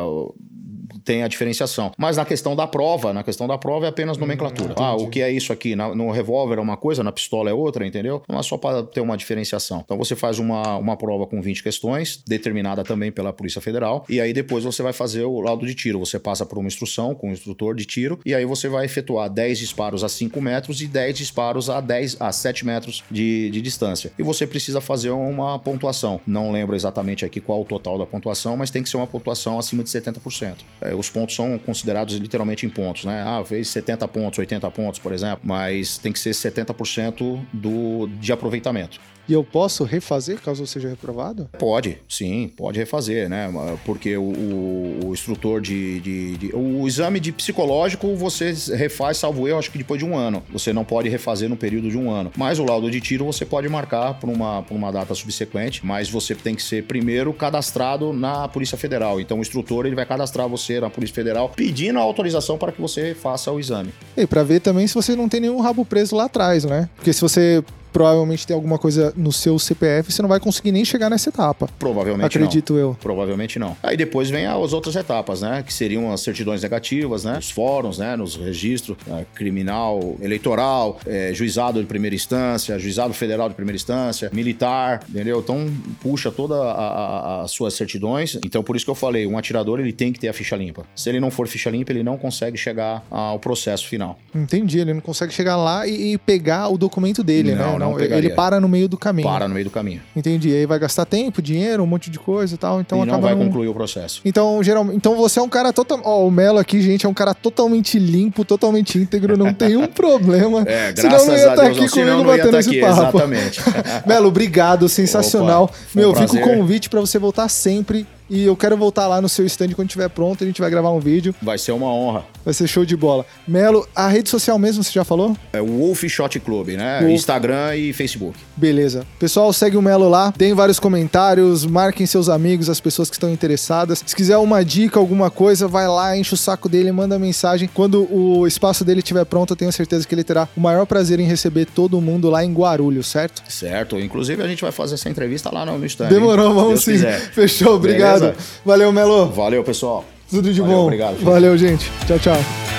tem 1.09 1.23
a 1.23 1.27
diferenciação. 1.27 1.91
Mas 1.97 2.17
na 2.17 2.25
questão 2.25 2.55
da 2.55 2.67
prova, 2.67 3.11
na 3.11 3.23
questão 3.23 3.47
da 3.47 3.57
prova 3.57 3.87
é 3.87 3.89
apenas 3.89 4.15
nomenclatura. 4.15 4.73
Hum, 4.73 4.83
ah, 4.83 4.95
o 4.95 5.09
que 5.09 5.23
é 5.23 5.31
isso 5.31 5.51
aqui? 5.51 5.75
Na, 5.75 5.95
no 5.95 6.11
revólver 6.11 6.59
é 6.59 6.61
uma 6.61 6.77
coisa, 6.77 7.03
na 7.03 7.11
pistola 7.11 7.49
é 7.49 7.53
outra, 7.53 7.83
entendeu? 7.87 8.21
É 8.27 8.43
só 8.43 8.57
para 8.57 8.83
ter 8.83 9.01
uma 9.01 9.17
diferenciação. 9.17 9.81
Então 9.83 9.97
você 9.97 10.15
faz 10.15 10.37
uma, 10.37 10.77
uma 10.77 10.95
prova 10.95 11.25
com 11.25 11.41
20 11.41 11.63
questões, 11.63 12.23
determinada 12.27 12.83
também 12.83 13.11
pela 13.11 13.33
Polícia 13.33 13.59
Federal, 13.59 14.05
e 14.07 14.21
aí 14.21 14.31
depois 14.33 14.63
você 14.63 14.83
vai 14.83 14.93
fazer 14.93 15.23
o 15.23 15.41
laudo 15.41 15.65
de 15.65 15.73
tiro. 15.73 15.97
Você 15.97 16.19
passa 16.19 16.45
por 16.45 16.59
uma 16.59 16.67
instrução 16.67 17.15
com 17.15 17.29
o 17.29 17.31
instrutor 17.31 17.73
de 17.73 17.85
tiro, 17.85 18.19
e 18.23 18.35
aí 18.35 18.45
você 18.45 18.69
vai 18.69 18.85
efetuar 18.85 19.31
10 19.31 19.57
disparos 19.57 19.88
a 20.03 20.09
5 20.09 20.41
metros 20.41 20.81
e 20.81 20.87
10 20.87 21.17
disparos 21.17 21.69
a 21.69 21.81
10 21.81 22.17
a 22.19 22.31
7 22.31 22.65
metros 22.65 23.03
de, 23.09 23.49
de 23.49 23.61
distância. 23.61 24.11
E 24.17 24.23
você 24.23 24.45
precisa 24.45 24.79
fazer 24.81 25.11
uma 25.11 25.57
pontuação. 25.59 26.21
Não 26.25 26.51
lembro 26.51 26.75
exatamente 26.75 27.25
aqui 27.25 27.39
qual 27.39 27.61
o 27.61 27.65
total 27.65 27.97
da 27.97 28.05
pontuação, 28.05 28.55
mas 28.55 28.69
tem 28.69 28.83
que 28.83 28.89
ser 28.89 28.97
uma 28.97 29.07
pontuação 29.07 29.57
acima 29.57 29.83
de 29.83 29.89
70%. 29.89 30.57
É, 30.81 30.95
os 30.95 31.09
pontos 31.09 31.35
são 31.35 31.57
considerados 31.57 32.15
literalmente 32.15 32.65
em 32.65 32.69
pontos, 32.69 33.05
né? 33.05 33.23
Ah, 33.25 33.43
fez 33.43 33.67
70 33.69 34.07
pontos, 34.07 34.39
80 34.39 34.69
pontos, 34.71 34.99
por 34.99 35.11
exemplo, 35.11 35.41
mas 35.43 35.97
tem 35.97 36.11
que 36.11 36.19
ser 36.19 36.31
70% 36.31 37.39
do, 37.53 38.07
de 38.19 38.31
aproveitamento. 38.31 38.99
E 39.29 39.33
eu 39.33 39.43
posso 39.43 39.83
refazer 39.83 40.41
caso 40.41 40.63
eu 40.63 40.67
seja 40.67 40.89
reprovado? 40.89 41.47
Pode, 41.59 41.99
sim, 42.09 42.51
pode 42.57 42.79
refazer, 42.79 43.29
né? 43.29 43.47
Porque 43.85 44.17
o, 44.17 44.23
o, 44.23 44.99
o 45.05 45.13
instrutor 45.13 45.61
de, 45.61 45.99
de, 45.99 46.37
de, 46.37 46.55
O 46.55 46.87
exame 46.87 47.19
de 47.19 47.31
psicológico 47.31 48.15
você 48.15 48.51
refaz, 48.75 49.17
salvo 49.17 49.47
eu, 49.47 49.59
acho 49.59 49.69
que 49.69 49.77
depois 49.77 49.99
de 49.99 50.05
um 50.05 50.17
ano. 50.17 50.41
Você 50.51 50.73
não 50.73 50.83
pode 50.83 51.07
refazer 51.09 51.47
no 51.47 51.55
período 51.55 51.91
de 51.91 51.97
um 51.97 52.09
ano. 52.09 52.31
Mas 52.35 52.57
o 52.57 52.65
laudo 52.65 52.89
de 52.89 52.99
tiro 52.99 53.23
você 53.23 53.45
pode 53.45 53.69
marcar 53.69 54.15
por 54.15 54.31
uma, 54.31 54.63
por 54.63 54.73
uma 54.73 54.91
data 54.91 55.13
subsequente, 55.13 55.85
mas 55.85 56.09
você 56.09 56.33
tem 56.33 56.55
que 56.55 56.63
ser 56.63 56.85
primeiro 56.85 57.31
cadastrado 57.31 58.11
na 58.11 58.47
Polícia 58.47 58.79
Federal. 58.79 59.21
Então 59.21 59.37
o 59.37 59.41
instrutor 59.41 59.85
ele 59.85 59.95
vai 59.95 60.07
cadastrar 60.07 60.49
você 60.49 60.79
na 60.79 60.89
Polícia 60.89 61.13
Federal 61.13 61.49
pedindo 61.55 61.99
a 61.99 62.01
autorização 62.01 62.57
para 62.57 62.71
que 62.71 62.81
você 62.81 63.13
faça 63.13 63.51
o 63.51 63.59
exame. 63.59 63.93
E 64.17 64.25
para 64.25 64.41
ver 64.41 64.59
também 64.59 64.87
se 64.87 64.95
você 64.95 65.15
não 65.15 65.29
tem 65.29 65.41
nenhum 65.41 65.59
rabo 65.61 65.85
preso 65.85 66.15
lá 66.15 66.25
atrás, 66.25 66.65
né? 66.65 66.89
Porque 66.95 67.13
se 67.13 67.21
você 67.21 67.63
provavelmente 67.91 68.45
tem 68.45 68.55
alguma 68.55 68.77
coisa 68.77 69.13
no 69.15 69.31
seu 69.31 69.57
CPF, 69.57 70.11
você 70.11 70.21
não 70.21 70.29
vai 70.29 70.39
conseguir 70.39 70.71
nem 70.71 70.85
chegar 70.85 71.09
nessa 71.09 71.29
etapa. 71.29 71.69
Provavelmente 71.77 72.25
Acredito 72.25 72.73
não. 72.73 72.79
eu. 72.79 72.97
Provavelmente 73.01 73.59
não. 73.59 73.75
Aí 73.81 73.97
depois 73.97 74.29
vem 74.29 74.45
as 74.45 74.73
outras 74.73 74.95
etapas, 74.95 75.41
né? 75.41 75.63
Que 75.65 75.73
seriam 75.73 76.11
as 76.11 76.21
certidões 76.21 76.61
negativas, 76.61 77.23
né? 77.23 77.37
Os 77.37 77.51
fóruns, 77.51 77.97
né? 77.97 78.15
Nos 78.15 78.35
registros 78.35 78.97
né? 79.05 79.25
criminal, 79.35 80.17
eleitoral, 80.21 80.99
é, 81.05 81.33
juizado 81.33 81.79
de 81.79 81.87
primeira 81.87 82.15
instância, 82.15 82.77
juizado 82.79 83.13
federal 83.13 83.49
de 83.49 83.55
primeira 83.55 83.75
instância, 83.75 84.29
militar, 84.33 85.03
entendeu? 85.09 85.39
Então 85.39 85.71
puxa 86.01 86.31
toda 86.31 87.43
as 87.43 87.51
suas 87.51 87.73
certidões. 87.73 88.37
Então 88.45 88.63
por 88.63 88.75
isso 88.75 88.85
que 88.85 88.91
eu 88.91 88.95
falei, 88.95 89.25
um 89.27 89.37
atirador 89.37 89.79
ele 89.79 89.93
tem 89.93 90.11
que 90.11 90.19
ter 90.19 90.27
a 90.27 90.33
ficha 90.33 90.55
limpa. 90.55 90.85
Se 90.95 91.09
ele 91.09 91.19
não 91.19 91.31
for 91.31 91.47
ficha 91.47 91.69
limpa, 91.69 91.91
ele 91.91 92.03
não 92.03 92.17
consegue 92.17 92.57
chegar 92.57 93.03
ao 93.09 93.39
processo 93.39 93.87
final. 93.87 94.19
Entendi, 94.33 94.79
ele 94.79 94.93
não 94.93 95.01
consegue 95.01 95.33
chegar 95.33 95.57
lá 95.57 95.87
e, 95.87 96.13
e 96.13 96.17
pegar 96.17 96.69
o 96.69 96.77
documento 96.77 97.23
dele, 97.23 97.55
não, 97.55 97.78
né? 97.78 97.78
Não, 97.79 97.91
não 97.91 97.99
ele 97.99 98.29
para 98.31 98.59
no 98.59 98.67
meio 98.67 98.87
do 98.87 98.97
caminho. 98.97 99.27
Para 99.27 99.47
no 99.47 99.53
meio 99.53 99.65
do 99.65 99.71
caminho. 99.71 100.01
Entendi. 100.15 100.53
Aí 100.53 100.65
vai 100.65 100.77
gastar 100.79 101.05
tempo, 101.05 101.41
dinheiro, 101.41 101.83
um 101.83 101.87
monte 101.87 102.09
de 102.09 102.19
coisa 102.19 102.53
e 102.53 102.57
tal. 102.57 102.79
Então 102.81 103.03
e 103.03 103.05
não 103.05 103.21
vai 103.21 103.35
concluir 103.35 103.67
o 103.67 103.73
processo. 103.73 104.21
Então, 104.25 104.61
geralmente, 104.63 104.95
então 104.95 105.15
você 105.15 105.39
é 105.39 105.41
um 105.41 105.49
cara 105.49 105.71
total. 105.73 106.01
Ó, 106.03 106.27
o 106.27 106.31
Melo 106.31 106.59
aqui, 106.59 106.81
gente, 106.81 107.05
é 107.05 107.09
um 107.09 107.13
cara 107.13 107.33
totalmente 107.33 107.97
limpo, 107.97 108.43
totalmente 108.45 108.97
íntegro, 108.97 109.37
não 109.37 109.53
tem 109.53 109.75
um 109.75 109.87
problema. 109.89 110.63
É, 110.67 110.91
graças 110.91 111.27
não 111.27 111.35
ia 111.35 111.55
Deus, 111.55 111.59
aqui 111.59 111.89
comigo 111.89 112.23
batendo 112.23 112.57
esse 112.57 112.69
aqui, 112.69 112.81
papo. 112.81 113.17
Exatamente. 113.17 113.61
Melo, 114.05 114.27
obrigado, 114.27 114.89
sensacional. 114.89 115.63
Opa, 115.63 115.73
Meu, 115.95 116.11
um 116.11 116.15
fica 116.15 116.35
o 116.35 116.41
convite 116.41 116.89
para 116.89 116.99
você 116.99 117.17
voltar 117.17 117.47
sempre 117.49 118.05
e 118.29 118.45
eu 118.45 118.55
quero 118.55 118.77
voltar 118.77 119.07
lá 119.07 119.21
no 119.21 119.27
seu 119.29 119.45
stand 119.45 119.69
quando 119.69 119.87
estiver 119.87 120.09
pronto. 120.09 120.43
A 120.43 120.47
gente 120.47 120.61
vai 120.61 120.69
gravar 120.69 120.91
um 120.91 120.99
vídeo. 120.99 121.33
Vai 121.41 121.57
ser 121.57 121.71
uma 121.71 121.91
honra. 121.91 122.25
Vai 122.45 122.53
ser 122.53 122.67
show 122.67 122.85
de 122.85 122.95
bola. 122.95 123.25
Melo, 123.47 123.87
a 123.95 124.07
rede 124.07 124.29
social 124.29 124.57
mesmo 124.57 124.83
você 124.83 124.91
já 124.91 125.03
falou? 125.03 125.35
É 125.51 125.61
o 125.61 125.65
Wolf 125.65 126.03
Shot 126.05 126.39
Club, 126.39 126.69
né? 126.69 126.99
Wolf. 127.01 127.13
Instagram 127.13 127.75
e 127.75 127.93
Facebook. 127.93 128.37
Beleza. 128.55 129.05
Pessoal, 129.17 129.51
segue 129.51 129.77
o 129.77 129.81
Melo 129.81 130.09
lá. 130.09 130.33
Deem 130.37 130.53
vários 130.53 130.79
comentários, 130.79 131.65
marquem 131.65 132.05
seus 132.05 132.29
amigos, 132.29 132.69
as 132.69 132.79
pessoas 132.79 133.09
que 133.09 133.15
estão 133.15 133.31
interessadas. 133.31 134.03
Se 134.05 134.15
quiser 134.15 134.37
uma 134.37 134.63
dica, 134.63 134.99
alguma 134.99 135.29
coisa, 135.29 135.67
vai 135.67 135.87
lá, 135.87 136.17
enche 136.17 136.33
o 136.33 136.37
saco 136.37 136.69
dele, 136.69 136.91
manda 136.91 137.17
mensagem. 137.17 137.69
Quando 137.73 138.07
o 138.13 138.45
espaço 138.47 138.83
dele 138.83 138.99
estiver 138.99 139.25
pronto, 139.25 139.53
eu 139.53 139.57
tenho 139.57 139.71
certeza 139.71 140.07
que 140.07 140.13
ele 140.13 140.23
terá 140.23 140.47
o 140.55 140.59
maior 140.59 140.85
prazer 140.85 141.19
em 141.19 141.25
receber 141.25 141.65
todo 141.65 141.99
mundo 142.01 142.29
lá 142.29 142.43
em 142.43 142.53
Guarulhos, 142.53 143.07
certo? 143.07 143.41
Certo. 143.49 143.99
Inclusive, 143.99 144.41
a 144.43 144.47
gente 144.47 144.61
vai 144.61 144.71
fazer 144.71 144.95
essa 144.95 145.09
entrevista 145.09 145.49
lá 145.53 145.65
no 145.65 145.85
stand. 145.85 146.09
Demorou, 146.09 146.53
vamos 146.53 146.83
sim. 146.83 146.93
Quiser. 146.93 147.19
Fechou, 147.31 147.75
obrigado. 147.75 148.18
Beleza? 148.18 148.18
Valeu, 148.65 148.91
Melo. 148.91 149.27
Valeu, 149.27 149.63
pessoal. 149.63 150.05
Tudo 150.29 150.53
de 150.53 150.61
Valeu, 150.61 150.77
bom. 150.77 150.83
Obrigado. 150.83 151.13
Gente. 151.15 151.23
Valeu, 151.23 151.57
gente. 151.57 151.91
Tchau, 152.07 152.19
tchau. 152.19 152.78